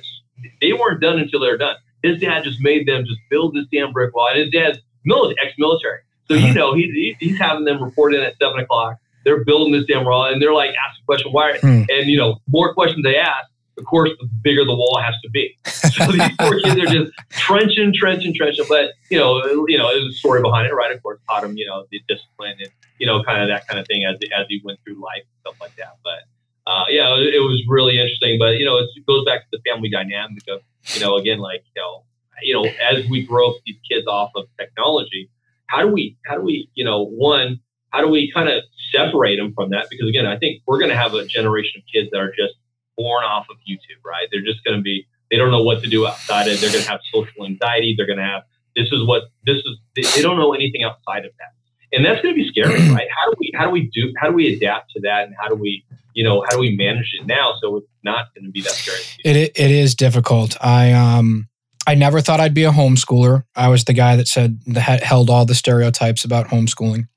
they 0.60 0.72
weren't 0.72 1.00
done 1.00 1.18
until 1.18 1.40
they 1.40 1.48
were 1.48 1.58
done. 1.58 1.76
His 2.02 2.20
dad 2.20 2.44
just 2.44 2.60
made 2.60 2.86
them 2.86 3.04
just 3.04 3.20
build 3.30 3.54
this 3.54 3.64
damn 3.72 3.92
brick 3.92 4.14
wall. 4.14 4.28
And 4.28 4.38
his 4.38 4.50
dad's 4.50 4.78
military 5.04 5.36
ex-military. 5.46 6.00
So 6.28 6.34
you 6.34 6.46
uh-huh. 6.46 6.54
know 6.54 6.74
he, 6.74 7.16
he's 7.20 7.38
having 7.38 7.64
them 7.64 7.82
report 7.82 8.14
in 8.14 8.22
at 8.22 8.34
seven 8.40 8.60
o'clock. 8.60 8.96
They're 9.24 9.44
building 9.44 9.72
this 9.72 9.84
damn 9.86 10.04
wall 10.04 10.24
and 10.24 10.40
they're 10.40 10.54
like 10.54 10.70
asking 10.70 11.04
questions. 11.06 11.34
Why 11.34 11.58
hmm. 11.58 11.82
and 11.88 12.06
you 12.06 12.18
know 12.18 12.40
more 12.48 12.74
questions 12.74 13.02
they 13.02 13.16
ask 13.16 13.48
of 13.78 13.84
course, 13.84 14.10
the 14.20 14.28
bigger 14.42 14.64
the 14.64 14.74
wall 14.74 15.00
has 15.02 15.14
to 15.22 15.30
be. 15.30 15.56
So 15.94 16.10
these 16.10 16.30
poor 16.40 16.60
kids 16.60 16.80
are 16.80 16.86
just 16.86 17.12
trenching, 17.30 17.92
trenching, 17.94 18.34
trenching. 18.34 18.64
But 18.68 18.90
you 19.10 19.18
know, 19.18 19.44
you 19.68 19.78
know, 19.78 19.88
there's 19.92 20.14
a 20.14 20.18
story 20.18 20.42
behind 20.42 20.66
it, 20.66 20.74
right? 20.74 20.94
Of 20.94 21.02
course, 21.02 21.20
taught 21.28 21.44
him, 21.44 21.56
you 21.56 21.66
know, 21.66 21.84
the 21.90 22.00
discipline 22.08 22.56
and 22.58 22.70
you 22.98 23.06
know, 23.06 23.22
kind 23.22 23.42
of 23.42 23.48
that 23.48 23.66
kind 23.68 23.78
of 23.78 23.86
thing 23.86 24.04
as 24.04 24.16
as 24.36 24.46
he 24.48 24.60
went 24.64 24.80
through 24.84 25.02
life 25.02 25.22
and 25.22 25.40
stuff 25.40 25.60
like 25.60 25.76
that. 25.76 25.96
But 26.02 26.70
uh, 26.70 26.84
yeah, 26.88 27.14
it, 27.16 27.34
it 27.34 27.40
was 27.40 27.62
really 27.68 27.98
interesting. 27.98 28.38
But 28.38 28.56
you 28.58 28.64
know, 28.64 28.78
it 28.78 28.88
goes 29.06 29.24
back 29.24 29.42
to 29.42 29.46
the 29.52 29.60
family 29.70 29.90
dynamic 29.90 30.42
of 30.48 30.60
you 30.94 31.00
know, 31.00 31.16
again, 31.16 31.38
like 31.38 31.64
you 31.74 31.82
know, 31.82 32.04
you 32.42 32.54
know, 32.54 32.64
as 32.64 33.08
we 33.08 33.24
grow 33.24 33.54
these 33.66 33.76
kids 33.88 34.06
off 34.06 34.30
of 34.36 34.46
technology, 34.58 35.30
how 35.66 35.82
do 35.82 35.88
we, 35.88 36.16
how 36.26 36.36
do 36.36 36.42
we, 36.42 36.70
you 36.74 36.84
know, 36.84 37.04
one, 37.04 37.60
how 37.90 38.00
do 38.00 38.08
we 38.08 38.30
kind 38.32 38.48
of 38.48 38.62
separate 38.92 39.36
them 39.36 39.52
from 39.54 39.70
that? 39.70 39.86
Because 39.90 40.08
again, 40.08 40.26
I 40.26 40.38
think 40.38 40.62
we're 40.66 40.78
going 40.78 40.90
to 40.90 40.96
have 40.96 41.14
a 41.14 41.24
generation 41.26 41.80
of 41.80 41.84
kids 41.92 42.10
that 42.12 42.18
are 42.18 42.32
just 42.36 42.54
born 42.96 43.24
off 43.24 43.46
of 43.50 43.56
YouTube, 43.68 44.04
right? 44.04 44.28
They're 44.30 44.44
just 44.44 44.64
going 44.64 44.76
to 44.76 44.82
be, 44.82 45.06
they 45.30 45.36
don't 45.36 45.50
know 45.50 45.62
what 45.62 45.82
to 45.82 45.88
do 45.88 46.06
outside 46.06 46.48
it. 46.48 46.60
They're 46.60 46.70
going 46.70 46.84
to 46.84 46.90
have 46.90 47.00
social 47.12 47.44
anxiety. 47.44 47.94
They're 47.96 48.06
going 48.06 48.18
to 48.18 48.24
have, 48.24 48.42
this 48.76 48.86
is 48.92 49.06
what, 49.06 49.24
this 49.46 49.56
is, 49.56 49.78
they, 49.96 50.02
they 50.16 50.22
don't 50.22 50.38
know 50.38 50.52
anything 50.52 50.82
outside 50.84 51.24
of 51.24 51.32
that. 51.38 51.52
And 51.92 52.04
that's 52.04 52.20
going 52.22 52.34
to 52.34 52.40
be 52.40 52.48
scary, 52.48 52.88
right? 52.92 53.08
How 53.10 53.30
do 53.30 53.36
we, 53.38 53.52
how 53.54 53.64
do 53.64 53.70
we 53.70 53.90
do, 53.92 54.12
how 54.18 54.28
do 54.28 54.34
we 54.34 54.54
adapt 54.54 54.90
to 54.92 55.00
that? 55.02 55.26
And 55.26 55.34
how 55.40 55.48
do 55.48 55.54
we, 55.54 55.84
you 56.14 56.24
know, 56.24 56.44
how 56.48 56.56
do 56.56 56.60
we 56.60 56.76
manage 56.76 57.12
it 57.18 57.26
now 57.26 57.54
so 57.60 57.76
it's 57.76 57.86
not 58.02 58.26
going 58.34 58.44
to 58.44 58.50
be 58.50 58.62
that 58.62 58.72
scary? 58.72 59.00
It, 59.24 59.52
it 59.54 59.70
is 59.70 59.94
difficult. 59.94 60.56
I, 60.60 60.92
um, 60.92 61.48
I 61.86 61.94
never 61.94 62.20
thought 62.20 62.40
I'd 62.40 62.54
be 62.54 62.64
a 62.64 62.70
homeschooler. 62.70 63.44
I 63.54 63.68
was 63.68 63.84
the 63.84 63.92
guy 63.92 64.16
that 64.16 64.28
said 64.28 64.60
that 64.66 65.02
held 65.02 65.28
all 65.28 65.44
the 65.44 65.54
stereotypes 65.54 66.24
about 66.24 66.48
homeschooling. 66.48 67.08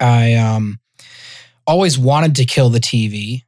I 0.00 0.34
um, 0.34 0.80
always 1.66 1.98
wanted 1.98 2.34
to 2.36 2.46
kill 2.46 2.70
the 2.70 2.80
TV 2.80 3.42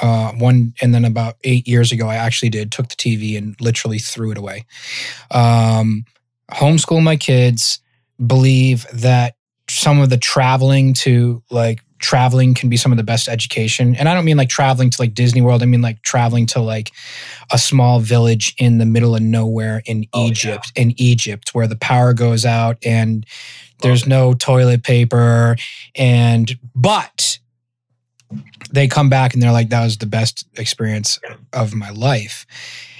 uh, 0.00 0.32
one 0.32 0.74
and 0.80 0.94
then 0.94 1.04
about 1.04 1.36
eight 1.44 1.66
years 1.66 1.92
ago 1.92 2.08
i 2.08 2.14
actually 2.14 2.48
did 2.48 2.70
took 2.70 2.88
the 2.88 2.96
tv 2.96 3.36
and 3.36 3.60
literally 3.60 3.98
threw 3.98 4.30
it 4.30 4.38
away. 4.38 4.64
Um, 5.30 6.04
homeschool 6.50 7.02
my 7.02 7.16
kids 7.16 7.80
believe 8.24 8.86
that 8.92 9.36
some 9.68 10.00
of 10.00 10.10
the 10.10 10.16
traveling 10.16 10.94
to 10.94 11.42
like 11.50 11.80
traveling 12.00 12.54
can 12.54 12.68
be 12.68 12.76
some 12.76 12.92
of 12.92 12.98
the 12.98 13.04
best 13.04 13.28
education. 13.28 13.94
And 13.96 14.08
i 14.08 14.14
don't 14.14 14.24
mean 14.24 14.36
like 14.36 14.48
traveling 14.48 14.90
to 14.90 15.02
like 15.02 15.14
disney 15.14 15.40
world. 15.40 15.62
I 15.62 15.66
mean 15.66 15.82
like 15.82 16.02
traveling 16.02 16.46
to 16.46 16.60
like 16.60 16.92
a 17.52 17.58
small 17.58 18.00
village 18.00 18.54
in 18.58 18.78
the 18.78 18.86
middle 18.86 19.14
of 19.14 19.22
nowhere 19.22 19.82
in 19.86 20.06
oh, 20.12 20.26
egypt 20.26 20.72
yeah. 20.74 20.82
in 20.82 21.00
egypt 21.00 21.50
where 21.52 21.66
the 21.66 21.76
power 21.76 22.14
goes 22.14 22.44
out 22.44 22.78
and 22.84 23.26
there's 23.82 24.06
no 24.06 24.34
toilet 24.34 24.82
paper 24.82 25.56
and 25.94 26.58
but 26.74 27.38
they 28.70 28.88
come 28.88 29.08
back 29.08 29.34
and 29.34 29.42
they're 29.42 29.52
like, 29.52 29.70
that 29.70 29.82
was 29.82 29.98
the 29.98 30.06
best 30.06 30.46
experience 30.56 31.18
of 31.52 31.74
my 31.74 31.90
life. 31.90 32.46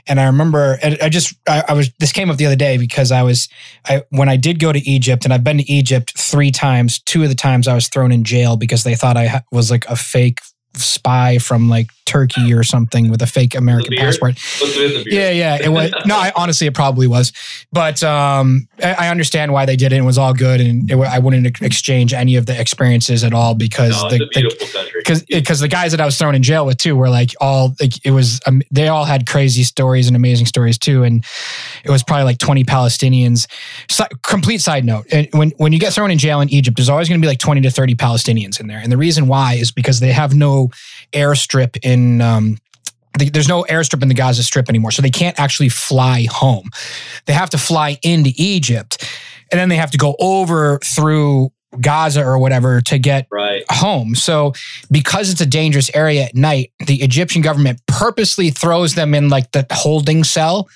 And 0.06 0.18
I 0.18 0.26
remember, 0.26 0.78
I 0.82 1.08
just, 1.08 1.34
I, 1.48 1.72
was, 1.72 1.90
this 2.00 2.10
came 2.10 2.30
up 2.30 2.36
the 2.36 2.46
other 2.46 2.56
day 2.56 2.78
because 2.78 3.12
I 3.12 3.22
was, 3.22 3.48
I, 3.86 4.02
when 4.10 4.28
I 4.28 4.36
did 4.36 4.58
go 4.58 4.72
to 4.72 4.80
Egypt, 4.80 5.24
and 5.24 5.32
I've 5.32 5.44
been 5.44 5.58
to 5.58 5.70
Egypt 5.70 6.18
three 6.18 6.50
times, 6.50 6.98
two 7.00 7.22
of 7.22 7.28
the 7.28 7.34
times 7.34 7.68
I 7.68 7.74
was 7.74 7.88
thrown 7.88 8.10
in 8.10 8.24
jail 8.24 8.56
because 8.56 8.82
they 8.82 8.96
thought 8.96 9.16
I 9.16 9.42
was 9.52 9.70
like 9.70 9.86
a 9.86 9.96
fake 9.96 10.40
spy 10.74 11.38
from 11.38 11.68
like 11.68 11.90
Turkey 12.10 12.52
or 12.52 12.64
something 12.64 13.08
with 13.08 13.22
a 13.22 13.26
fake 13.26 13.54
American 13.54 13.94
passport. 13.96 14.36
Yeah, 15.06 15.30
yeah. 15.30 15.58
It 15.62 15.68
was 15.68 15.92
no. 16.04 16.16
I, 16.16 16.32
honestly, 16.34 16.66
it 16.66 16.74
probably 16.74 17.06
was, 17.06 17.32
but 17.70 18.02
um, 18.02 18.66
I, 18.82 19.06
I, 19.06 19.08
understand 19.10 19.52
why 19.52 19.64
they 19.64 19.76
did 19.76 19.92
it. 19.92 19.98
It 19.98 20.02
was 20.02 20.18
all 20.18 20.34
good, 20.34 20.60
and 20.60 20.90
it, 20.90 20.96
I 20.96 21.20
wouldn't 21.20 21.62
exchange 21.62 22.12
any 22.12 22.34
of 22.34 22.46
the 22.46 22.60
experiences 22.60 23.22
at 23.22 23.32
all 23.32 23.54
because 23.54 24.02
no, 24.02 24.08
the 24.10 24.90
because 24.96 25.22
because 25.22 25.60
the 25.60 25.68
guys 25.68 25.92
that 25.92 26.00
I 26.00 26.04
was 26.04 26.18
thrown 26.18 26.34
in 26.34 26.42
jail 26.42 26.66
with 26.66 26.78
too 26.78 26.96
were 26.96 27.08
like 27.08 27.30
all 27.40 27.76
like 27.80 28.04
it 28.04 28.10
was 28.10 28.40
um, 28.46 28.60
they 28.72 28.88
all 28.88 29.04
had 29.04 29.28
crazy 29.28 29.62
stories 29.62 30.08
and 30.08 30.16
amazing 30.16 30.46
stories 30.46 30.78
too, 30.78 31.04
and 31.04 31.24
it 31.84 31.90
was 31.90 32.02
probably 32.02 32.24
like 32.24 32.38
twenty 32.38 32.64
Palestinians. 32.64 33.46
So, 33.88 34.04
complete 34.22 34.60
side 34.62 34.84
note: 34.84 35.06
when 35.30 35.50
when 35.58 35.72
you 35.72 35.78
get 35.78 35.92
thrown 35.92 36.10
in 36.10 36.18
jail 36.18 36.40
in 36.40 36.48
Egypt, 36.48 36.76
there's 36.76 36.88
always 36.88 37.08
going 37.08 37.20
to 37.20 37.24
be 37.24 37.28
like 37.28 37.38
twenty 37.38 37.60
to 37.60 37.70
thirty 37.70 37.94
Palestinians 37.94 38.58
in 38.58 38.66
there, 38.66 38.78
and 38.78 38.90
the 38.90 38.98
reason 38.98 39.28
why 39.28 39.54
is 39.54 39.70
because 39.70 40.00
they 40.00 40.10
have 40.10 40.34
no 40.34 40.70
airstrip 41.12 41.76
in 41.82 41.99
um, 42.22 42.58
there's 43.18 43.48
no 43.48 43.64
airstrip 43.64 44.02
in 44.02 44.08
the 44.08 44.14
Gaza 44.14 44.42
Strip 44.42 44.68
anymore, 44.68 44.90
so 44.90 45.02
they 45.02 45.10
can't 45.10 45.38
actually 45.38 45.68
fly 45.68 46.26
home. 46.30 46.70
They 47.26 47.32
have 47.32 47.50
to 47.50 47.58
fly 47.58 47.98
into 48.02 48.32
Egypt, 48.36 49.04
and 49.50 49.58
then 49.58 49.68
they 49.68 49.76
have 49.76 49.90
to 49.90 49.98
go 49.98 50.16
over 50.20 50.78
through 50.84 51.52
Gaza 51.80 52.24
or 52.24 52.38
whatever 52.38 52.80
to 52.82 52.98
get 52.98 53.26
right. 53.30 53.64
home. 53.70 54.14
So, 54.14 54.54
because 54.90 55.30
it's 55.30 55.40
a 55.40 55.46
dangerous 55.46 55.90
area 55.94 56.24
at 56.24 56.34
night, 56.34 56.72
the 56.86 57.02
Egyptian 57.02 57.42
government 57.42 57.80
purposely 57.86 58.50
throws 58.50 58.94
them 58.94 59.14
in 59.14 59.28
like 59.28 59.52
the 59.52 59.66
holding 59.70 60.24
cell 60.24 60.68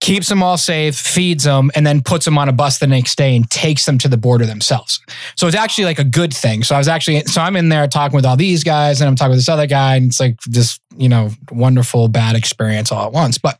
keeps 0.00 0.28
them 0.28 0.42
all 0.42 0.56
safe, 0.56 0.96
feeds 0.96 1.44
them, 1.44 1.70
and 1.74 1.86
then 1.86 2.02
puts 2.02 2.24
them 2.26 2.36
on 2.36 2.48
a 2.48 2.52
bus 2.52 2.78
the 2.78 2.86
next 2.86 3.16
day 3.16 3.34
and 3.34 3.50
takes 3.50 3.86
them 3.86 3.98
to 3.98 4.08
the 4.08 4.16
border 4.16 4.44
themselves. 4.44 5.00
So 5.36 5.46
it's 5.46 5.56
actually 5.56 5.84
like 5.84 5.98
a 5.98 6.04
good 6.04 6.34
thing. 6.34 6.62
So 6.62 6.74
I 6.74 6.78
was 6.78 6.88
actually, 6.88 7.20
so 7.22 7.40
I'm 7.40 7.56
in 7.56 7.70
there 7.70 7.88
talking 7.88 8.14
with 8.14 8.26
all 8.26 8.36
these 8.36 8.62
guys 8.62 9.00
and 9.00 9.08
I'm 9.08 9.16
talking 9.16 9.30
with 9.30 9.38
this 9.38 9.48
other 9.48 9.66
guy, 9.66 9.96
and 9.96 10.06
it's 10.06 10.20
like 10.20 10.38
this, 10.42 10.78
you 10.96 11.08
know, 11.08 11.30
wonderful, 11.50 12.08
bad 12.08 12.36
experience 12.36 12.92
all 12.92 13.06
at 13.06 13.12
once. 13.12 13.38
But 13.38 13.58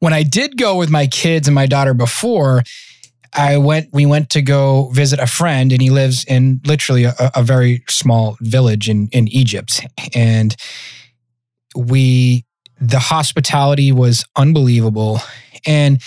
when 0.00 0.12
I 0.12 0.24
did 0.24 0.56
go 0.56 0.76
with 0.76 0.90
my 0.90 1.06
kids 1.06 1.46
and 1.46 1.54
my 1.54 1.66
daughter 1.66 1.94
before, 1.94 2.62
I 3.34 3.58
went, 3.58 3.90
we 3.92 4.04
went 4.04 4.30
to 4.30 4.42
go 4.42 4.88
visit 4.90 5.20
a 5.20 5.26
friend, 5.26 5.70
and 5.70 5.82
he 5.82 5.90
lives 5.90 6.24
in 6.24 6.60
literally 6.64 7.04
a, 7.04 7.14
a 7.34 7.42
very 7.42 7.84
small 7.88 8.36
village 8.40 8.88
in, 8.88 9.08
in 9.12 9.28
Egypt. 9.28 9.86
And 10.14 10.56
we 11.76 12.44
the 12.80 12.98
hospitality 12.98 13.92
was 13.92 14.24
unbelievable. 14.36 15.20
And 15.66 16.00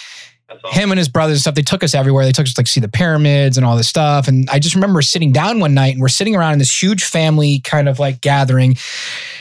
awesome. 0.49 0.79
him 0.79 0.91
and 0.91 0.97
his 0.97 1.09
brothers 1.09 1.33
and 1.33 1.41
stuff, 1.41 1.55
they 1.55 1.61
took 1.61 1.83
us 1.83 1.93
everywhere. 1.93 2.25
They 2.25 2.31
took 2.31 2.45
us 2.45 2.53
to 2.53 2.59
like 2.61 2.67
see 2.67 2.79
the 2.79 2.87
pyramids 2.87 3.57
and 3.57 3.65
all 3.65 3.75
this 3.75 3.89
stuff. 3.89 4.27
And 4.27 4.49
I 4.49 4.59
just 4.59 4.75
remember 4.75 5.01
sitting 5.01 5.31
down 5.31 5.59
one 5.59 5.73
night 5.73 5.93
and 5.93 6.01
we're 6.01 6.07
sitting 6.07 6.35
around 6.35 6.53
in 6.53 6.59
this 6.59 6.81
huge 6.81 7.03
family 7.03 7.59
kind 7.59 7.89
of 7.89 7.99
like 7.99 8.21
gathering. 8.21 8.77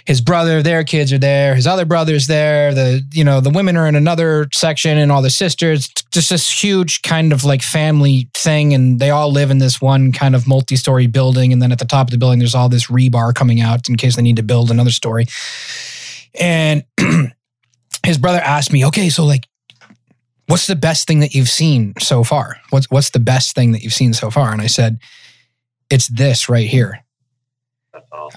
His 0.06 0.20
brother, 0.20 0.62
their 0.62 0.82
kids 0.82 1.12
are 1.12 1.18
there, 1.18 1.54
his 1.54 1.66
other 1.66 1.84
brother's 1.84 2.26
there, 2.26 2.74
the, 2.74 3.06
you 3.12 3.22
know, 3.22 3.40
the 3.40 3.50
women 3.50 3.76
are 3.76 3.86
in 3.86 3.94
another 3.94 4.48
section 4.52 4.98
and 4.98 5.12
all 5.12 5.22
the 5.22 5.30
sisters. 5.30 5.88
Just 6.10 6.30
this 6.30 6.62
huge 6.62 7.02
kind 7.02 7.32
of 7.32 7.44
like 7.44 7.62
family 7.62 8.28
thing. 8.34 8.74
And 8.74 8.98
they 8.98 9.10
all 9.10 9.30
live 9.30 9.50
in 9.50 9.58
this 9.58 9.80
one 9.80 10.10
kind 10.10 10.34
of 10.34 10.48
multi-story 10.48 11.06
building. 11.06 11.52
And 11.52 11.62
then 11.62 11.70
at 11.70 11.78
the 11.78 11.84
top 11.84 12.08
of 12.08 12.10
the 12.10 12.18
building, 12.18 12.40
there's 12.40 12.54
all 12.54 12.68
this 12.68 12.86
rebar 12.88 13.32
coming 13.34 13.60
out 13.60 13.88
in 13.88 13.96
case 13.96 14.16
they 14.16 14.22
need 14.22 14.36
to 14.36 14.42
build 14.42 14.70
another 14.70 14.90
story. 14.90 15.26
And 16.38 16.84
his 18.04 18.18
brother 18.18 18.38
asked 18.38 18.72
me, 18.72 18.84
okay, 18.86 19.08
so 19.08 19.24
like, 19.24 19.46
what's 20.46 20.66
the 20.66 20.76
best 20.76 21.06
thing 21.06 21.20
that 21.20 21.34
you've 21.34 21.48
seen 21.48 21.94
so 21.98 22.24
far? 22.24 22.56
What's 22.70 22.90
what's 22.90 23.10
the 23.10 23.20
best 23.20 23.54
thing 23.54 23.72
that 23.72 23.82
you've 23.82 23.92
seen 23.92 24.12
so 24.12 24.30
far? 24.30 24.52
And 24.52 24.60
I 24.60 24.66
said, 24.66 24.98
it's 25.90 26.08
this 26.08 26.48
right 26.48 26.66
here. 26.66 27.04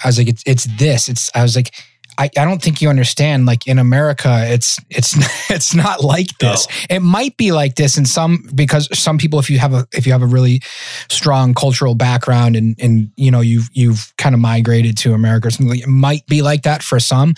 I 0.04 0.08
was 0.08 0.18
like, 0.18 0.28
it's 0.28 0.44
it's 0.46 0.66
this. 0.78 1.08
It's 1.10 1.30
I 1.36 1.44
was 1.44 1.56
like, 1.56 1.74
I, 2.18 2.30
I 2.38 2.46
don't 2.46 2.62
think 2.62 2.82
you 2.82 2.90
understand. 2.90 3.46
Like 3.46 3.68
in 3.68 3.80
America, 3.80 4.44
it's 4.46 4.80
it's 4.90 5.16
it's 5.50 5.74
not 5.74 6.04
like 6.04 6.38
this. 6.40 6.68
No. 6.68 6.96
It 6.98 7.00
might 7.02 7.38
be 7.38 7.52
like 7.52 7.76
this 7.76 7.98
in 7.98 8.06
some 8.06 8.48
because 8.54 8.88
some 8.98 9.18
people, 9.18 9.40
if 9.40 9.50
you 9.50 9.60
have 9.60 9.74
a 9.74 9.88
if 9.94 10.06
you 10.06 10.12
have 10.12 10.22
a 10.22 10.28
really 10.28 10.62
strong 11.10 11.54
cultural 11.54 11.96
background 11.96 12.56
and 12.56 12.76
and 12.80 13.12
you 13.16 13.32
know 13.32 13.42
you've 13.42 13.70
you've 13.74 14.14
kind 14.18 14.36
of 14.36 14.42
migrated 14.42 14.98
to 14.98 15.14
America 15.14 15.48
or 15.48 15.52
something, 15.52 15.80
it 15.80 15.88
might 15.88 16.26
be 16.28 16.42
like 16.42 16.64
that 16.64 16.84
for 16.84 17.00
some. 17.00 17.34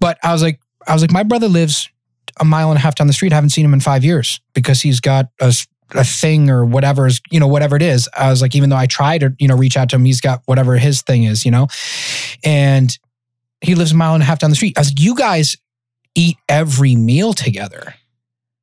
But 0.00 0.18
I 0.22 0.32
was 0.32 0.42
like, 0.42 0.60
I 0.86 0.92
was 0.92 1.02
like, 1.02 1.12
my 1.12 1.22
brother 1.22 1.48
lives 1.48 1.88
a 2.40 2.44
mile 2.44 2.70
and 2.70 2.78
a 2.78 2.80
half 2.80 2.94
down 2.94 3.06
the 3.06 3.12
street. 3.12 3.32
I 3.32 3.36
haven't 3.36 3.50
seen 3.50 3.64
him 3.64 3.74
in 3.74 3.80
five 3.80 4.04
years 4.04 4.40
because 4.54 4.80
he's 4.80 5.00
got 5.00 5.26
a 5.40 5.54
a 5.94 6.04
thing 6.04 6.50
or 6.50 6.64
whatever 6.64 7.06
is, 7.06 7.20
you 7.30 7.38
know, 7.38 7.46
whatever 7.46 7.76
it 7.76 7.82
is. 7.82 8.08
I 8.16 8.30
was 8.30 8.40
like, 8.40 8.54
even 8.54 8.70
though 8.70 8.76
I 8.76 8.86
try 8.86 9.18
to, 9.18 9.34
you 9.38 9.48
know, 9.48 9.56
reach 9.56 9.76
out 9.76 9.90
to 9.90 9.96
him, 9.96 10.04
he's 10.04 10.20
got 10.20 10.42
whatever 10.46 10.76
his 10.76 11.02
thing 11.02 11.24
is, 11.24 11.44
you 11.44 11.50
know, 11.50 11.68
and 12.44 12.96
he 13.62 13.74
lives 13.74 13.92
a 13.92 13.96
mile 13.96 14.14
and 14.14 14.22
a 14.22 14.26
half 14.26 14.38
down 14.38 14.50
the 14.50 14.56
street. 14.56 14.76
I 14.76 14.80
was 14.80 14.90
like, 14.90 15.00
you 15.00 15.14
guys 15.14 15.56
eat 16.14 16.36
every 16.48 16.96
meal 16.96 17.32
together. 17.32 17.94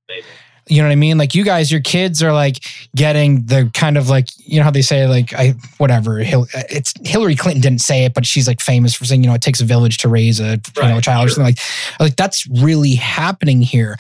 Maybe. 0.08 0.26
You 0.68 0.84
know 0.84 0.88
what 0.88 0.94
I 0.94 0.98
mean? 0.98 1.18
Like 1.18 1.34
you 1.34 1.44
guys, 1.44 1.72
your 1.72 1.82
kids 1.82 2.22
are 2.22 2.32
like 2.32 2.60
getting 2.96 3.48
the 3.48 3.72
kind 3.74 3.98
of 3.98 4.08
like 4.08 4.28
you 4.38 4.60
know 4.60 4.64
how 4.64 4.72
they 4.72 4.84
say 4.84 5.08
like 5.08 5.34
I 5.34 5.56
whatever. 5.80 6.20
It's 6.20 6.94
Hillary 7.04 7.36
Clinton 7.36 7.62
didn't 7.62 7.82
say 7.82 8.06
it, 8.06 8.14
but 8.14 8.24
she's 8.24 8.48
like 8.48 8.62
famous 8.62 8.94
for 8.94 9.06
saying 9.06 9.24
you 9.24 9.30
know 9.30 9.34
it 9.34 9.42
takes 9.42 9.62
a 9.62 9.66
village 9.66 9.98
to 10.00 10.10
raise 10.10 10.40
a 10.40 10.62
right, 10.78 10.78
you 10.78 10.84
know 10.90 10.98
a 11.00 11.02
child 11.02 11.22
sure. 11.22 11.26
or 11.26 11.30
something 11.30 11.56
like 11.56 11.60
like 12.00 12.16
that's 12.16 12.48
really 12.62 12.94
happening 12.94 13.64
here. 13.64 13.98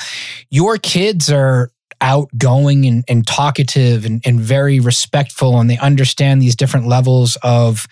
Your 0.51 0.77
kids 0.77 1.31
are 1.31 1.71
outgoing 2.01 2.85
and, 2.85 3.03
and 3.07 3.25
talkative 3.25 4.05
and, 4.05 4.21
and 4.23 4.39
very 4.39 4.79
respectful, 4.79 5.59
and 5.59 5.71
they 5.71 5.77
understand 5.79 6.39
these 6.39 6.55
different 6.55 6.87
levels 6.87 7.35
of 7.41 7.87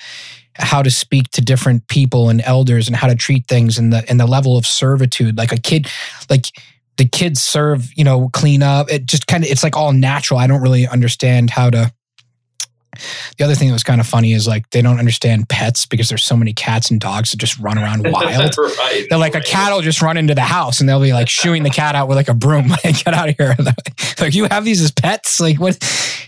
how 0.58 0.82
to 0.82 0.92
speak 0.92 1.30
to 1.32 1.42
different 1.42 1.88
people 1.88 2.30
and 2.30 2.42
elders 2.42 2.88
and 2.88 2.96
how 2.96 3.08
to 3.08 3.16
treat 3.16 3.48
things 3.48 3.78
and 3.78 3.94
the 3.94 4.04
and 4.10 4.20
the 4.20 4.28
level 4.28 4.58
of 4.58 4.66
servitude. 4.66 5.38
Like 5.38 5.52
a 5.52 5.58
kid, 5.58 5.88
like 6.30 6.46
the 6.98 7.06
kids 7.06 7.42
serve, 7.42 7.92
you 7.96 8.04
know, 8.04 8.30
clean 8.30 8.64
up. 8.64 8.92
It 8.92 9.06
just 9.06 9.28
kind 9.28 9.44
of 9.44 9.50
it's 9.50 9.64
like 9.64 9.76
all 9.76 9.94
natural. 9.94 10.40
I 10.40 10.48
don't 10.48 10.62
really 10.62 10.88
understand 10.88 11.50
how 11.50 11.70
to 11.70 11.92
the 13.38 13.44
other 13.44 13.56
thing 13.56 13.68
that 13.68 13.74
was 13.74 13.84
kind 13.84 14.02
of 14.02 14.08
funny 14.08 14.34
is 14.34 14.48
like 14.48 14.70
they 14.72 14.82
don't 14.82 15.00
understand 15.00 15.50
pets 15.50 15.86
because 15.86 16.10
there's 16.10 16.24
so 16.24 16.36
many 16.36 16.54
cats 16.54 16.90
and 16.90 17.00
dogs 17.00 17.32
that 17.32 17.38
just 17.38 17.60
run 17.60 17.78
around 17.78 18.08
wild. 18.12 18.58
right, 18.58 19.06
They're 19.10 19.18
like 19.18 19.34
right. 19.34 19.44
a 19.44 19.48
cat 19.48 19.72
will 19.74 19.82
just 19.82 20.02
run 20.02 20.18
into 20.18 20.34
the 20.36 20.42
house 20.42 20.80
and 20.80 20.90
they'll 20.90 21.02
be 21.02 21.14
like 21.14 21.30
shooing 21.30 21.64
the 21.64 21.70
cat 21.70 21.96
out 21.96 22.08
with 22.08 22.18
like 22.18 22.30
a 22.30 22.34
broom. 22.34 22.68
Like, 22.84 23.04
get 23.04 23.14
out 23.14 23.30
of 23.30 23.36
here. 23.38 23.56
like 24.20 24.36
you 24.36 24.46
have 24.46 24.64
these 24.64 24.82
as 24.82 24.92
pets? 24.92 25.40
Like 25.40 25.60
what? 25.60 25.78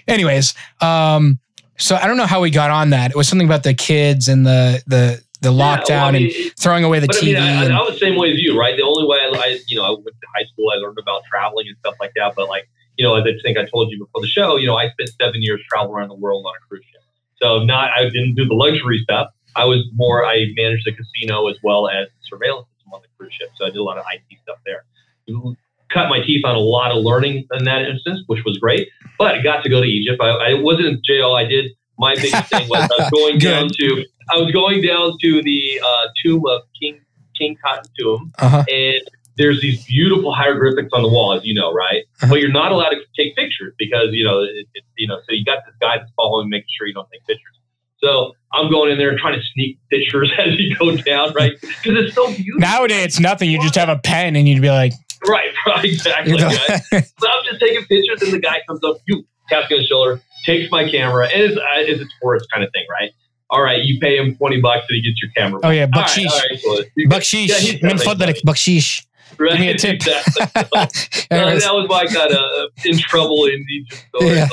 Anyways, 0.07 0.53
um, 0.82 1.39
so 1.80 1.95
I 1.95 2.07
don't 2.07 2.17
know 2.17 2.27
how 2.27 2.41
we 2.41 2.51
got 2.51 2.69
on 2.69 2.91
that. 2.91 3.11
It 3.11 3.17
was 3.17 3.27
something 3.27 3.47
about 3.47 3.63
the 3.63 3.73
kids 3.73 4.27
and 4.27 4.45
the 4.45 4.84
the 4.86 5.23
the 5.41 5.49
lockdown 5.49 5.89
yeah, 5.89 5.95
well, 5.95 6.05
I 6.05 6.11
mean, 6.11 6.32
and 6.36 6.57
throwing 6.57 6.84
away 6.84 6.99
the 6.99 7.07
TV. 7.07 7.39
I, 7.39 7.61
mean, 7.61 7.71
I, 7.71 7.77
I, 7.77 7.82
was 7.82 7.93
the 7.93 7.99
same 7.99 8.17
way 8.17 8.32
as 8.32 8.39
you, 8.39 8.59
right? 8.59 8.75
The 8.75 8.84
only 8.84 9.07
way 9.07 9.17
I, 9.21 9.38
I, 9.38 9.59
you 9.67 9.77
know, 9.77 9.86
I 9.86 9.89
went 9.91 10.05
to 10.05 10.27
high 10.36 10.43
school, 10.51 10.69
I 10.69 10.75
learned 10.75 10.99
about 10.99 11.23
traveling 11.30 11.67
and 11.67 11.77
stuff 11.77 11.95
like 11.99 12.11
that. 12.17 12.34
But 12.36 12.49
like, 12.49 12.67
you 12.97 13.05
know, 13.05 13.15
as 13.15 13.23
I 13.23 13.32
think 13.41 13.57
I 13.57 13.63
told 13.65 13.89
you 13.89 13.97
before 13.97 14.21
the 14.21 14.27
show, 14.27 14.57
you 14.57 14.67
know, 14.67 14.75
I 14.75 14.89
spent 14.89 15.09
seven 15.21 15.41
years 15.41 15.61
traveling 15.69 15.95
around 15.95 16.09
the 16.09 16.15
world 16.15 16.45
on 16.45 16.53
a 16.61 16.67
cruise 16.67 16.84
ship. 16.91 17.01
So 17.41 17.63
not, 17.63 17.91
I 17.91 18.03
didn't 18.09 18.36
do 18.36 18.45
the 18.45 18.53
luxury 18.53 18.99
stuff. 18.99 19.30
I 19.55 19.63
was 19.63 19.86
more, 19.95 20.25
I 20.25 20.47
managed 20.57 20.86
the 20.86 20.91
casino 20.91 21.47
as 21.47 21.57
well 21.63 21.88
as 21.88 22.07
the 22.07 22.27
surveillance 22.27 22.67
system 22.75 22.93
on 22.93 23.01
the 23.01 23.07
cruise 23.17 23.34
ship. 23.34 23.49
So 23.55 23.65
I 23.65 23.69
did 23.69 23.77
a 23.77 23.84
lot 23.84 23.97
of 23.97 24.03
IT 24.13 24.38
stuff 24.43 24.57
there. 24.65 24.84
Cut 25.93 26.09
my 26.09 26.19
teeth 26.21 26.45
on 26.45 26.55
a 26.55 26.59
lot 26.59 26.91
of 26.91 27.03
learning 27.03 27.45
in 27.51 27.65
that 27.65 27.83
instance, 27.83 28.21
which 28.27 28.43
was 28.45 28.57
great. 28.57 28.89
But 29.17 29.35
I 29.35 29.41
got 29.41 29.63
to 29.63 29.69
go 29.69 29.81
to 29.81 29.87
Egypt. 29.87 30.21
I, 30.21 30.29
I 30.29 30.53
wasn't 30.53 30.87
in 30.87 31.01
jail. 31.03 31.33
I 31.33 31.45
did 31.45 31.71
my 31.97 32.15
biggest 32.15 32.45
thing 32.49 32.67
was 32.69 32.89
I 32.91 33.03
was 33.03 33.09
going 33.11 33.37
down 33.37 33.69
to 33.79 34.05
I 34.31 34.37
was 34.37 34.51
going 34.51 34.81
down 34.81 35.17
to 35.21 35.41
the 35.43 35.81
uh, 35.83 36.07
tomb 36.23 36.43
of 36.47 36.61
King 36.81 37.01
King 37.37 37.57
Tomb, 37.99 38.31
uh-huh. 38.39 38.63
and 38.67 39.01
there's 39.37 39.61
these 39.61 39.85
beautiful 39.85 40.33
hieroglyphics 40.33 40.89
on 40.91 41.01
the 41.01 41.07
wall, 41.07 41.33
as 41.33 41.45
you 41.45 41.53
know, 41.53 41.71
right? 41.71 42.03
Uh-huh. 42.21 42.27
But 42.29 42.39
you're 42.39 42.51
not 42.51 42.71
allowed 42.71 42.89
to 42.89 43.01
take 43.17 43.35
pictures 43.35 43.73
because 43.77 44.07
you 44.11 44.23
know, 44.23 44.41
it, 44.41 44.67
it, 44.73 44.83
you 44.97 45.07
know, 45.07 45.19
so 45.27 45.33
you 45.33 45.45
got 45.45 45.59
this 45.65 45.75
guy 45.79 45.97
that's 45.97 46.11
following, 46.15 46.49
making 46.49 46.67
sure 46.77 46.87
you 46.87 46.93
don't 46.93 47.07
take 47.11 47.25
pictures. 47.25 47.55
So 48.01 48.33
I'm 48.53 48.71
going 48.71 48.91
in 48.91 48.97
there 48.97 49.09
and 49.09 49.19
trying 49.19 49.39
to 49.39 49.45
sneak 49.53 49.77
pictures 49.89 50.31
as 50.37 50.59
you 50.59 50.75
go 50.75 50.95
down, 50.95 51.33
right? 51.33 51.53
Because 51.59 52.05
it's 52.05 52.15
so 52.15 52.27
beautiful. 52.27 52.59
Nowadays, 52.59 53.05
it's 53.05 53.19
nothing. 53.19 53.49
You 53.49 53.61
just 53.61 53.75
have 53.75 53.89
a 53.89 53.97
pen 53.97 54.35
and 54.35 54.47
you'd 54.47 54.61
be 54.61 54.69
like, 54.69 54.93
right, 55.28 55.51
right, 55.67 55.86
exactly. 55.86 56.34
Right? 56.34 56.82
so 56.91 57.28
I'm 57.28 57.43
just 57.45 57.59
taking 57.59 57.86
pictures, 57.86 58.22
and 58.22 58.34
the 58.34 58.39
guy 58.39 58.61
comes 58.67 58.84
up, 58.84 58.97
you 59.07 59.26
taps 59.49 59.72
on 59.72 59.80
his 59.80 59.88
shoulder, 59.88 60.22
takes 60.45 60.72
my 60.72 60.89
camera, 60.89 61.28
and 61.28 61.41
it's, 61.41 61.57
uh, 61.57 61.61
it's 61.78 62.01
a 62.01 62.05
tourist 62.22 62.47
kind 62.51 62.63
of 62.63 62.72
thing, 62.72 62.86
right? 62.89 63.11
All 63.49 63.63
right, 63.63 63.84
you 63.84 63.99
pay 63.99 64.17
him 64.17 64.36
20 64.36 64.61
bucks 64.61 64.86
and 64.89 64.95
he 64.95 65.01
gets 65.01 65.20
your 65.22 65.32
camera. 65.36 65.59
Oh, 65.63 65.72
yeah, 65.72 65.88
bakshish. 65.88 66.28
All 66.30 66.38
right, 66.38 66.59
all 66.67 66.78
right, 66.78 67.09
bakshish. 67.09 67.49
Bakshish. 68.43 69.05
Right, 69.39 69.51
Give 69.51 69.59
me 69.59 69.70
a 69.70 69.78
tip. 69.78 69.95
Exactly. 69.95 70.45
So, 71.30 71.36
that 71.59 71.74
was 71.74 71.88
why 71.88 72.01
I 72.01 72.05
got 72.07 72.32
uh, 72.32 72.67
in 72.86 72.97
trouble 72.97 73.45
in 73.45 73.63
Egypt. 73.70 74.05
yeah. 74.22 74.47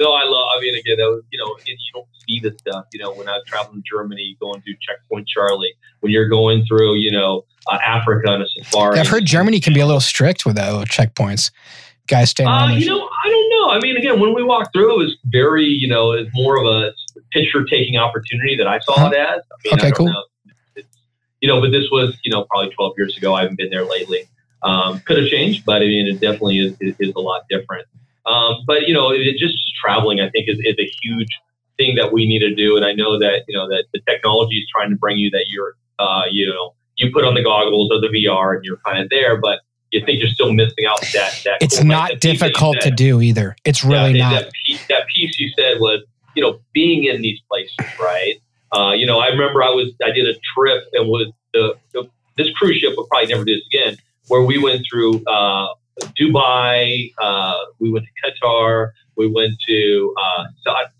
No, 0.00 0.12
I 0.12 0.24
love. 0.24 0.48
I 0.56 0.60
mean, 0.60 0.74
again, 0.74 0.96
that 0.96 1.10
was, 1.10 1.22
you 1.30 1.38
know, 1.38 1.54
you 1.66 1.76
don't 1.92 2.06
see 2.26 2.40
this 2.40 2.58
stuff. 2.58 2.86
You 2.92 3.00
know, 3.00 3.12
when 3.12 3.28
I 3.28 3.32
was 3.32 3.42
traveling 3.46 3.82
to 3.82 3.88
Germany, 3.88 4.34
going 4.40 4.62
through 4.62 4.76
Checkpoint 4.80 5.28
Charlie, 5.28 5.74
when 6.00 6.10
you're 6.10 6.28
going 6.28 6.64
through, 6.66 6.94
you 6.94 7.12
know, 7.12 7.44
uh, 7.70 7.78
Africa 7.86 8.30
on 8.30 8.40
a 8.40 8.46
safari. 8.48 8.98
I've 8.98 9.08
heard 9.08 9.26
Germany 9.26 9.60
can 9.60 9.74
be 9.74 9.80
a 9.80 9.86
little 9.86 10.00
strict 10.00 10.46
with 10.46 10.56
those 10.56 10.86
checkpoints. 10.86 11.50
Guys 12.08 12.30
staying 12.30 12.48
uh, 12.48 12.68
You 12.68 12.86
know, 12.86 13.08
I 13.24 13.28
don't 13.28 13.50
know. 13.50 13.70
I 13.70 13.78
mean, 13.80 13.98
again, 13.98 14.18
when 14.18 14.34
we 14.34 14.42
walked 14.42 14.72
through, 14.72 14.94
it 14.94 15.04
was 15.04 15.16
very, 15.26 15.66
you 15.66 15.86
know, 15.86 16.12
it's 16.12 16.30
more 16.32 16.56
of 16.56 16.64
a 16.64 16.92
picture 17.30 17.62
taking 17.64 17.98
opportunity 17.98 18.56
that 18.56 18.66
I 18.66 18.80
saw 18.80 19.00
huh? 19.00 19.10
it 19.12 19.18
as. 19.18 19.42
I 19.42 19.56
mean, 19.64 19.74
okay, 19.74 19.92
cool. 19.92 20.06
Know. 20.06 20.24
you 21.42 21.48
know, 21.48 21.60
but 21.60 21.72
this 21.72 21.84
was, 21.92 22.18
you 22.24 22.32
know, 22.32 22.46
probably 22.50 22.70
12 22.70 22.94
years 22.96 23.16
ago. 23.18 23.34
I 23.34 23.42
haven't 23.42 23.58
been 23.58 23.70
there 23.70 23.84
lately. 23.84 24.22
Um, 24.62 25.00
could 25.00 25.18
have 25.18 25.28
changed, 25.28 25.64
but 25.66 25.82
I 25.82 25.86
mean, 25.86 26.06
it 26.08 26.20
definitely 26.20 26.58
is, 26.58 26.76
is, 26.80 26.94
is 26.98 27.12
a 27.14 27.20
lot 27.20 27.42
different. 27.50 27.86
Um, 28.26 28.64
but 28.66 28.82
you 28.86 28.94
know, 28.94 29.10
it, 29.10 29.36
just 29.38 29.54
traveling, 29.82 30.20
I 30.20 30.30
think, 30.30 30.48
is, 30.48 30.58
is 30.58 30.76
a 30.78 30.90
huge 31.02 31.28
thing 31.76 31.96
that 31.96 32.12
we 32.12 32.26
need 32.26 32.40
to 32.40 32.54
do. 32.54 32.76
And 32.76 32.84
I 32.84 32.92
know 32.92 33.18
that 33.18 33.44
you 33.48 33.56
know 33.56 33.68
that 33.68 33.84
the 33.92 34.00
technology 34.08 34.56
is 34.56 34.66
trying 34.74 34.90
to 34.90 34.96
bring 34.96 35.18
you 35.18 35.30
that 35.30 35.46
you're, 35.48 35.74
uh, 35.98 36.22
you 36.30 36.48
know, 36.48 36.74
you 36.96 37.10
put 37.12 37.24
on 37.24 37.34
the 37.34 37.42
goggles 37.42 37.90
or 37.90 38.00
the 38.00 38.08
VR 38.08 38.56
and 38.56 38.64
you're 38.64 38.80
kind 38.84 39.02
of 39.02 39.08
there, 39.10 39.36
but 39.36 39.60
you 39.90 40.04
think 40.04 40.20
you're 40.20 40.30
still 40.30 40.52
missing 40.52 40.86
out 40.88 41.00
that. 41.12 41.40
that 41.44 41.58
it's 41.60 41.78
cool, 41.78 41.86
not 41.86 42.20
difficult 42.20 42.80
to 42.82 42.90
do 42.90 43.20
either. 43.20 43.56
It's 43.64 43.84
really 43.84 44.18
yeah, 44.18 44.30
not. 44.30 44.42
That 44.42 44.52
piece, 44.66 44.86
that 44.88 45.06
piece 45.14 45.38
you 45.38 45.50
said 45.58 45.80
was, 45.80 46.02
you 46.34 46.42
know, 46.42 46.60
being 46.72 47.04
in 47.04 47.22
these 47.22 47.40
places, 47.50 47.74
right? 47.98 48.34
Uh, 48.72 48.92
you 48.92 49.06
know, 49.06 49.18
I 49.18 49.28
remember 49.28 49.62
I 49.62 49.70
was 49.70 49.92
I 50.04 50.12
did 50.12 50.28
a 50.28 50.38
trip 50.54 50.84
and 50.92 51.08
was 51.08 51.32
the, 51.52 51.74
the 51.92 52.08
this 52.36 52.50
cruise 52.52 52.78
ship 52.78 52.92
will 52.96 53.06
probably 53.06 53.28
never 53.28 53.44
do 53.44 53.54
this 53.54 53.64
again, 53.72 53.96
where 54.28 54.42
we 54.42 54.58
went 54.58 54.82
through 54.90 55.24
uh, 55.24 55.68
Dubai, 56.20 57.12
uh, 57.20 57.58
we 57.78 57.90
went 57.90 58.06
to 58.06 58.30
Qatar, 58.30 58.90
we 59.16 59.26
went 59.26 59.52
to 59.68 60.14
uh, 60.20 60.44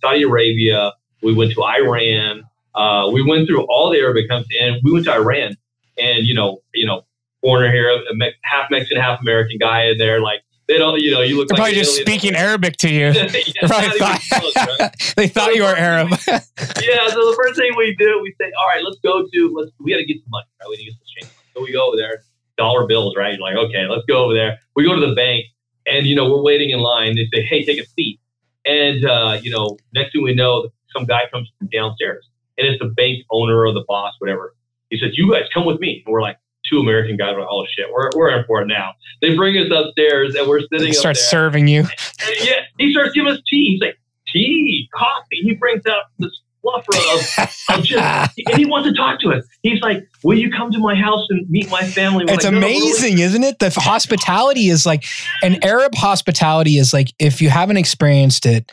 Saudi 0.00 0.22
Arabia, 0.22 0.92
we 1.22 1.34
went 1.34 1.52
to 1.52 1.62
Iran, 1.62 2.44
uh, 2.74 3.10
we 3.12 3.22
went 3.22 3.48
through 3.48 3.66
all 3.68 3.90
the 3.90 3.98
Arabic 3.98 4.28
countries, 4.28 4.58
and 4.60 4.76
we 4.84 4.92
went 4.92 5.04
to 5.06 5.12
Iran. 5.12 5.56
And 5.98 6.26
you 6.26 6.34
know, 6.34 6.60
you 6.74 6.86
know, 6.86 7.02
foreigner 7.42 7.72
here, 7.72 7.90
a 7.90 8.30
half 8.42 8.70
Mexican, 8.70 9.00
half 9.00 9.20
American 9.20 9.58
guy 9.58 9.86
in 9.86 9.98
there, 9.98 10.20
like 10.20 10.40
they 10.70 10.78
don't, 10.78 11.00
you 11.00 11.10
know, 11.10 11.20
you 11.20 11.36
look. 11.36 11.48
They're 11.48 11.58
like 11.58 11.72
probably 11.72 11.80
just 11.80 11.96
speaking 11.96 12.36
Arabic 12.36 12.76
to 12.78 12.88
you. 12.88 13.06
yeah, 13.10 13.26
thought, 13.66 14.20
close, 14.30 14.56
right? 14.56 14.94
they 15.16 15.26
thought 15.26 15.46
so 15.46 15.50
you 15.50 15.62
were 15.62 15.76
Arab. 15.76 16.10
yeah. 16.28 17.08
So 17.08 17.26
the 17.26 17.34
first 17.36 17.58
thing 17.58 17.72
we 17.76 17.96
do, 17.98 18.20
we 18.22 18.32
say, 18.40 18.52
all 18.58 18.68
right, 18.68 18.82
let's 18.84 18.98
go 19.02 19.26
to, 19.26 19.54
let's, 19.56 19.72
we 19.80 19.90
got 19.90 19.98
to 19.98 20.04
get 20.04 20.18
some 20.22 20.30
money, 20.30 20.46
right? 20.60 20.70
We 20.70 20.76
need 20.76 20.84
to 20.84 20.90
get 20.90 20.98
some 20.98 21.28
change. 21.28 21.34
So 21.54 21.62
we 21.62 21.72
go 21.72 21.88
over 21.88 21.96
there 21.96 22.22
dollar 22.60 22.86
bills, 22.86 23.14
right? 23.16 23.32
You're 23.32 23.40
like, 23.40 23.56
okay, 23.56 23.86
let's 23.88 24.04
go 24.06 24.24
over 24.24 24.34
there. 24.34 24.58
We 24.76 24.84
go 24.84 24.94
to 24.94 25.06
the 25.06 25.14
bank 25.14 25.46
and, 25.86 26.06
you 26.06 26.14
know, 26.14 26.30
we're 26.30 26.42
waiting 26.42 26.70
in 26.70 26.80
line. 26.80 27.16
They 27.16 27.26
say, 27.32 27.42
hey, 27.42 27.64
take 27.64 27.80
a 27.80 27.86
seat. 27.86 28.20
And, 28.66 29.04
uh, 29.04 29.38
you 29.42 29.50
know, 29.50 29.78
next 29.94 30.12
thing 30.12 30.22
we 30.22 30.34
know, 30.34 30.68
some 30.94 31.06
guy 31.06 31.22
comes 31.32 31.50
from 31.58 31.68
downstairs 31.68 32.28
and 32.58 32.68
it's 32.68 32.78
the 32.78 32.88
bank 32.88 33.24
owner 33.30 33.64
or 33.64 33.72
the 33.72 33.84
boss, 33.88 34.12
whatever. 34.18 34.54
He 34.90 34.98
says, 34.98 35.16
you 35.16 35.32
guys 35.32 35.44
come 35.54 35.64
with 35.64 35.80
me. 35.80 36.02
And 36.04 36.12
we're 36.12 36.20
like, 36.20 36.36
two 36.68 36.78
American 36.78 37.16
guys 37.16 37.34
are 37.34 37.40
like, 37.40 37.48
oh 37.50 37.64
shit, 37.74 37.86
we're, 37.90 38.10
we're 38.14 38.30
in 38.36 38.44
for 38.44 38.60
it 38.60 38.66
now. 38.66 38.92
They 39.22 39.34
bring 39.34 39.56
us 39.56 39.70
upstairs 39.72 40.34
and 40.34 40.46
we're 40.46 40.60
sitting 40.60 40.88
They 40.88 40.92
start 40.92 41.16
serving 41.16 41.68
you. 41.68 41.80
And, 41.80 41.90
and 42.28 42.46
yeah, 42.46 42.60
he 42.78 42.92
starts 42.92 43.12
giving 43.14 43.32
us 43.32 43.40
tea. 43.48 43.72
He's 43.72 43.80
like, 43.80 43.98
tea, 44.28 44.88
coffee. 44.94 45.40
He 45.42 45.54
brings 45.54 45.86
out 45.86 46.02
this 46.18 46.30
fluffer 46.64 47.44
of, 47.68 47.78
of 47.78 47.84
just, 47.84 48.38
and 48.46 48.56
he 48.56 48.66
wants 48.66 48.88
to 48.88 48.94
talk 48.94 49.20
to 49.20 49.30
us. 49.30 49.44
He's 49.62 49.80
like, 49.80 50.06
"Will 50.22 50.38
you 50.38 50.50
come 50.50 50.70
to 50.72 50.78
my 50.78 50.94
house 50.94 51.26
and 51.30 51.48
meet 51.48 51.70
my 51.70 51.82
family?" 51.82 52.24
We're 52.24 52.34
it's 52.34 52.44
like, 52.44 52.52
amazing, 52.52 53.16
no, 53.16 53.24
isn't 53.24 53.44
it? 53.44 53.58
The 53.58 53.70
hospitality 53.70 54.68
is 54.68 54.86
like 54.86 55.04
an 55.42 55.62
Arab 55.64 55.94
hospitality 55.94 56.76
is 56.76 56.92
like 56.92 57.12
if 57.18 57.40
you 57.40 57.50
haven't 57.50 57.76
experienced 57.76 58.46
it, 58.46 58.70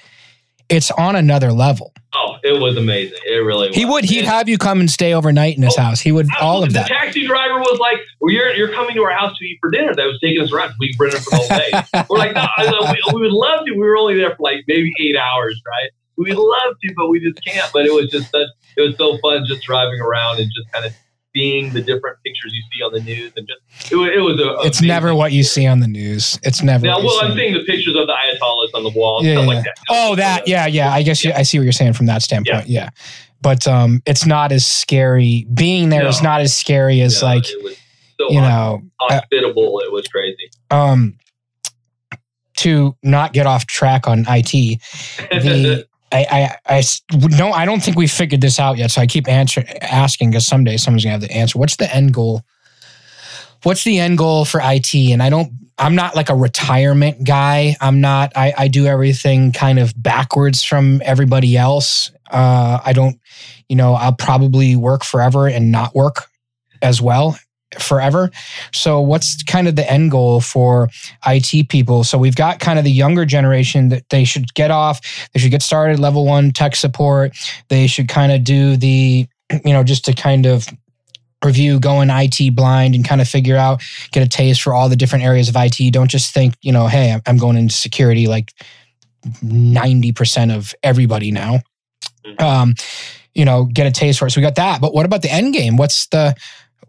it's 0.70 0.92
on 0.92 1.16
another 1.16 1.52
level. 1.52 1.94
Oh, 2.14 2.38
it 2.44 2.60
was 2.60 2.78
amazing. 2.78 3.20
It 3.26 3.44
really 3.44 3.68
was. 3.68 3.76
He 3.76 3.86
would. 3.86 4.06
He'd 4.06 4.26
have 4.26 4.50
you 4.50 4.58
come 4.58 4.80
and 4.80 4.90
stay 4.90 5.14
overnight 5.14 5.56
in 5.56 5.64
his 5.64 5.76
oh, 5.78 5.82
house. 5.82 6.00
He 6.00 6.12
would 6.12 6.26
absolutely. 6.26 6.48
all 6.48 6.64
of 6.64 6.74
that. 6.74 6.88
The 6.88 6.94
taxi 6.94 7.28
driver 7.28 7.60
was 7.60 7.80
like, 7.80 8.00
well, 8.20 8.34
you're, 8.34 8.54
you're 8.54 8.72
coming 8.74 8.96
to 8.96 9.04
our 9.04 9.12
house 9.12 9.38
to 9.38 9.46
eat 9.46 9.60
for 9.62 9.70
dinner. 9.70 9.94
That 9.94 10.06
was 10.06 10.20
taking 10.22 10.42
us 10.42 10.52
around. 10.52 10.74
We 10.80 10.96
rented 11.00 11.22
for 11.22 11.30
the 11.32 11.36
whole 11.36 11.48
day. 11.48 12.06
We're 12.10 12.18
like, 12.18 12.34
no, 12.34 12.48
we, 12.92 13.02
we 13.14 13.22
would 13.22 13.32
love 13.32 13.66
to. 13.66 13.72
We 13.72 13.78
were 13.78 13.98
only 13.98 14.16
there 14.18 14.36
for 14.36 14.42
like 14.42 14.64
maybe 14.68 14.92
eight 15.00 15.16
hours, 15.16 15.62
right? 15.68 15.92
We'd 16.18 16.36
love 16.36 16.76
to, 16.82 16.94
but 16.96 17.10
we 17.10 17.20
just 17.20 17.44
can't. 17.46 17.72
But 17.72 17.86
it 17.86 17.94
was 17.94 18.10
just 18.10 18.32
such, 18.32 18.48
it 18.76 18.82
was 18.82 18.98
so 18.98 19.18
fun 19.20 19.46
just 19.48 19.64
driving 19.64 20.02
around 20.02 20.40
and 20.40 20.52
just 20.56 20.72
kind 20.72 20.86
of 20.86 20.94
seeing 21.36 21.72
the 21.74 21.82
different 21.82 22.18
pictures 22.26 22.52
you 22.54 22.64
see 22.72 22.82
on 22.84 22.92
the 22.94 23.02
news 23.02 23.32
and 23.36 23.48
just 23.48 23.92
it, 23.92 23.98
it 23.98 24.22
was 24.22 24.40
a, 24.40 24.66
it's 24.66 24.82
never 24.82 25.14
what 25.14 25.32
you 25.32 25.44
see 25.44 25.68
on 25.68 25.80
the 25.80 25.88
news 25.88 26.40
it's 26.42 26.64
never 26.64 26.86
now 26.86 27.00
well 27.00 27.20
i'm 27.22 27.36
seeing 27.36 27.54
the 27.54 27.64
pictures 27.66 27.96
of 27.96 28.08
the 28.08 28.14
ayatollahs 28.14 28.70
on 28.74 28.84
the 28.84 28.90
wall 28.96 29.24
yeah, 29.24 29.34
yeah. 29.34 29.40
like 29.46 29.64
that 29.64 29.76
oh 29.90 30.16
that 30.16 30.48
yeah 30.48 30.66
yeah 30.66 30.92
i 30.92 31.04
guess. 31.04 31.24
You, 31.24 31.34
i 31.34 31.44
see 31.44 31.60
what 31.60 31.64
you're 31.64 31.74
saying 31.74 31.94
from 31.94 32.08
that 32.08 32.22
standpoint 32.22 32.68
yeah, 32.68 32.84
yeah. 32.84 32.90
but 33.42 33.68
um 33.68 34.02
it's 34.06 34.26
not 34.26 34.52
as 34.52 34.66
scary 34.66 35.46
being 35.54 35.90
there 35.90 36.04
no. 36.04 36.10
is 36.10 36.24
not 36.24 36.42
as 36.42 36.56
scary 36.56 37.02
as 37.02 37.22
no, 37.22 37.28
like 37.28 37.46
so 37.46 38.30
you 38.30 38.42
know 38.42 38.82
hospitable 39.00 39.80
uh, 39.84 39.86
it 39.86 39.92
was 39.92 40.08
crazy 40.08 40.50
um 40.72 41.18
to 42.56 42.96
not 43.04 43.34
get 43.34 43.46
off 43.46 43.68
track 43.68 44.08
on 44.08 44.26
it 44.28 44.50
the 45.44 45.88
I, 46.12 46.26
I, 46.68 46.78
I 46.78 46.84
no, 47.38 47.52
I 47.52 47.66
don't 47.66 47.82
think 47.82 47.98
we 47.98 48.08
figured 48.08 48.42
this 48.42 48.60
out 48.60 48.78
yet. 48.78 48.92
So 48.92 49.02
I 49.02 49.08
keep 49.08 49.28
answer, 49.28 49.64
asking 49.82 50.32
because 50.32 50.46
someday 50.46 50.78
someone's 50.78 51.04
gonna 51.04 51.14
have 51.14 51.22
the 51.22 51.32
answer. 51.32 51.60
What's 51.60 51.76
the 51.76 51.94
end 51.94 52.14
goal? 52.14 52.44
What's 53.64 53.84
the 53.84 54.00
end 54.00 54.18
goal 54.18 54.46
for 54.46 54.62
IT? 54.64 54.94
And 54.94 55.22
I 55.22 55.30
don't, 55.30 55.52
I'm 55.78 55.96
not 55.96 56.16
like 56.16 56.30
a 56.30 56.36
retirement 56.36 57.24
guy. 57.24 57.76
I'm 57.82 58.02
not, 58.02 58.32
I, 58.36 58.54
I 58.58 58.68
do 58.68 58.86
everything 58.86 59.52
kind 59.52 59.80
of 59.80 59.94
backwards 60.02 60.64
from 60.64 61.02
everybody 61.04 61.58
else. 61.58 62.12
Uh, 62.32 62.80
I 62.84 62.94
don't, 62.94 63.20
you 63.68 63.76
know, 63.76 63.94
I'll 63.94 64.14
probably 64.14 64.76
work 64.76 65.04
forever 65.04 65.48
and 65.48 65.72
not 65.72 65.94
work 65.94 66.30
as 66.82 67.02
well 67.02 67.38
forever. 67.80 68.30
So 68.74 69.02
what's 69.02 69.44
kind 69.44 69.68
of 69.68 69.76
the 69.76 69.90
end 69.92 70.12
goal 70.12 70.42
for 70.42 70.90
IT 71.26 71.70
people? 71.70 72.04
So 72.04 72.18
we've 72.18 72.36
got 72.36 72.60
kind 72.60 72.80
of 72.80 72.86
the 72.86 72.92
younger 72.92 73.26
generation 73.26 73.90
that 73.90 74.10
they 74.10 74.24
should 74.24 74.54
get 74.54 74.72
off, 74.72 75.30
they 75.34 75.40
should 75.40 75.52
get 75.52 75.62
started 75.62 76.00
level 76.00 76.26
1 76.26 76.52
tech 76.52 76.76
support. 76.76 77.36
They 77.70 77.88
should 77.88 78.08
kind 78.08 78.32
of 78.32 78.44
do 78.44 78.78
the 78.78 79.28
you 79.64 79.72
know 79.74 79.84
just 79.84 80.04
to 80.06 80.14
kind 80.14 80.46
of 80.46 80.68
review 81.44 81.80
going 81.80 82.10
IT 82.12 82.56
blind 82.56 82.96
and 82.96 83.08
kind 83.08 83.22
of 83.22 83.28
figure 83.28 83.56
out 83.56 83.82
get 84.12 84.24
a 84.24 84.28
taste 84.28 84.62
for 84.62 84.74
all 84.74 84.90
the 84.90 84.96
different 84.96 85.24
areas 85.24 85.50
of 85.50 85.56
IT. 85.58 85.94
Don't 85.94 86.10
just 86.10 86.34
think, 86.34 86.56
you 86.62 86.72
know, 86.72 86.88
hey, 86.88 87.20
I'm 87.26 87.38
going 87.38 87.58
into 87.58 87.76
security 87.76 88.28
like 88.28 88.54
90% 89.44 90.56
of 90.56 90.74
everybody 90.84 91.32
now. 91.32 91.62
Mm-hmm. 92.26 92.44
Um, 92.44 92.74
you 93.34 93.46
know, 93.46 93.66
get 93.66 93.86
a 93.86 93.92
taste 93.92 94.20
for 94.20 94.28
it. 94.28 94.32
So 94.32 94.42
we 94.42 94.46
got 94.46 94.56
that. 94.56 94.82
But 94.82 94.94
what 94.94 95.06
about 95.06 95.22
the 95.22 95.32
end 95.32 95.54
game? 95.54 95.78
What's 95.78 96.08
the 96.08 96.36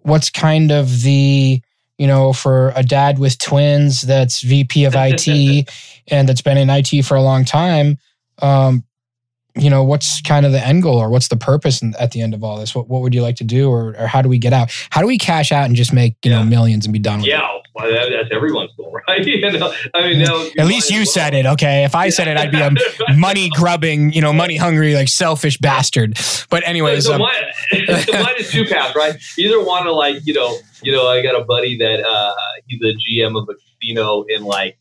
what's 0.03 0.31
kind 0.31 0.71
of 0.71 1.03
the 1.03 1.61
you 1.99 2.07
know 2.07 2.33
for 2.33 2.73
a 2.77 2.83
dad 2.83 3.19
with 3.19 3.39
twins 3.39 4.03
that's 4.03 4.43
VP 4.43 4.85
of 4.85 4.95
IT 4.97 5.69
and 6.09 6.29
that's 6.29 6.43
been 6.43 6.59
in 6.59 6.71
IT 6.71 7.05
for 7.05 7.17
a 7.17 7.23
long 7.23 7.45
time. 7.45 7.99
Um, 8.41 8.85
you 9.59 9.71
know 9.71 9.83
what's 9.83 10.21
kind 10.23 10.47
of 10.47 10.53
the 10.53 10.65
end 10.65 10.83
goal 10.83 10.99
or 10.99 11.11
what's 11.11 11.29
the 11.29 11.37
purpose 11.37 11.83
in, 11.83 11.95
at 11.97 12.13
the 12.13 12.21
end 12.21 12.35
of 12.35 12.45
all 12.45 12.59
this? 12.59 12.75
What, 12.75 12.89
what 12.89 13.03
would 13.03 13.15
you 13.15 13.23
like 13.23 13.37
to 13.37 13.45
do 13.45 13.71
or, 13.71 13.95
or 13.99 14.07
how 14.07 14.23
do 14.23 14.29
we 14.29 14.39
get 14.39 14.53
out? 14.53 14.71
How 14.91 15.01
do 15.01 15.07
we 15.07 15.19
cash 15.19 15.53
out 15.53 15.67
and 15.67 15.77
just 15.77 15.93
make 15.93 16.17
you 16.25 16.31
yeah. 16.31 16.39
know 16.39 16.45
millions 16.45 16.87
and 16.87 16.93
be 16.93 16.99
done 16.99 17.21
with 17.21 17.29
yeah, 17.29 17.57
it 17.57 17.63
well, 17.75 18.11
that's 18.11 18.31
everyone's 18.33 18.73
goal 18.77 18.93
right? 19.09 19.25
You 19.25 19.41
know, 19.53 19.73
i 19.95 20.03
mean 20.03 20.23
at 20.23 20.67
least 20.67 20.91
you 20.91 21.05
said 21.05 21.35
it 21.35 21.47
okay? 21.47 21.85
If 21.85 21.95
i 21.95 22.09
said 22.09 22.29
it 22.29 22.37
i'd 22.37 22.51
be 22.51 22.61
a 22.61 22.71
money 23.17 23.51
grubbing 23.51 24.13
you 24.13 24.21
know 24.21 24.33
money 24.33 24.57
hungry 24.57 24.95
like 24.95 25.09
selfish 25.09 25.59
bastard. 25.59 26.19
But 26.51 26.67
anyways 26.67 27.05
so, 27.05 27.11
so 27.11 27.15
um, 27.15 27.21
mine, 27.21 27.87
so 28.05 28.13
mine 28.13 28.35
is 28.39 28.51
two 28.51 28.65
paths 28.65 28.95
right? 28.97 29.17
Either 29.39 29.63
want 29.63 29.85
to 29.85 29.93
like 29.93 30.25
you 30.25 30.35
know 30.35 30.59
you 30.83 30.93
know 30.93 31.09
i 31.09 31.23
got 31.23 31.41
a 31.41 31.45
buddy 31.45 31.77
that 31.79 32.05
uh 32.05 32.35
he's 32.67 32.81
a 32.83 32.95
gm 32.95 33.41
of 33.41 33.49
a 33.49 33.55
casino 33.55 34.23
in 34.29 34.45
like 34.45 34.79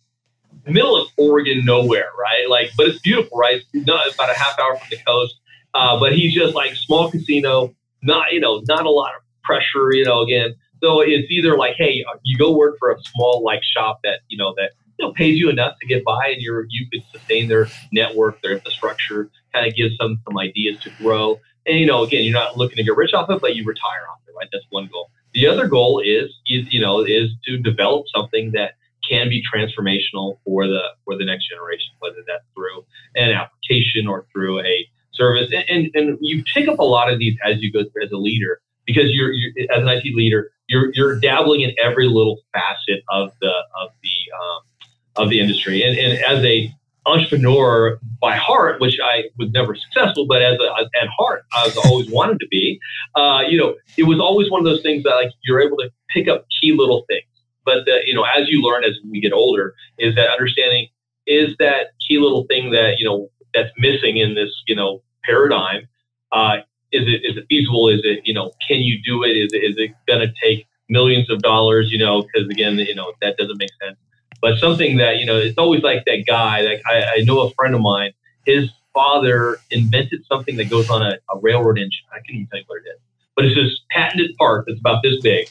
middle 0.71 0.95
of 0.99 1.07
Oregon, 1.17 1.63
nowhere, 1.65 2.09
right? 2.19 2.49
Like, 2.49 2.71
but 2.77 2.87
it's 2.87 2.99
beautiful, 2.99 3.37
right? 3.37 3.61
It's 3.73 3.87
not 3.87 4.13
about 4.13 4.29
a 4.29 4.37
half 4.37 4.59
hour 4.59 4.77
from 4.77 4.87
the 4.89 4.97
coast. 5.05 5.35
Uh, 5.73 5.99
but 5.99 6.13
he's 6.13 6.33
just 6.33 6.55
like 6.55 6.75
small 6.75 7.11
casino, 7.11 7.75
not 8.01 8.33
you 8.33 8.39
know, 8.39 8.63
not 8.67 8.85
a 8.85 8.89
lot 8.89 9.13
of 9.15 9.21
pressure, 9.43 9.93
you 9.93 10.03
know. 10.03 10.21
Again, 10.21 10.55
so 10.81 11.01
it's 11.01 11.29
either 11.29 11.57
like, 11.57 11.75
hey, 11.77 12.03
uh, 12.09 12.17
you 12.23 12.37
go 12.37 12.55
work 12.55 12.77
for 12.79 12.91
a 12.91 12.95
small 13.03 13.43
like 13.43 13.61
shop 13.63 13.99
that 14.03 14.21
you 14.27 14.37
know 14.37 14.53
that 14.57 14.71
you 14.97 15.05
know 15.05 15.13
pays 15.13 15.37
you 15.37 15.49
enough 15.49 15.75
to 15.79 15.87
get 15.87 16.03
by, 16.03 16.27
and 16.27 16.41
you're 16.41 16.65
you 16.69 16.87
could 16.91 17.03
sustain 17.11 17.47
their 17.47 17.67
network, 17.91 18.41
their 18.41 18.53
infrastructure, 18.53 19.29
kind 19.53 19.67
of 19.67 19.75
gives 19.75 19.97
them 19.97 20.19
some 20.25 20.37
ideas 20.37 20.79
to 20.81 20.89
grow. 20.97 21.39
And 21.65 21.79
you 21.79 21.85
know, 21.85 22.03
again, 22.03 22.23
you're 22.23 22.33
not 22.33 22.57
looking 22.57 22.77
to 22.77 22.83
get 22.83 22.95
rich 22.95 23.13
off 23.13 23.29
it, 23.29 23.41
but 23.41 23.55
you 23.55 23.65
retire 23.65 24.07
off 24.09 24.19
it, 24.27 24.33
right? 24.37 24.47
That's 24.51 24.65
one 24.69 24.89
goal. 24.91 25.11
The 25.33 25.47
other 25.47 25.67
goal 25.67 26.01
is, 26.03 26.31
is 26.47 26.73
you 26.73 26.79
know, 26.79 27.01
is 27.01 27.29
to 27.45 27.57
develop 27.57 28.05
something 28.15 28.51
that 28.53 28.73
can 29.09 29.29
be 29.29 29.41
transformational 29.41 30.37
for 30.43 30.67
the 30.67 30.81
for 31.05 31.17
the 31.17 31.25
next 31.25 31.49
generation, 31.49 31.93
whether 31.99 32.23
that's 32.27 32.43
through 32.55 32.85
an 33.15 33.31
application 33.31 34.07
or 34.07 34.25
through 34.33 34.59
a 34.61 34.87
service. 35.13 35.51
And, 35.51 35.65
and, 35.69 35.89
and 35.95 36.17
you 36.21 36.43
pick 36.53 36.67
up 36.67 36.79
a 36.79 36.83
lot 36.83 37.11
of 37.11 37.19
these 37.19 37.35
as 37.43 37.61
you 37.61 37.71
go 37.71 37.81
through 37.91 38.05
as 38.05 38.11
a 38.11 38.17
leader 38.17 38.61
because 38.85 39.05
you're, 39.11 39.31
you're 39.31 39.51
as 39.71 39.81
an 39.81 39.89
IT 39.89 40.15
leader, 40.15 40.51
you're 40.67 40.91
you're 40.93 41.19
dabbling 41.19 41.61
in 41.61 41.73
every 41.83 42.07
little 42.07 42.39
facet 42.53 43.03
of 43.09 43.31
the 43.41 43.51
of 43.81 43.89
the 44.03 44.17
um, 44.39 45.23
of 45.25 45.29
the 45.29 45.39
industry. 45.39 45.83
And, 45.83 45.97
and 45.97 46.23
as 46.23 46.43
a 46.45 46.73
entrepreneur 47.05 47.99
by 48.21 48.35
heart, 48.35 48.81
which 48.81 48.97
I 49.03 49.23
was 49.37 49.49
never 49.51 49.75
successful, 49.75 50.27
but 50.27 50.41
as 50.41 50.57
a, 50.59 51.01
at 51.01 51.07
heart, 51.17 51.45
I 51.53 51.65
was 51.65 51.77
always 51.77 52.11
wanted 52.11 52.39
to 52.41 52.47
be. 52.49 52.79
Uh, 53.15 53.43
you 53.47 53.57
know, 53.57 53.75
it 53.97 54.03
was 54.03 54.19
always 54.19 54.51
one 54.51 54.59
of 54.59 54.65
those 54.65 54.81
things 54.81 55.03
that 55.03 55.15
like 55.15 55.31
you're 55.45 55.61
able 55.61 55.77
to 55.77 55.89
pick 56.13 56.27
up 56.27 56.45
key 56.61 56.73
little 56.73 57.05
things. 57.07 57.23
But 57.67 57.85
the, 57.85 57.99
you 58.05 58.15
know, 58.15 58.23
as 58.23 58.47
you 58.47 58.63
learn 58.63 58.83
as 58.83 58.95
we 59.11 59.19
get 59.19 59.33
older, 59.33 59.75
is 59.99 60.15
that 60.15 60.29
understanding 60.29 60.87
is 61.27 61.53
that 61.59 61.87
key 62.07 62.17
little 62.17 62.45
thing 62.49 62.71
that 62.71 62.95
you 62.97 63.05
know 63.05 63.29
that's 63.53 63.69
missing 63.77 64.17
in 64.17 64.33
this 64.33 64.49
you 64.67 64.75
know 64.75 65.03
paradigm. 65.23 65.87
Uh, 66.31 66.57
is 66.91 67.03
it 67.05 67.21
is 67.29 67.37
it 67.37 67.45
feasible? 67.49 67.89
Is 67.89 68.01
it 68.03 68.21
you 68.25 68.33
know 68.33 68.51
can 68.67 68.79
you 68.79 68.97
do 69.05 69.23
it? 69.23 69.35
Is 69.35 69.51
it, 69.53 69.57
is 69.57 69.75
it 69.77 69.91
going 70.07 70.21
to 70.25 70.33
take 70.41 70.65
millions 70.89 71.29
of 71.29 71.39
dollars? 71.39 71.91
You 71.91 71.99
know, 71.99 72.23
because 72.23 72.49
again, 72.49 72.77
you 72.79 72.95
know 72.95 73.11
that 73.21 73.37
doesn't 73.37 73.59
make 73.59 73.71
sense 73.83 73.97
but 74.41 74.57
something 74.59 74.97
that 74.97 75.17
you 75.17 75.25
know 75.25 75.37
it's 75.37 75.57
always 75.57 75.83
like 75.83 76.05
that 76.05 76.23
guy 76.27 76.61
like 76.61 76.81
I, 76.85 77.03
I 77.03 77.23
know 77.23 77.41
a 77.41 77.51
friend 77.51 77.75
of 77.75 77.81
mine 77.81 78.11
his 78.45 78.69
father 78.93 79.57
invented 79.71 80.25
something 80.25 80.57
that 80.57 80.69
goes 80.69 80.89
on 80.89 81.01
a, 81.01 81.17
a 81.33 81.39
railroad 81.41 81.77
engine 81.77 82.05
i 82.11 82.17
can't 82.17 82.35
even 82.35 82.47
tell 82.47 82.59
you 82.59 82.65
what 82.67 82.81
it 82.85 82.89
is 82.89 82.99
but 83.35 83.45
it's 83.45 83.55
this 83.55 83.79
patented 83.91 84.35
part 84.37 84.65
that's 84.67 84.79
about 84.79 85.03
this 85.03 85.19
big 85.21 85.47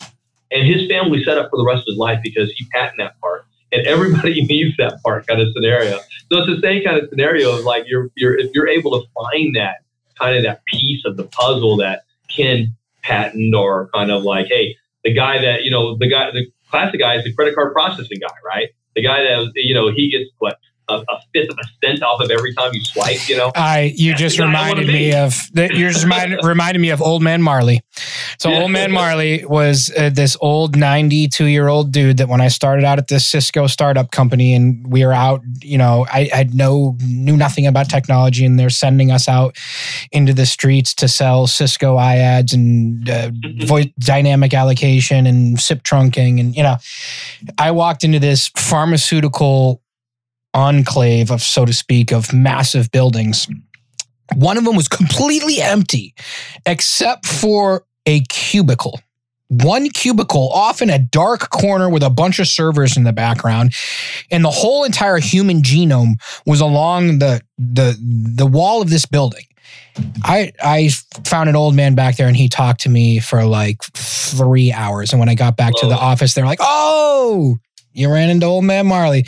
and 0.51 0.67
his 0.67 0.89
family 0.89 1.23
set 1.25 1.39
up 1.39 1.51
for 1.51 1.57
the 1.57 1.65
rest 1.65 1.81
of 1.81 1.87
his 1.87 1.97
life 1.97 2.21
because 2.23 2.53
he 2.57 2.65
patented 2.67 3.07
that 3.07 3.21
part 3.21 3.45
and 3.73 3.87
everybody 3.87 4.45
needs 4.47 4.77
that 4.77 5.01
part 5.05 5.27
kind 5.27 5.41
of 5.41 5.49
scenario 5.55 5.99
so 6.31 6.39
it's 6.39 6.47
the 6.47 6.61
same 6.63 6.85
kind 6.85 7.03
of 7.03 7.09
scenario 7.11 7.57
of 7.57 7.65
like 7.65 7.85
you're, 7.87 8.11
you're 8.17 8.37
if 8.39 8.51
you're 8.55 8.69
able 8.69 8.91
to 9.01 9.07
find 9.15 9.55
that 9.57 9.79
kind 10.19 10.37
of 10.37 10.43
that 10.43 10.65
piece 10.67 11.05
of 11.05 11.17
the 11.17 11.25
puzzle 11.25 11.77
that 11.77 12.05
can 12.29 12.75
patent 13.03 13.55
or 13.55 13.89
kind 13.95 14.11
of 14.11 14.23
like 14.23 14.47
hey 14.47 14.77
the 15.05 15.13
guy 15.13 15.41
that 15.41 15.63
you 15.63 15.71
know 15.71 15.97
the 15.97 16.09
guy 16.09 16.31
the 16.33 16.47
classic 16.71 17.01
guy 17.01 17.17
is 17.17 17.25
the 17.25 17.33
credit 17.33 17.55
card 17.55 17.73
processing 17.73 18.19
guy, 18.21 18.35
right? 18.45 18.69
The 18.95 19.03
guy 19.03 19.23
that 19.23 19.53
you 19.55 19.75
know 19.75 19.91
he 19.95 20.11
gets 20.11 20.31
what 20.39 20.59
a, 20.89 20.95
a, 20.95 21.21
fifth 21.33 21.51
of 21.51 21.59
a 21.59 21.87
cent 21.87 22.03
off 22.03 22.21
of 22.21 22.31
every 22.31 22.55
time 22.55 22.73
you 22.73 22.83
swipe. 22.85 23.29
You 23.29 23.37
know, 23.37 23.53
I 23.55 23.93
you 23.97 24.13
That's 24.13 24.21
just 24.21 24.39
reminded 24.39 24.87
me 24.87 25.15
of 25.15 25.35
that. 25.55 25.75
you're 25.75 25.91
just 25.91 26.05
remind, 26.05 26.39
reminded 26.45 26.81
me 26.81 26.91
of 26.91 27.03
Old 27.03 27.23
Man 27.23 27.43
Marley. 27.43 27.81
So 28.39 28.51
yeah. 28.51 28.61
Old 28.61 28.71
Man 28.71 28.93
Marley 28.93 29.45
was 29.45 29.93
uh, 29.97 30.11
this 30.11 30.37
old 30.41 30.77
92 30.77 31.47
year 31.47 31.69
old 31.69 31.93
dude 31.93 32.19
that 32.19 32.29
when 32.29 32.41
I 32.41 32.49
started 32.49 32.85
out 32.85 32.99
at 32.99 33.09
this 33.09 33.27
Cisco 33.27 33.67
startup 33.67 34.11
company 34.11 34.55
and 34.55 34.87
we 34.87 35.05
were 35.05 35.13
out, 35.13 35.41
you 35.63 35.79
know, 35.79 36.07
I 36.13 36.29
had 36.33 36.55
no 36.55 36.97
knew 37.03 37.37
nothing 37.37 37.67
about 37.67 37.89
technology 37.89 38.45
and 38.45 38.59
they're 38.59 38.71
sending 38.71 39.11
us 39.11 39.29
out 39.29 39.57
into 40.13 40.33
the 40.33 40.47
streets 40.47 40.95
to 40.95 41.09
sell 41.09 41.47
Cisco 41.47 41.97
IADs 41.97 42.53
and 42.53 43.09
uh, 43.09 43.31
voice 43.67 43.87
dynamic 43.99 44.55
allocation 44.55 45.27
and 45.27 45.59
SIP 45.61 45.83
trunking 45.83 46.39
and 46.41 46.55
you 46.57 46.63
know, 46.63 46.77
I 47.59 47.71
walked 47.71 48.05
into 48.05 48.19
this 48.19 48.51
pharmaceutical 48.57 49.83
enclave 50.57 51.31
of, 51.31 51.43
so 51.43 51.65
to 51.65 51.73
speak, 51.73 52.13
of 52.13 52.33
massive 52.33 52.91
buildings. 52.91 53.47
One 54.35 54.57
of 54.57 54.65
them 54.65 54.75
was 54.75 54.89
completely 54.89 55.61
empty, 55.61 56.15
except 56.65 57.27
for 57.27 57.85
a 58.07 58.21
cubicle. 58.23 59.01
One 59.49 59.91
cubicle 59.91 60.51
off 60.53 60.83
in 60.83 60.91
a 60.91 60.99
dark 60.99 61.51
corner 61.51 61.89
with 61.89 62.03
a 62.03 62.11
bunch 62.11 62.41
of 62.41 62.49
servers 62.49 62.97
in 62.97 63.05
the 63.05 63.13
background, 63.13 63.75
and 64.33 64.45
the 64.45 64.51
whole 64.51 64.83
entire 64.83 65.19
human 65.19 65.63
genome 65.63 66.15
was 66.45 66.61
along 66.61 67.21
the 67.21 67.41
the 67.57 67.97
the 68.35 68.47
wall 68.47 68.83
of 68.83 68.91
this 68.91 69.07
building. 69.07 69.45
I 70.25 70.53
I 70.61 70.89
found 71.25 71.49
an 71.49 71.55
old 71.55 71.77
man 71.77 71.95
back 71.95 72.17
there 72.17 72.27
and 72.27 72.37
he 72.37 72.49
talked 72.49 72.81
to 72.83 72.89
me 72.89 73.21
for 73.21 73.45
like 73.45 73.83
three 73.95 74.73
hours. 74.73 75.13
And 75.13 75.21
when 75.21 75.29
I 75.29 75.35
got 75.35 75.57
back 75.57 75.75
Whoa. 75.75 75.83
to 75.83 75.87
the 75.87 75.97
office, 75.97 76.35
they're 76.35 76.45
like, 76.45 76.59
"Oh, 76.61 77.59
you 77.97 78.13
ran 78.13 78.31
into 78.31 78.47
old 78.47 78.65
man 78.65 78.87
Marley. 78.87 79.27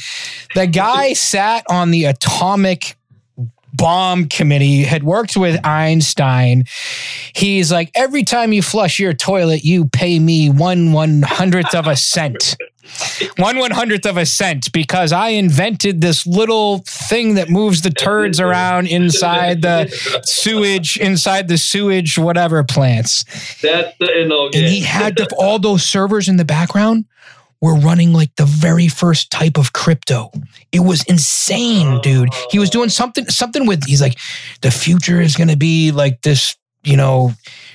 The 0.55 0.67
guy 0.67 1.15
sat 1.15 1.65
on 1.69 1.91
the 1.91 2.05
atomic 2.05 2.97
bomb 3.73 4.29
committee, 4.29 4.83
had 4.83 5.05
worked 5.05 5.37
with 5.37 5.65
Einstein. 5.65 6.65
He's 7.35 7.73
like, 7.73 7.91
every 7.95 8.25
time 8.25 8.53
you 8.53 8.63
flush 8.63 8.99
your 8.99 9.15
toilet, 9.15 9.65
you 9.65 9.87
pay 9.87 10.19
me 10.19 10.51
one 10.51 10.93
one 10.93 11.23
hundredth 11.23 11.75
of 11.75 11.87
a 11.87 11.97
cent. 11.97 12.57
One 13.37 13.59
one 13.59 13.71
hundredth 13.71 14.07
of 14.07 14.17
a 14.17 14.25
cent 14.25 14.73
because 14.73 15.13
I 15.13 15.29
invented 15.29 16.01
this 16.01 16.27
little 16.27 16.79
thing 16.87 17.35
that 17.35 17.51
moves 17.51 17.83
the 17.83 17.91
turds 17.91 18.41
around 18.41 18.87
inside 18.87 19.61
the 19.61 19.89
sewage, 20.25 20.97
inside 20.97 21.49
the 21.49 21.59
sewage, 21.59 22.17
whatever 22.17 22.65
plants. 22.65 23.25
That's 23.61 23.95
the 23.99 24.11
and 24.55 24.67
he 24.67 24.81
had 24.81 25.17
the, 25.17 25.29
all 25.37 25.59
those 25.59 25.83
servers 25.85 26.31
in 26.31 26.39
the 26.39 26.47
background 26.47 27.05
were 27.61 27.75
running 27.75 28.13
like 28.13 28.35
the 28.37 28.45
very 28.45 28.89
first 28.89 29.31
type 29.31 29.59
of 29.59 29.73
crypto. 29.73 30.31
It 30.73 30.81
was 30.81 31.03
insane, 31.05 32.01
dude. 32.01 32.29
He 32.51 32.59
was 32.59 32.71
doing 32.71 32.89
something 32.89 33.29
something 33.29 33.67
with 33.67 33.85
he's 33.85 34.01
like 34.01 34.19
the 34.61 34.71
future 34.71 35.21
is 35.21 35.37
going 35.37 35.49
to 35.49 35.57
be 35.57 35.91
like 35.91 36.23
this, 36.23 36.57
you 36.85 36.97
know, 36.97 37.33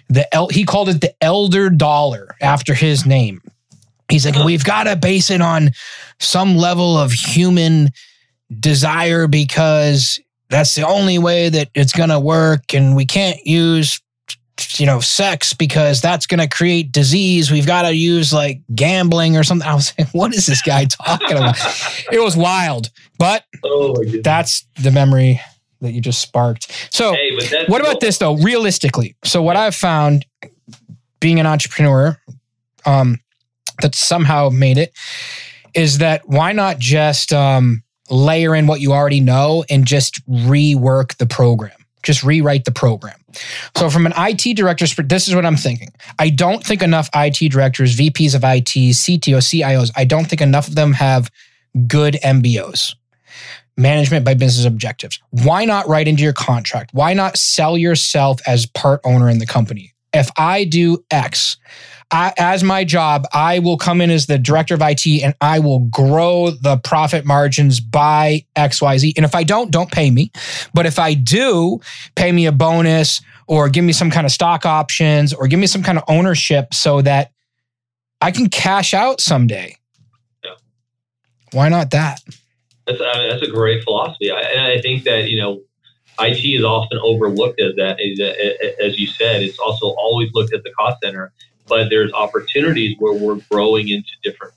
the 0.10 0.34
el- 0.34 0.50
he 0.50 0.64
called 0.66 0.90
it 0.90 1.02
the 1.02 1.14
elder 1.22 1.70
dollar 1.70 2.36
after 2.42 2.74
his 2.74 3.06
name. 3.06 3.42
He's 4.10 4.26
like 4.26 4.44
we've 4.44 4.64
got 4.64 4.84
to 4.84 4.96
base 4.96 5.30
it 5.30 5.42
on 5.42 5.72
some 6.20 6.56
level 6.56 6.98
of 6.98 7.12
human 7.12 7.90
desire 8.60 9.28
because 9.28 10.20
that's 10.50 10.76
the 10.76 10.86
only 10.86 11.18
way 11.18 11.50
that 11.50 11.70
it's 11.74 11.94
going 11.94 12.10
to 12.10 12.20
work 12.20 12.74
and 12.74 12.96
we 12.96 13.06
can't 13.06 13.44
use 13.46 14.00
you 14.76 14.86
know, 14.86 15.00
sex 15.00 15.54
because 15.54 16.02
that's 16.02 16.26
going 16.26 16.40
to 16.40 16.48
create 16.48 16.92
disease. 16.92 17.52
We've 17.52 17.66
got 17.66 17.84
to 17.84 17.96
use 17.96 18.32
like 18.32 18.62
gambling 18.74 19.36
or 19.36 19.44
something. 19.44 19.68
I 19.68 19.74
was 19.74 19.94
like, 19.98 20.10
what 20.10 20.34
is 20.34 20.46
this 20.46 20.62
guy 20.62 20.86
talking 21.06 21.38
about? 21.38 21.58
it 22.12 22.22
was 22.22 22.38
wild, 22.38 22.90
but 23.18 23.44
oh 23.64 24.04
that's 24.24 24.66
the 24.82 24.92
memory 24.92 25.42
that 25.82 25.92
you 25.92 26.02
just 26.02 26.22
sparked. 26.22 26.72
So, 26.92 27.14
hey, 27.14 27.66
what 27.68 27.82
about 27.82 28.00
this 28.00 28.18
though? 28.18 28.36
Realistically, 28.38 29.16
so 29.24 29.42
what 29.42 29.58
I've 29.58 29.76
found 29.76 30.26
being 31.20 31.40
an 31.40 31.46
entrepreneur, 31.46 32.18
um, 32.86 33.20
that 33.82 33.96
somehow 33.96 34.50
made 34.50 34.78
it 34.78 34.94
is 35.74 35.98
that 35.98 36.28
why 36.28 36.52
not 36.52 36.78
just 36.78 37.34
um, 37.34 37.84
layer 38.10 38.54
in 38.54 38.68
what 38.68 38.82
you 38.82 38.94
already 38.94 39.20
know 39.20 39.66
and 39.70 39.86
just 39.86 40.26
rework 40.28 41.18
the 41.18 41.26
program? 41.26 41.72
just 42.04 42.24
rewrite 42.24 42.66
the 42.66 42.72
program. 42.72 43.16
So, 43.76 43.90
from 43.90 44.06
an 44.06 44.14
IT 44.18 44.56
director's, 44.56 44.96
this 44.96 45.28
is 45.28 45.36
what 45.36 45.46
I'm 45.46 45.56
thinking. 45.56 45.90
I 46.20 46.30
don't 46.30 46.64
think 46.64 46.82
enough 46.82 47.10
IT 47.14 47.52
directors, 47.52 47.96
VPs 47.96 48.36
of 48.36 48.44
IT, 48.44 48.68
CTOs, 48.68 49.62
CIOs, 49.62 49.92
I 49.96 50.06
don't 50.06 50.26
think 50.26 50.42
enough 50.42 50.68
of 50.68 50.76
them 50.76 50.94
have 50.94 51.32
good 51.88 52.18
MBOs, 52.24 52.96
management 53.78 54.26
by 54.26 54.34
business 54.34 54.66
objectives. 54.66 55.20
Why 55.32 55.66
not 55.66 55.88
write 55.88 56.08
into 56.08 56.24
your 56.24 56.34
contract? 56.34 56.92
Why 56.94 57.14
not 57.14 57.38
sell 57.38 57.78
yourself 57.78 58.40
as 58.48 58.66
part 58.66 59.02
owner 59.04 59.30
in 59.30 59.40
the 59.40 59.48
company? 59.48 59.94
If 60.14 60.30
I 60.38 60.64
do 60.64 61.04
X, 61.10 61.58
I, 62.14 62.32
as 62.38 62.64
my 62.64 62.84
job, 62.84 63.26
I 63.34 63.58
will 63.58 63.76
come 63.76 64.00
in 64.00 64.12
as 64.12 64.28
the 64.28 64.38
director 64.38 64.76
of 64.76 64.82
IT 64.84 65.08
and 65.24 65.34
I 65.42 65.58
will 65.58 65.80
grow 65.80 66.52
the 66.52 66.78
profit 66.78 67.26
margins 67.26 67.80
by 67.80 68.46
XYZ. 68.56 69.14
And 69.18 69.26
if 69.26 69.34
I 69.34 69.44
don't, 69.44 69.72
don't 69.72 69.92
pay 69.92 70.12
me. 70.12 70.32
But 70.76 70.86
if 70.86 71.00
I 71.00 71.16
do, 71.16 71.80
pay 72.14 72.32
me 72.32 72.46
a 72.46 72.52
bonus 72.52 73.20
or 73.48 73.68
give 73.68 73.84
me 73.84 73.94
some 73.94 74.12
kind 74.12 74.28
of 74.28 74.32
stock 74.32 74.64
options 74.64 75.34
or 75.34 75.48
give 75.48 75.60
me 75.60 75.66
some 75.66 75.82
kind 75.82 75.98
of 75.98 76.04
ownership 76.08 76.76
so 76.76 77.02
that 77.02 77.32
I 78.22 78.30
can 78.30 78.48
cash 78.48 78.94
out 78.94 79.20
someday. 79.20 79.76
Yeah. 80.44 80.52
Why 81.52 81.68
not 81.68 81.90
that? 81.92 82.22
That's, 82.86 83.02
I 83.02 83.18
mean, 83.18 83.30
that's 83.30 83.42
a 83.42 83.52
great 83.52 83.84
philosophy. 83.84 84.30
I, 84.30 84.40
and 84.40 84.62
I 84.62 84.80
think 84.82 85.04
that, 85.06 85.32
you 85.32 85.42
know, 85.42 85.62
IT 86.20 86.46
is 86.46 86.64
often 86.64 87.00
overlooked 87.02 87.60
as 87.60 87.74
that, 87.78 88.00
as 88.80 89.00
you 89.00 89.08
said. 89.08 89.42
It's 89.42 89.58
also 89.58 89.88
always 89.98 90.30
looked 90.36 90.54
at 90.54 90.64
the 90.64 90.72
cost 90.78 90.98
center 91.04 91.34
but 91.68 91.90
there's 91.90 92.12
opportunities 92.14 92.96
where 93.00 93.14
we're 93.14 93.40
growing 93.50 93.90
into 93.90 94.12
different 94.24 94.54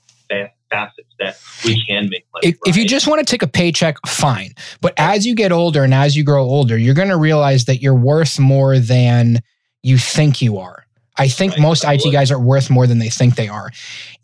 facets 0.69 1.07
that 1.19 1.39
we 1.65 1.83
can 1.85 2.09
make 2.09 2.25
money. 2.33 2.47
If, 2.47 2.55
right? 2.55 2.69
if, 2.69 2.77
you 2.77 2.85
just 2.85 3.07
want 3.07 3.25
to 3.25 3.25
take 3.25 3.41
a 3.41 3.47
paycheck, 3.47 3.97
fine. 4.05 4.53
But 4.81 4.93
as 4.97 5.25
you 5.25 5.35
get 5.35 5.51
older 5.51 5.83
and 5.83 5.93
as 5.93 6.15
you 6.15 6.23
grow 6.23 6.43
older, 6.43 6.77
you're 6.77 6.95
going 6.95 7.09
to 7.09 7.17
realize 7.17 7.65
that 7.65 7.81
you're 7.81 7.95
worth 7.95 8.39
more 8.39 8.79
than 8.79 9.39
you 9.83 9.97
think 9.97 10.41
you 10.41 10.57
are. 10.57 10.85
I 11.17 11.27
think 11.27 11.53
right. 11.53 11.61
most 11.61 11.83
IT 11.83 12.11
guys 12.11 12.31
are 12.31 12.39
worth 12.39 12.69
more 12.69 12.85
than 12.85 12.99
they 12.99 13.09
think 13.09 13.35
they 13.35 13.47
are. 13.47 13.71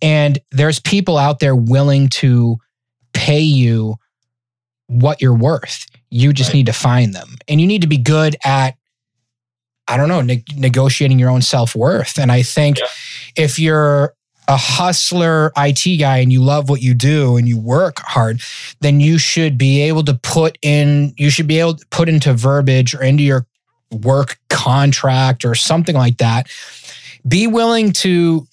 And 0.02 0.40
there's 0.52 0.80
people 0.80 1.18
out 1.18 1.40
there 1.40 1.56
willing 1.56 2.10
to 2.10 2.58
pay 3.14 3.40
you 3.40 3.96
what 4.88 5.22
you're 5.22 5.36
worth. 5.36 5.88
You 6.12 6.34
just 6.34 6.50
right. 6.50 6.58
need 6.58 6.66
to 6.68 6.74
find 6.74 7.14
them. 7.16 7.36
And 7.48 7.60
you 7.60 7.66
need 7.66 7.82
to 7.82 7.88
be 7.88 7.98
good 7.98 8.36
at 8.44 8.76
I 9.88 9.98
don't 9.98 10.08
know, 10.08 10.22
ne- 10.22 10.44
negotiating 10.56 11.20
your 11.20 11.30
own 11.30 11.42
self 11.42 11.76
worth. 11.76 12.18
And 12.18 12.32
I 12.32 12.42
think 12.42 12.80
yeah. 12.80 12.86
if 13.36 13.60
you're 13.60 14.14
a 14.48 14.58
hustler 14.58 15.52
IT 15.58 16.00
guy 16.00 16.18
and 16.18 16.32
you 16.32 16.42
love 16.42 16.70
what 16.70 16.82
you 16.82 16.94
do 16.94 17.38
and 17.38 17.48
you 17.48 17.58
work 17.58 18.00
hard, 18.00 18.42
then 18.82 19.00
you 19.00 19.18
should 19.18 19.58
be 19.58 19.82
able 19.82 20.04
to 20.04 20.14
put 20.14 20.58
in, 20.62 21.14
you 21.18 21.30
should 21.30 21.48
be 21.48 21.60
able 21.60 21.76
to 21.76 21.86
put 21.88 22.10
into 22.10 22.34
verbiage 22.34 22.94
or 22.94 23.02
into 23.02 23.24
your 23.24 23.46
work 23.92 24.38
contract 24.50 25.46
or 25.46 25.56
something 25.56 25.96
like 25.96 26.18
that. 26.18 26.50
Be 27.28 27.48
willing 27.48 27.94
to, 27.94 28.48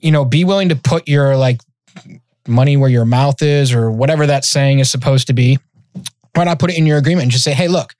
you 0.00 0.10
know, 0.10 0.24
be 0.24 0.44
willing 0.44 0.70
to 0.70 0.76
put 0.76 1.08
your 1.08 1.36
like 1.36 1.60
money 2.46 2.76
where 2.76 2.88
your 2.88 3.04
mouth 3.04 3.42
is 3.42 3.72
or 3.72 3.90
whatever 3.90 4.26
that 4.26 4.44
saying 4.44 4.78
is 4.78 4.90
supposed 4.90 5.26
to 5.26 5.34
be 5.34 5.58
Why 6.34 6.44
not 6.44 6.58
put 6.58 6.70
it 6.70 6.78
in 6.78 6.86
your 6.86 6.96
agreement 6.96 7.24
and 7.24 7.30
just 7.30 7.44
say, 7.44 7.52
hey, 7.52 7.68
look, 7.68 7.94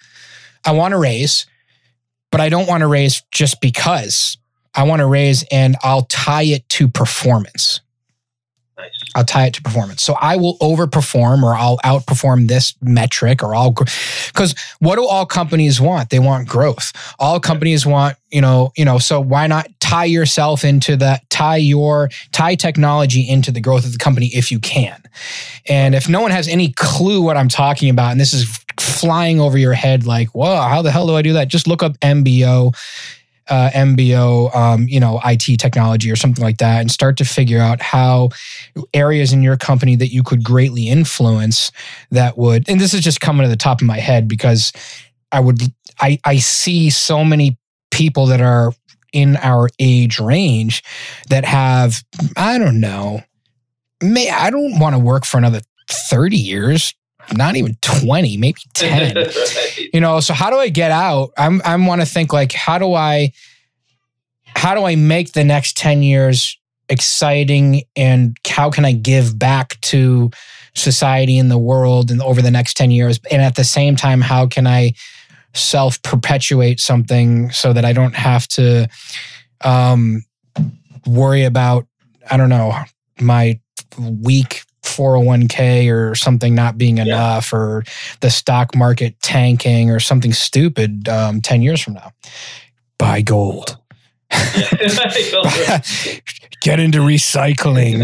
I 0.65 0.73
want 0.73 0.93
to 0.93 0.99
raise, 0.99 1.47
but 2.31 2.41
I 2.41 2.49
don't 2.49 2.69
want 2.69 2.83
to 2.83 2.87
raise 2.87 3.23
just 3.33 3.61
because. 3.61 4.37
I 4.75 4.85
want 4.85 5.01
to 5.01 5.07
raise 5.07 5.45
and 5.51 5.77
I'll 5.83 6.03
tie 6.05 6.45
it 6.45 6.69
to 6.71 6.89
performance. 6.89 7.81
Nice. 8.77 8.91
I'll 9.17 9.25
tie 9.25 9.47
it 9.47 9.55
to 9.55 9.63
performance. 9.63 10.03
So 10.03 10.15
I 10.21 10.37
will 10.37 10.57
overperform 10.59 11.43
or 11.43 11.57
I'll 11.57 11.79
outperform 11.79 12.47
this 12.47 12.75
metric 12.81 13.43
or 13.43 13.53
I'll 13.53 13.73
because 13.73 14.55
what 14.79 14.97
do 14.97 15.05
all 15.05 15.27
companies 15.27 15.81
want? 15.81 16.11
They 16.11 16.21
want 16.21 16.49
growth. 16.49 16.93
All 17.19 17.41
companies 17.41 17.85
want, 17.85 18.17
you 18.31 18.41
know, 18.41 18.73
you 18.77 18.85
know, 18.85 18.99
so 18.99 19.21
why 19.21 19.49
not 19.49 19.69
tie 19.81 20.05
yourself 20.05 20.65
into 20.65 20.97
that, 20.97 21.29
tie 21.29 21.57
your 21.57 22.09
tie 22.31 22.55
technology 22.55 23.29
into 23.29 23.51
the 23.51 23.61
growth 23.61 23.85
of 23.85 23.93
the 23.93 23.99
company 23.99 24.27
if 24.27 24.53
you 24.53 24.61
can. 24.61 25.03
And 25.67 25.97
if 25.97 26.09
no 26.09 26.21
one 26.21 26.31
has 26.31 26.47
any 26.47 26.71
clue 26.71 27.21
what 27.21 27.37
I'm 27.37 27.49
talking 27.49 27.91
about, 27.91 28.13
and 28.13 28.21
this 28.21 28.33
is 28.33 28.65
flying 28.81 29.41
over 29.41 29.59
your 29.59 29.73
head 29.73 30.07
like, 30.07 30.29
whoa, 30.29 30.57
how 30.57 30.83
the 30.83 30.91
hell 30.91 31.07
do 31.07 31.15
I 31.15 31.23
do 31.23 31.33
that? 31.35 31.49
Just 31.49 31.67
look 31.67 31.83
up 31.83 31.99
MBO 32.01 32.75
uh, 33.49 33.71
MBO, 33.71 34.55
um, 34.55 34.87
you 34.89 35.01
know, 35.01 35.21
IT 35.25 35.59
technology 35.59 36.11
or 36.11 36.17
something 36.17 36.45
like 36.45 36.59
that, 36.59 36.81
and 36.81 36.91
start 36.91 37.17
to 37.19 37.25
figure 37.25 37.61
out 37.61 37.81
how 37.81 38.31
areas 38.93 39.33
in 39.33 39.43
your 39.43 39.57
company 39.57 39.97
that 39.97 40.09
you 40.09 40.23
could 40.23 40.45
greatly 40.45 40.89
influence 40.89 41.71
that 42.11 42.37
would. 42.37 42.69
And 42.69 42.81
this 42.81 42.95
is 42.95 43.01
just 43.01 43.21
coming 43.21 43.45
to 43.45 43.49
the 43.49 43.57
top 43.57 43.81
of 43.81 43.87
my 43.87 43.99
head 43.99 44.29
because 44.29 44.73
I 45.33 45.41
would, 45.41 45.63
I, 46.01 46.19
I 46.25 46.37
see 46.37 46.91
so 46.91 47.25
many 47.25 47.59
people 47.91 48.27
that 48.27 48.41
are 48.41 48.73
in 49.13 49.37
our 49.39 49.69
age 49.79 50.21
range 50.21 50.83
that 51.31 51.45
have, 51.45 52.05
I 52.37 52.59
don't 52.59 52.81
know, 52.81 53.23
may 54.03 54.31
I 54.31 54.51
don't 54.51 54.79
want 54.79 54.95
to 54.95 54.99
work 54.99 55.25
for 55.25 55.39
another 55.39 55.63
30 55.91 56.37
years 56.37 56.95
not 57.35 57.57
even 57.57 57.77
20 57.83 58.37
maybe 58.37 58.61
10 58.75 59.17
you 59.93 60.01
know 60.01 60.21
so 60.21 60.35
how 60.35 60.51
do 60.51 60.57
i 60.57 60.69
get 60.69 60.91
out? 60.91 61.31
I'm 61.37 61.61
i 61.65 61.75
want 61.77 62.01
to 62.01 62.07
think 62.07 62.33
like 62.33 62.53
how 62.53 62.79
do 62.79 62.95
i 62.95 63.33
how 64.47 64.75
do 64.75 64.85
i 64.85 64.97
make 64.97 65.33
the 65.33 65.45
next 65.45 65.77
10 65.77 66.03
years 66.03 66.59
exciting 66.89 67.83
and 67.97 68.37
how 68.47 68.71
can 68.71 68.85
i 68.85 68.93
give 68.93 69.39
back 69.39 69.81
to 69.83 70.31
society 70.75 71.39
and 71.39 71.51
the 71.51 71.59
world 71.59 72.11
and 72.11 72.23
over 72.23 72.41
the 72.41 72.51
next 72.51 72.77
10 72.77 72.91
years? 72.91 73.19
And 73.31 73.43
at 73.43 73.57
the 73.57 73.65
same 73.65 73.97
time 73.97 74.21
how 74.21 74.47
can 74.47 74.67
i 74.67 74.93
self 75.55 76.01
perpetuate 76.03 76.81
something 76.81 77.51
so 77.51 77.73
that 77.73 77.85
i 77.85 77.93
don't 77.93 78.15
have 78.15 78.47
to 78.49 78.89
um 79.63 80.23
worry 81.07 81.45
about 81.45 81.87
i 82.31 82.37
don't 82.37 82.49
know 82.49 82.75
my 83.21 83.59
weak 83.99 84.63
401k 84.99 85.93
or 85.93 86.15
something 86.15 86.55
not 86.55 86.77
being 86.77 86.99
enough 86.99 87.53
yeah. 87.53 87.59
or 87.59 87.85
the 88.21 88.31
stock 88.31 88.75
market 88.75 89.21
tanking 89.23 89.91
or 89.91 90.01
something 90.01 90.33
stupid 90.33 91.09
um, 91.09 91.41
10 91.41 91.63
years 91.63 91.81
from 91.81 91.95
now. 91.95 92.11
Buy 92.99 93.21
gold. 93.21 93.77
Get 96.61 96.81
into 96.81 96.99
recycling. 96.99 98.03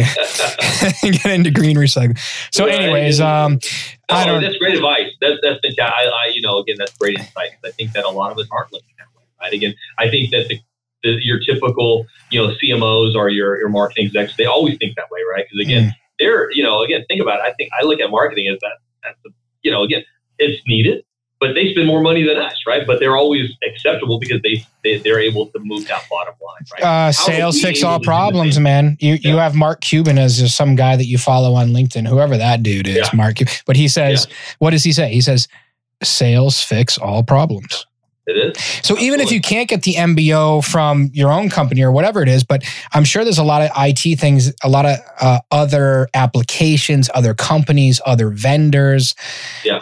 Get 1.22 1.26
into 1.26 1.50
green 1.50 1.76
recycling. 1.76 2.18
So, 2.50 2.66
anyways, 2.66 3.20
um, 3.20 3.58
no, 4.08 4.16
I 4.16 4.24
don't. 4.24 4.40
That's 4.40 4.56
great 4.56 4.76
advice. 4.76 5.10
That's 5.20 5.38
that's 5.42 5.60
fantastic. 5.60 5.80
I, 5.82 6.06
I, 6.06 6.30
you 6.32 6.40
know, 6.40 6.58
again, 6.58 6.76
that's 6.78 6.96
great 6.96 7.18
insight. 7.18 7.50
I 7.64 7.72
think 7.72 7.92
that 7.92 8.04
a 8.04 8.10
lot 8.10 8.32
of 8.32 8.38
us 8.38 8.46
aren't 8.50 8.72
looking 8.72 8.94
that 8.98 9.08
way. 9.16 9.24
Right? 9.40 9.52
Again, 9.52 9.74
I 9.98 10.08
think 10.08 10.30
that 10.30 10.48
the, 10.48 10.60
the, 11.02 11.18
your 11.22 11.40
typical, 11.40 12.06
you 12.30 12.40
know, 12.40 12.54
CMOs 12.54 13.14
or 13.14 13.28
your 13.28 13.58
your 13.58 13.68
marketing 13.68 14.06
execs, 14.06 14.36
they 14.36 14.46
always 14.46 14.78
think 14.78 14.96
that 14.96 15.10
way, 15.10 15.20
right? 15.30 15.44
Because 15.44 15.66
again, 15.66 15.88
mm 15.90 15.94
they're, 16.24 16.50
you 16.52 16.62
know, 16.62 16.82
again, 16.82 17.04
think 17.08 17.20
about 17.20 17.40
it. 17.40 17.42
I 17.42 17.52
think 17.54 17.70
I 17.78 17.84
look 17.84 18.00
at 18.00 18.10
marketing 18.10 18.48
as 18.48 18.58
that, 18.60 18.78
that's, 19.02 19.18
the, 19.24 19.30
you 19.62 19.70
know, 19.70 19.82
again, 19.82 20.02
it's 20.38 20.60
needed, 20.66 21.04
but 21.40 21.54
they 21.54 21.70
spend 21.72 21.86
more 21.86 22.00
money 22.00 22.26
than 22.26 22.38
us, 22.38 22.54
right? 22.66 22.86
But 22.86 23.00
they're 23.00 23.16
always 23.16 23.52
acceptable 23.68 24.18
because 24.18 24.40
they, 24.42 24.64
they 24.82 24.98
they're 24.98 25.20
able 25.20 25.46
to 25.46 25.58
move 25.60 25.86
that 25.88 26.02
bottom 26.10 26.34
line, 26.42 26.64
right? 26.72 26.82
Uh, 26.82 27.12
sales 27.12 27.60
fix 27.60 27.82
all 27.82 28.00
problems, 28.00 28.58
man. 28.58 28.96
You 29.00 29.14
yeah. 29.14 29.30
you 29.30 29.36
have 29.36 29.54
Mark 29.54 29.80
Cuban 29.80 30.18
as 30.18 30.54
some 30.54 30.74
guy 30.74 30.96
that 30.96 31.06
you 31.06 31.18
follow 31.18 31.54
on 31.54 31.68
LinkedIn, 31.68 32.08
whoever 32.08 32.36
that 32.36 32.62
dude 32.62 32.88
is, 32.88 32.96
yeah. 32.96 33.10
Mark. 33.14 33.36
But 33.66 33.76
he 33.76 33.88
says, 33.88 34.26
yeah. 34.28 34.36
what 34.58 34.70
does 34.70 34.84
he 34.84 34.92
say? 34.92 35.12
He 35.12 35.20
says, 35.20 35.46
sales 36.02 36.62
fix 36.62 36.98
all 36.98 37.22
problems. 37.22 37.86
It 38.26 38.36
is. 38.36 38.56
So 38.56 38.94
Absolutely. 38.94 39.06
even 39.06 39.20
if 39.20 39.30
you 39.30 39.40
can't 39.40 39.68
get 39.68 39.82
the 39.82 39.94
MBO 39.94 40.64
from 40.64 41.10
your 41.12 41.30
own 41.30 41.50
company 41.50 41.82
or 41.82 41.92
whatever 41.92 42.22
it 42.22 42.28
is, 42.28 42.42
but 42.42 42.64
I'm 42.92 43.04
sure 43.04 43.22
there's 43.22 43.38
a 43.38 43.44
lot 43.44 43.62
of 43.62 43.70
IT 43.76 44.18
things, 44.18 44.52
a 44.62 44.68
lot 44.68 44.86
of 44.86 44.98
uh, 45.20 45.40
other 45.50 46.08
applications, 46.14 47.10
other 47.14 47.34
companies, 47.34 48.00
other 48.06 48.30
vendors. 48.30 49.14
Yeah. 49.62 49.80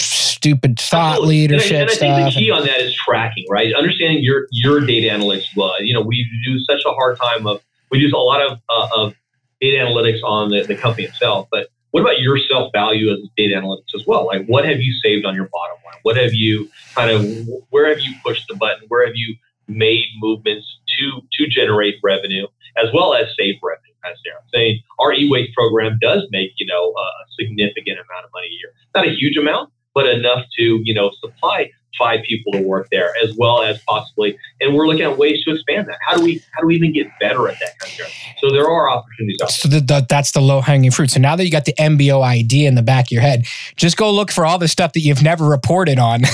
stupid 0.00 0.80
thought 0.80 1.12
Absolutely. 1.12 1.36
leadership 1.36 1.70
and 1.70 1.78
I, 1.78 1.80
and 1.80 1.90
I 1.90 1.94
think 1.94 2.34
the 2.34 2.40
key 2.40 2.50
on 2.50 2.66
that 2.66 2.80
is 2.80 2.94
tracking, 2.94 3.46
right? 3.48 3.72
Understanding 3.74 4.18
your 4.22 4.48
your 4.50 4.80
data 4.80 5.08
analytics. 5.08 5.46
Well, 5.56 5.82
you 5.82 5.94
know, 5.94 6.00
we 6.00 6.28
do 6.44 6.58
such 6.60 6.82
a 6.84 6.90
hard 6.90 7.16
time 7.18 7.46
of 7.46 7.62
we 7.90 7.98
use 7.98 8.12
a 8.12 8.18
lot 8.18 8.42
of 8.42 8.58
uh, 8.68 8.88
of 8.96 9.14
data 9.60 9.76
analytics 9.78 10.22
on 10.24 10.50
the, 10.50 10.62
the 10.62 10.74
company 10.74 11.06
itself, 11.06 11.48
but 11.50 11.68
what 11.96 12.02
about 12.02 12.20
your 12.20 12.38
self 12.38 12.70
value 12.74 13.10
as 13.10 13.20
data 13.38 13.54
analytics 13.58 13.94
as 13.94 14.06
well? 14.06 14.26
Like, 14.26 14.44
what 14.46 14.66
have 14.66 14.80
you 14.80 14.92
saved 15.02 15.24
on 15.24 15.34
your 15.34 15.48
bottom 15.50 15.78
line? 15.86 15.98
What 16.02 16.18
have 16.18 16.34
you 16.34 16.68
kind 16.94 17.10
of, 17.10 17.24
where 17.70 17.88
have 17.88 18.00
you 18.00 18.12
pushed 18.22 18.46
the 18.48 18.54
button? 18.54 18.84
Where 18.88 19.06
have 19.06 19.16
you 19.16 19.34
made 19.66 20.04
movements 20.18 20.66
to 20.98 21.22
to 21.38 21.48
generate 21.48 21.94
revenue 22.04 22.46
as 22.76 22.92
well 22.92 23.14
as 23.14 23.28
save 23.38 23.54
revenue? 23.62 23.94
As 24.04 24.12
I'm 24.26 24.46
saying, 24.52 24.80
our 25.00 25.14
e-waste 25.14 25.54
program 25.54 25.96
does 26.02 26.28
make 26.30 26.50
you 26.58 26.66
know 26.66 26.92
a 26.92 27.06
significant 27.40 27.96
amount 27.96 28.26
of 28.26 28.30
money 28.34 28.48
a 28.48 28.50
year. 28.50 28.72
Not 28.94 29.08
a 29.08 29.10
huge 29.10 29.38
amount, 29.38 29.72
but 29.94 30.06
enough 30.06 30.44
to 30.58 30.80
you 30.84 30.92
know 30.92 31.10
supply 31.18 31.70
five 31.98 32.20
people 32.28 32.52
to 32.52 32.60
work 32.60 32.88
there 32.90 33.12
as 33.22 33.34
well 33.36 33.62
as 33.62 33.80
possibly 33.88 34.36
and 34.60 34.74
we're 34.74 34.86
looking 34.86 35.02
at 35.02 35.16
ways 35.18 35.42
to 35.44 35.52
expand 35.52 35.88
that. 35.88 35.98
How 36.06 36.16
do 36.16 36.24
we 36.24 36.42
how 36.52 36.60
do 36.60 36.66
we 36.66 36.76
even 36.76 36.92
get 36.92 37.06
better 37.20 37.48
at 37.48 37.58
that 37.60 37.78
kind 37.78 37.90
of 37.90 38.06
stuff 38.06 38.12
so 38.38 38.50
there 38.50 38.68
are 38.68 38.90
opportunities 38.90 39.38
so 39.48 39.68
the, 39.68 39.80
the, 39.80 40.06
that's 40.08 40.32
the 40.32 40.40
low 40.40 40.60
hanging 40.60 40.90
fruit. 40.90 41.10
So 41.10 41.20
now 41.20 41.36
that 41.36 41.44
you 41.44 41.50
got 41.50 41.64
the 41.64 41.74
mbo 41.78 42.22
idea 42.22 42.68
in 42.68 42.74
the 42.74 42.82
back 42.82 43.06
of 43.06 43.12
your 43.12 43.22
head 43.22 43.46
just 43.76 43.96
go 43.96 44.12
look 44.12 44.30
for 44.30 44.46
all 44.46 44.58
the 44.58 44.68
stuff 44.68 44.92
that 44.94 45.00
you've 45.00 45.22
never 45.22 45.44
reported 45.44 45.98
on. 45.98 46.22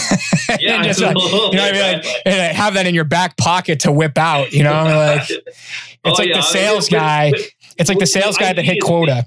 Yeah 0.60 0.82
just 0.82 1.00
like, 1.00 1.16
you 1.16 1.56
know 1.56 1.64
I 1.64 1.72
mean? 1.72 2.02
like, 2.26 2.52
have 2.52 2.74
that 2.74 2.86
in 2.86 2.94
your 2.94 3.04
back 3.04 3.36
pocket 3.36 3.80
to 3.80 3.92
whip 3.92 4.18
out 4.18 4.52
you 4.52 4.62
know? 4.62 4.72
Like 5.12 5.30
it's 5.30 6.18
oh, 6.18 6.22
like 6.22 6.28
yeah. 6.28 6.36
the 6.36 6.42
sales 6.42 6.88
guy. 6.88 7.30
but, 7.30 7.40
but, 7.40 7.74
it's 7.78 7.88
like 7.88 7.98
the 7.98 8.06
sales 8.06 8.36
guy 8.36 8.52
that 8.52 8.64
hit 8.64 8.82
quota. 8.82 9.26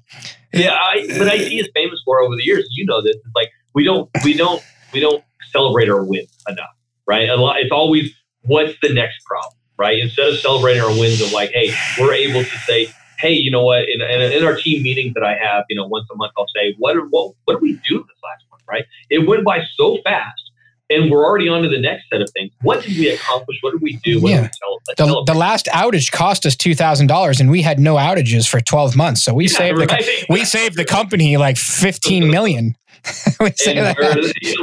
Yeah 0.54 0.74
I, 0.74 1.06
but 1.18 1.28
IT 1.28 1.52
is 1.52 1.70
famous 1.74 2.02
for 2.06 2.22
over 2.22 2.36
the 2.36 2.44
years. 2.44 2.68
You 2.72 2.86
know 2.86 3.02
this. 3.02 3.16
It's 3.16 3.36
like 3.36 3.50
we 3.74 3.84
don't 3.84 4.10
we 4.24 4.34
don't 4.34 4.64
we 4.94 5.00
don't 5.00 5.24
celebrate 5.56 5.90
our 5.90 6.04
wins 6.04 6.30
enough, 6.48 6.76
right? 7.08 7.30
Lot, 7.30 7.60
it's 7.62 7.72
always 7.72 8.12
what's 8.42 8.74
the 8.82 8.94
next 8.94 9.24
problem, 9.26 9.54
right? 9.78 9.98
Instead 10.00 10.28
of 10.28 10.40
celebrating 10.40 10.82
our 10.82 10.92
wins 10.92 11.22
of 11.22 11.32
like, 11.32 11.52
hey, 11.52 11.74
we're 12.00 12.14
able 12.14 12.44
to 12.44 12.58
say, 12.60 12.88
hey, 13.20 13.32
you 13.32 13.50
know 13.50 13.64
what? 13.64 13.84
In, 13.90 14.02
in, 14.02 14.34
in, 14.34 14.44
our 14.44 14.56
team 14.56 14.84
meetings 14.84 15.14
that 15.14 15.24
I 15.24 15.36
have, 15.36 15.64
you 15.70 15.76
know, 15.76 15.88
once 15.88 16.08
a 16.12 16.16
month, 16.16 16.34
I'll 16.38 16.48
say, 16.56 16.76
what 16.78 16.96
what 17.10 17.34
what 17.46 17.54
did 17.56 17.62
we 17.62 17.74
do 17.88 17.98
this 17.98 18.18
last 18.24 18.44
month, 18.52 18.64
right? 18.68 18.86
It 19.10 19.28
went 19.28 19.46
by 19.46 19.64
so 19.76 19.98
fast. 20.04 20.42
And 20.88 21.10
we're 21.10 21.26
already 21.26 21.50
on 21.50 21.64
to 21.64 21.68
the 21.68 21.80
next 21.80 22.06
set 22.14 22.22
of 22.22 22.30
things. 22.30 22.52
What 22.62 22.84
did 22.84 22.96
we 22.96 23.10
accomplish? 23.10 23.58
What 23.62 23.72
did 23.72 23.82
we 23.82 24.00
do? 24.04 24.22
What 24.22 24.30
yeah. 24.30 24.50
We 24.88 24.94
the, 24.96 25.24
the, 25.26 25.34
last 25.34 25.66
outage 25.74 26.12
cost 26.12 26.46
us 26.46 26.56
two 26.56 26.76
thousand 26.76 27.08
dollars, 27.08 27.40
and 27.40 27.50
we 27.50 27.64
had 27.64 27.80
no 27.80 27.96
outages 27.96 28.48
for 28.48 28.62
twelve 28.62 28.96
months. 28.96 29.24
So 29.24 29.34
we 29.34 29.48
yeah, 29.48 29.58
saved 29.58 29.80
right. 29.80 29.90
the 29.90 30.26
we 30.30 30.46
saved 30.46 30.78
the 30.78 30.86
company 30.86 31.38
like 31.38 31.58
fifteen 31.58 32.30
million. 32.30 32.76
we 33.40 33.52
say 33.52 33.76
that. 33.76 33.98
Where, 33.98 34.14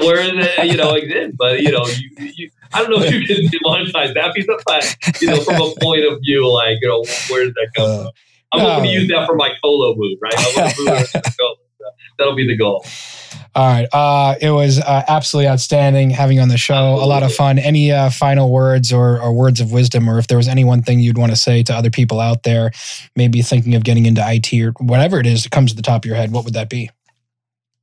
where 0.07 0.19
it, 0.21 0.67
you 0.67 0.77
know, 0.77 0.95
exist? 0.95 1.37
But, 1.37 1.61
you 1.61 1.71
know, 1.71 1.87
you, 1.87 2.33
you, 2.37 2.51
I 2.73 2.83
don't 2.83 2.91
know 2.91 3.03
if 3.05 3.13
you 3.13 3.27
can 3.27 3.61
monetize 3.65 4.15
that 4.15 4.35
piece 4.35 4.47
of 4.49 4.61
but, 4.67 4.97
you 5.21 5.29
know, 5.29 5.41
from 5.43 5.57
a 5.57 5.75
point 5.81 6.05
of 6.05 6.19
view, 6.21 6.53
like, 6.53 6.79
you 6.81 6.89
know, 6.89 7.05
where 7.31 7.45
does 7.45 7.55
that 7.55 7.69
come 7.77 7.91
uh, 7.91 8.03
from? 8.03 8.13
I'm 8.53 8.59
no. 8.61 8.71
hoping 8.71 8.91
to 8.91 8.97
use 8.97 9.09
that 9.09 9.27
for 9.27 9.35
my 9.35 9.51
Colo 9.63 9.95
move, 9.97 10.19
right? 10.21 10.35
That'll 12.19 12.37
be 12.37 12.47
the 12.47 12.57
goal. 12.57 12.85
All 13.55 13.67
right. 13.67 13.87
Uh, 13.93 14.35
it 14.41 14.51
was 14.51 14.81
uh, 14.81 15.03
absolutely 15.09 15.49
outstanding 15.49 16.11
having 16.11 16.37
you 16.37 16.43
on 16.43 16.49
the 16.49 16.57
show. 16.57 16.75
Absolutely. 16.75 17.05
A 17.05 17.07
lot 17.07 17.23
of 17.23 17.35
fun. 17.35 17.59
Any 17.59 17.93
uh, 17.93 18.09
final 18.11 18.51
words 18.51 18.93
or, 18.93 19.21
or, 19.21 19.33
words 19.33 19.61
of 19.61 19.73
wisdom, 19.73 20.09
or 20.09 20.19
if 20.19 20.27
there 20.27 20.39
was 20.39 20.49
any 20.49 20.65
one 20.65 20.83
thing 20.83 21.01
you'd 21.01 21.19
want 21.19 21.33
to 21.33 21.37
say 21.37 21.63
to 21.65 21.75
other 21.75 21.91
people 21.91 22.19
out 22.19 22.45
there, 22.45 22.71
maybe 23.15 23.43
thinking 23.43 23.75
of 23.75 23.85
getting 23.85 24.07
into 24.07 24.23
IT 24.25 24.53
or 24.63 24.73
whatever 24.79 25.21
it 25.21 25.27
is 25.27 25.43
that 25.43 25.51
comes 25.51 25.71
to 25.73 25.77
the 25.77 25.83
top 25.83 26.05
of 26.05 26.07
your 26.07 26.17
head, 26.17 26.33
what 26.33 26.45
would 26.45 26.55
that 26.55 26.71
be? 26.71 26.91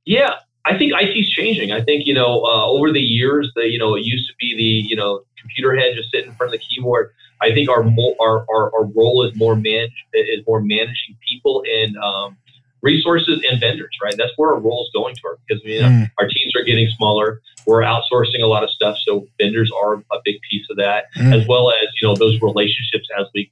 Yeah, 0.04 0.36
I 0.64 0.76
think 0.76 0.92
IT 0.94 1.16
is 1.16 1.30
changing. 1.30 1.72
I 1.72 1.82
think 1.82 2.06
you 2.06 2.14
know 2.14 2.42
uh, 2.44 2.66
over 2.66 2.92
the 2.92 3.00
years, 3.00 3.50
the 3.54 3.68
you 3.68 3.78
know 3.78 3.94
it 3.94 4.04
used 4.04 4.28
to 4.28 4.34
be 4.38 4.56
the 4.56 4.88
you 4.88 4.96
know 4.96 5.22
computer 5.40 5.74
head 5.74 5.94
just 5.96 6.10
sitting 6.10 6.30
in 6.30 6.36
front 6.36 6.54
of 6.54 6.60
the 6.60 6.64
keyboard. 6.64 7.12
I 7.42 7.52
think 7.52 7.70
our 7.70 7.82
our 8.20 8.46
our, 8.50 8.74
our 8.74 8.84
role 8.94 9.26
is 9.26 9.36
more 9.36 9.56
manage 9.56 10.04
is 10.12 10.44
more 10.46 10.60
managing 10.60 11.16
people 11.26 11.64
and 11.70 11.96
um, 11.96 12.36
resources 12.82 13.42
and 13.50 13.58
vendors. 13.58 13.96
Right, 14.02 14.14
that's 14.16 14.32
where 14.36 14.50
our 14.50 14.60
role 14.60 14.84
is 14.84 14.90
going 14.92 15.14
toward 15.16 15.38
because 15.46 15.62
you 15.64 15.80
know, 15.80 15.88
mm. 15.88 16.10
our 16.18 16.28
teams 16.28 16.52
are 16.56 16.64
getting 16.64 16.88
smaller. 16.96 17.40
We're 17.66 17.82
outsourcing 17.82 18.42
a 18.42 18.46
lot 18.46 18.62
of 18.62 18.70
stuff, 18.70 18.98
so 19.02 19.26
vendors 19.38 19.70
are 19.82 19.94
a 19.94 20.18
big 20.24 20.36
piece 20.50 20.66
of 20.70 20.76
that, 20.76 21.06
mm. 21.16 21.34
as 21.34 21.46
well 21.48 21.70
as 21.70 21.88
you 22.00 22.08
know 22.08 22.14
those 22.14 22.40
relationships 22.42 23.08
as 23.18 23.26
we 23.34 23.50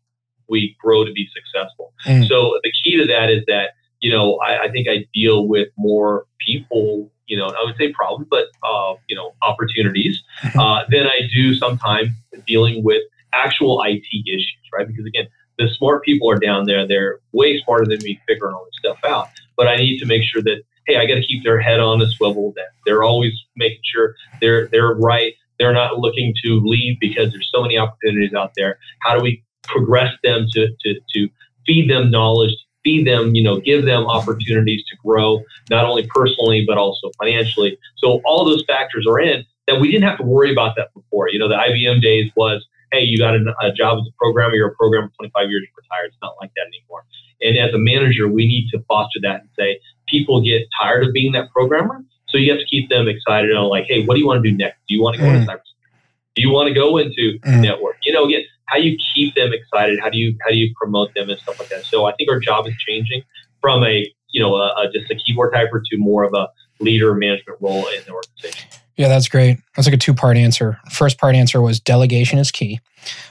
we 0.49 0.77
grow 0.79 1.05
to 1.05 1.13
be 1.13 1.29
successful. 1.33 1.93
Mm. 2.07 2.29
So 2.29 2.59
the 2.63 2.73
key 2.85 2.97
to 2.99 3.07
that 3.07 3.31
is 3.31 3.45
that 3.47 3.71
you 4.01 4.13
know, 4.13 4.37
I, 4.37 4.65
I, 4.65 4.71
think 4.71 4.89
I 4.89 5.07
deal 5.13 5.49
with 5.49 5.69
more 5.77 6.27
people, 6.45 7.11
you 7.27 7.37
know, 7.37 7.47
I 7.47 7.65
would 7.65 7.77
say 7.77 7.93
problems, 7.93 8.29
but 8.31 8.47
uh, 8.63 8.95
you 9.09 9.17
know, 9.17 9.35
opportunities 9.43 10.23
mm-hmm. 10.43 10.59
uh, 10.59 10.85
than 10.91 11.07
I 11.07 11.29
do 11.35 11.55
sometimes 11.55 12.11
dealing 12.47 12.85
with 12.85 13.03
actual 13.33 13.83
IT 13.83 14.07
issues, 14.13 14.57
right? 14.73 14.87
Because 14.87 15.05
again, 15.07 15.27
the 15.59 15.69
smart 15.77 16.05
people 16.05 16.31
are 16.31 16.39
down 16.39 16.67
there; 16.67 16.87
they're 16.87 17.19
way 17.33 17.61
smarter 17.63 17.85
than 17.85 17.99
me 18.03 18.21
figuring 18.29 18.55
all 18.55 18.65
this 18.65 18.79
stuff 18.79 18.99
out. 19.05 19.29
But 19.57 19.67
I 19.67 19.77
need 19.77 19.99
to 19.99 20.07
make 20.07 20.23
sure 20.23 20.43
that 20.43 20.63
hey, 20.87 20.97
I 20.97 21.07
got 21.07 21.17
to 21.17 21.27
keep 21.27 21.45
their 21.45 21.61
head 21.61 21.81
on 21.81 22.01
a 22.01 22.07
swivel. 22.09 22.53
That 22.57 22.69
they're 22.87 23.03
always 23.03 23.33
making 23.57 23.81
sure 23.85 24.15
they're 24.41 24.69
they're 24.69 24.95
right. 24.95 25.35
They're 25.59 25.75
not 25.75 25.99
looking 25.99 26.35
to 26.45 26.61
leave 26.65 26.99
because 27.01 27.33
there's 27.33 27.51
so 27.53 27.63
many 27.63 27.77
opportunities 27.77 28.33
out 28.33 28.53
there. 28.57 28.79
How 29.01 29.17
do 29.17 29.23
we 29.23 29.43
progress 29.65 30.13
them 30.23 30.47
to 30.53 30.69
to 30.83 31.01
to 31.15 31.29
feed 31.67 31.91
them 31.91 32.11
knowledge, 32.11 32.55
feed 32.89 33.07
them, 33.07 33.34
you 33.34 33.43
know, 33.43 33.61
give 33.61 33.84
them 33.84 34.07
opportunities 34.07 34.82
to 34.86 34.97
grow, 35.05 35.43
not 35.70 35.84
only 35.84 36.07
personally, 36.07 36.64
but 36.66 36.78
also 36.78 37.11
financially. 37.18 37.78
So 37.99 38.22
all 38.24 38.45
those 38.47 38.64
factors 38.66 39.07
are 39.07 39.20
in 39.20 39.45
that 39.66 39.78
we 39.78 39.91
didn't 39.91 40.09
have 40.09 40.16
to 40.18 40.24
worry 40.24 40.51
about 40.51 40.74
that 40.76 40.89
before. 40.95 41.28
You 41.28 41.39
know, 41.39 41.49
the 41.49 41.57
IBM 41.57 42.01
days 42.01 42.32
was, 42.34 42.64
hey, 42.91 43.03
you 43.03 43.18
got 43.18 43.34
a, 43.34 43.41
a 43.61 43.72
job 43.72 43.99
as 43.99 44.07
a 44.09 44.14
programmer, 44.18 44.55
you're 44.55 44.68
a 44.68 44.74
programmer 44.74 45.09
for 45.09 45.28
25 45.28 45.51
years, 45.51 45.66
you're 45.68 45.76
retired. 45.76 46.09
It's 46.09 46.16
not 46.22 46.34
like 46.41 46.51
that 46.57 46.66
anymore. 46.72 47.05
And 47.43 47.59
as 47.59 47.74
a 47.74 47.78
manager, 47.78 48.26
we 48.26 48.47
need 48.47 48.68
to 48.70 48.82
foster 48.89 49.20
that 49.22 49.41
and 49.41 49.49
say, 49.59 49.78
people 50.09 50.41
get 50.41 50.62
tired 50.80 51.07
of 51.07 51.12
being 51.12 51.32
that 51.32 51.53
programmer. 51.53 52.03
So 52.30 52.39
you 52.39 52.51
have 52.51 52.61
to 52.61 52.66
keep 52.66 52.89
them 52.89 53.07
excited 53.09 53.55
on 53.55 53.68
like, 53.68 53.84
hey, 53.86 54.05
what 54.05 54.14
do 54.14 54.20
you 54.20 54.26
want 54.26 54.43
to 54.43 54.51
do 54.51 54.57
next? 54.57 54.78
Do 54.89 54.95
you 54.95 55.03
want 55.03 55.16
to 55.16 55.22
go 55.22 55.28
mm. 55.28 55.34
into 55.36 55.47
cybersecurity? 55.47 56.34
Do 56.34 56.43
you 56.43 56.51
want 56.51 56.68
to 56.68 56.74
go 56.74 56.97
into 56.97 57.39
mm. 57.45 57.62
network? 57.62 57.97
You 58.05 58.12
know, 58.12 58.24
again, 58.24 58.45
how 58.69 58.77
do 58.77 58.83
you 58.83 58.97
keep 59.14 59.35
them 59.35 59.53
excited? 59.53 59.99
How 60.01 60.11
do 60.11 60.19
you 60.19 60.37
how 60.45 60.51
do 60.51 60.57
you 60.57 60.73
promote 60.77 61.14
them 61.14 61.29
and 61.31 61.39
stuff 61.41 61.59
like 61.59 61.69
that? 61.71 61.85
So 61.85 62.07
I 62.07 62.12
think 62.14 62.31
our 62.31 62.39
job 62.39 62.66
is 62.66 62.75
changing 62.87 63.23
from 63.61 63.83
a 63.83 64.05
you 64.31 64.43
know 64.43 64.55
a, 64.55 64.66
a, 64.83 64.93
just 64.93 65.11
a 65.11 65.14
keyboard 65.14 65.53
typer 65.55 65.81
to 65.91 65.97
more 65.97 66.25
of 66.25 66.35
a 66.35 66.49
leader 66.81 67.14
management 67.14 67.59
role 67.61 67.87
in 67.89 68.03
the 68.07 68.12
organization. 68.12 68.69
Yeah, 68.97 69.09
that's 69.09 69.29
great. 69.29 69.59
That's 69.75 69.87
like 69.87 69.95
a 69.95 69.99
two 69.99 70.12
part 70.12 70.37
answer. 70.37 70.79
First 70.91 71.19
part 71.19 71.35
answer 71.35 71.62
was 71.62 71.81
delegation 71.81 72.39
is 72.39 72.51
key. 72.51 72.81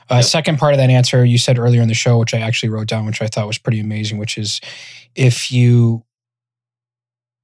Uh, 0.10 0.16
yep. 0.16 0.24
Second 0.24 0.58
part 0.58 0.74
of 0.74 0.80
that 0.80 0.90
answer 0.90 1.24
you 1.24 1.38
said 1.38 1.60
earlier 1.60 1.82
in 1.82 1.88
the 1.88 1.94
show, 1.94 2.18
which 2.18 2.34
I 2.34 2.40
actually 2.40 2.70
wrote 2.70 2.88
down, 2.88 3.06
which 3.06 3.22
I 3.22 3.28
thought 3.28 3.48
was 3.48 3.58
pretty 3.58 3.80
amazing, 3.80 4.18
which 4.18 4.38
is 4.38 4.60
if 5.16 5.52
you 5.52 6.04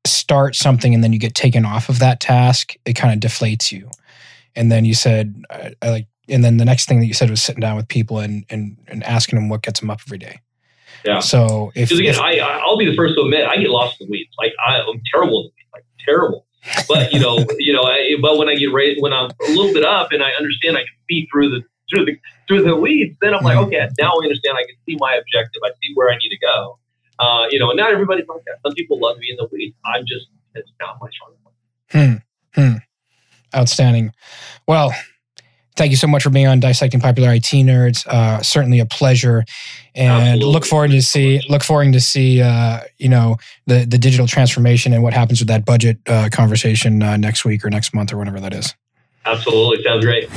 start 0.05 0.55
something 0.55 0.93
and 0.93 1.03
then 1.03 1.13
you 1.13 1.19
get 1.19 1.35
taken 1.35 1.65
off 1.65 1.89
of 1.89 1.99
that 1.99 2.19
task, 2.19 2.75
it 2.85 2.93
kind 2.93 3.13
of 3.13 3.29
deflates 3.29 3.71
you. 3.71 3.89
And 4.55 4.71
then 4.71 4.85
you 4.85 4.93
said, 4.93 5.43
I, 5.49 5.73
I 5.81 5.89
like 5.89 6.07
and 6.29 6.43
then 6.43 6.57
the 6.57 6.65
next 6.65 6.87
thing 6.87 6.99
that 6.99 7.05
you 7.05 7.13
said 7.13 7.29
was 7.29 7.41
sitting 7.41 7.61
down 7.61 7.75
with 7.75 7.87
people 7.87 8.19
and 8.19 8.45
and, 8.49 8.77
and 8.87 9.03
asking 9.03 9.37
them 9.37 9.49
what 9.49 9.61
gets 9.61 9.79
them 9.79 9.89
up 9.89 9.99
every 10.05 10.17
day. 10.17 10.39
Yeah. 11.05 11.19
So 11.19 11.71
if 11.75 11.89
because 11.89 11.99
again, 11.99 12.15
if, 12.15 12.21
I 12.21 12.37
I'll 12.39 12.77
be 12.77 12.89
the 12.89 12.95
first 12.95 13.15
to 13.15 13.21
admit 13.21 13.45
I 13.45 13.57
get 13.57 13.69
lost 13.69 13.99
in 13.99 14.07
the 14.07 14.11
weeds. 14.11 14.33
Like 14.37 14.53
I, 14.65 14.77
am 14.77 15.01
terrible, 15.11 15.51
like 15.73 15.83
terrible. 16.05 16.45
But 16.87 17.11
you 17.11 17.19
know, 17.19 17.45
you 17.59 17.73
know, 17.73 17.83
I, 17.83 18.15
but 18.21 18.37
when 18.37 18.47
I 18.47 18.55
get 18.55 18.71
ready, 18.71 18.95
when 18.99 19.13
I'm 19.13 19.29
a 19.29 19.49
little 19.49 19.73
bit 19.73 19.83
up 19.83 20.11
and 20.11 20.23
I 20.23 20.31
understand 20.31 20.77
I 20.77 20.81
can 20.81 20.95
see 21.09 21.27
through 21.31 21.49
the 21.49 21.61
through 21.89 22.05
the 22.05 22.17
through 22.47 22.63
the 22.63 22.75
weeds, 22.75 23.17
then 23.21 23.33
I'm 23.33 23.43
like, 23.43 23.57
mm-hmm. 23.57 23.67
okay, 23.67 23.87
now 23.99 24.11
I 24.11 24.23
understand. 24.23 24.57
I 24.57 24.63
can 24.63 24.75
see 24.85 24.97
my 24.99 25.13
objective. 25.15 25.61
I 25.65 25.69
see 25.81 25.91
where 25.95 26.09
I 26.09 26.17
need 26.17 26.29
to 26.29 26.39
go. 26.39 26.79
Uh, 27.19 27.45
you 27.49 27.59
know, 27.59 27.69
and 27.69 27.77
not 27.77 27.91
everybody's 27.91 28.27
like 28.27 28.43
that. 28.45 28.57
Some 28.65 28.73
people 28.73 28.99
love 28.99 29.17
me 29.17 29.27
in 29.29 29.37
the 29.37 29.47
weeds. 29.51 29.75
I'm 29.85 30.05
just 30.05 30.27
it's 30.55 30.71
not 30.79 30.97
my 31.01 31.09
strong 31.11 31.33
point. 31.43 32.23
Hmm. 32.55 32.61
Hmm. 32.61 32.77
Outstanding. 33.55 34.13
Well, 34.67 34.93
Thank 35.75 35.91
you 35.91 35.97
so 35.97 36.07
much 36.07 36.23
for 36.23 36.29
being 36.29 36.47
on 36.47 36.59
Dissecting 36.59 36.99
Popular 36.99 37.33
IT 37.33 37.43
Nerds. 37.43 38.05
Uh, 38.05 38.41
certainly 38.43 38.79
a 38.79 38.85
pleasure, 38.85 39.43
and 39.95 40.11
Absolutely. 40.11 40.53
look 40.53 40.65
forward 40.65 40.91
to 40.91 41.01
see 41.01 41.41
look 41.49 41.63
forward 41.63 41.91
to 41.93 41.99
see 41.99 42.41
uh, 42.41 42.81
you 42.97 43.09
know 43.09 43.37
the 43.65 43.85
the 43.85 43.97
digital 43.97 44.27
transformation 44.27 44.93
and 44.93 45.01
what 45.01 45.13
happens 45.13 45.39
with 45.39 45.47
that 45.47 45.65
budget 45.65 45.97
uh, 46.07 46.29
conversation 46.31 47.01
uh, 47.01 47.17
next 47.17 47.43
week 47.43 47.65
or 47.65 47.69
next 47.69 47.93
month 47.93 48.13
or 48.13 48.17
whenever 48.17 48.39
that 48.39 48.53
is. 48.53 48.75
Absolutely, 49.25 49.83
sounds 49.83 50.05
great. 50.05 50.29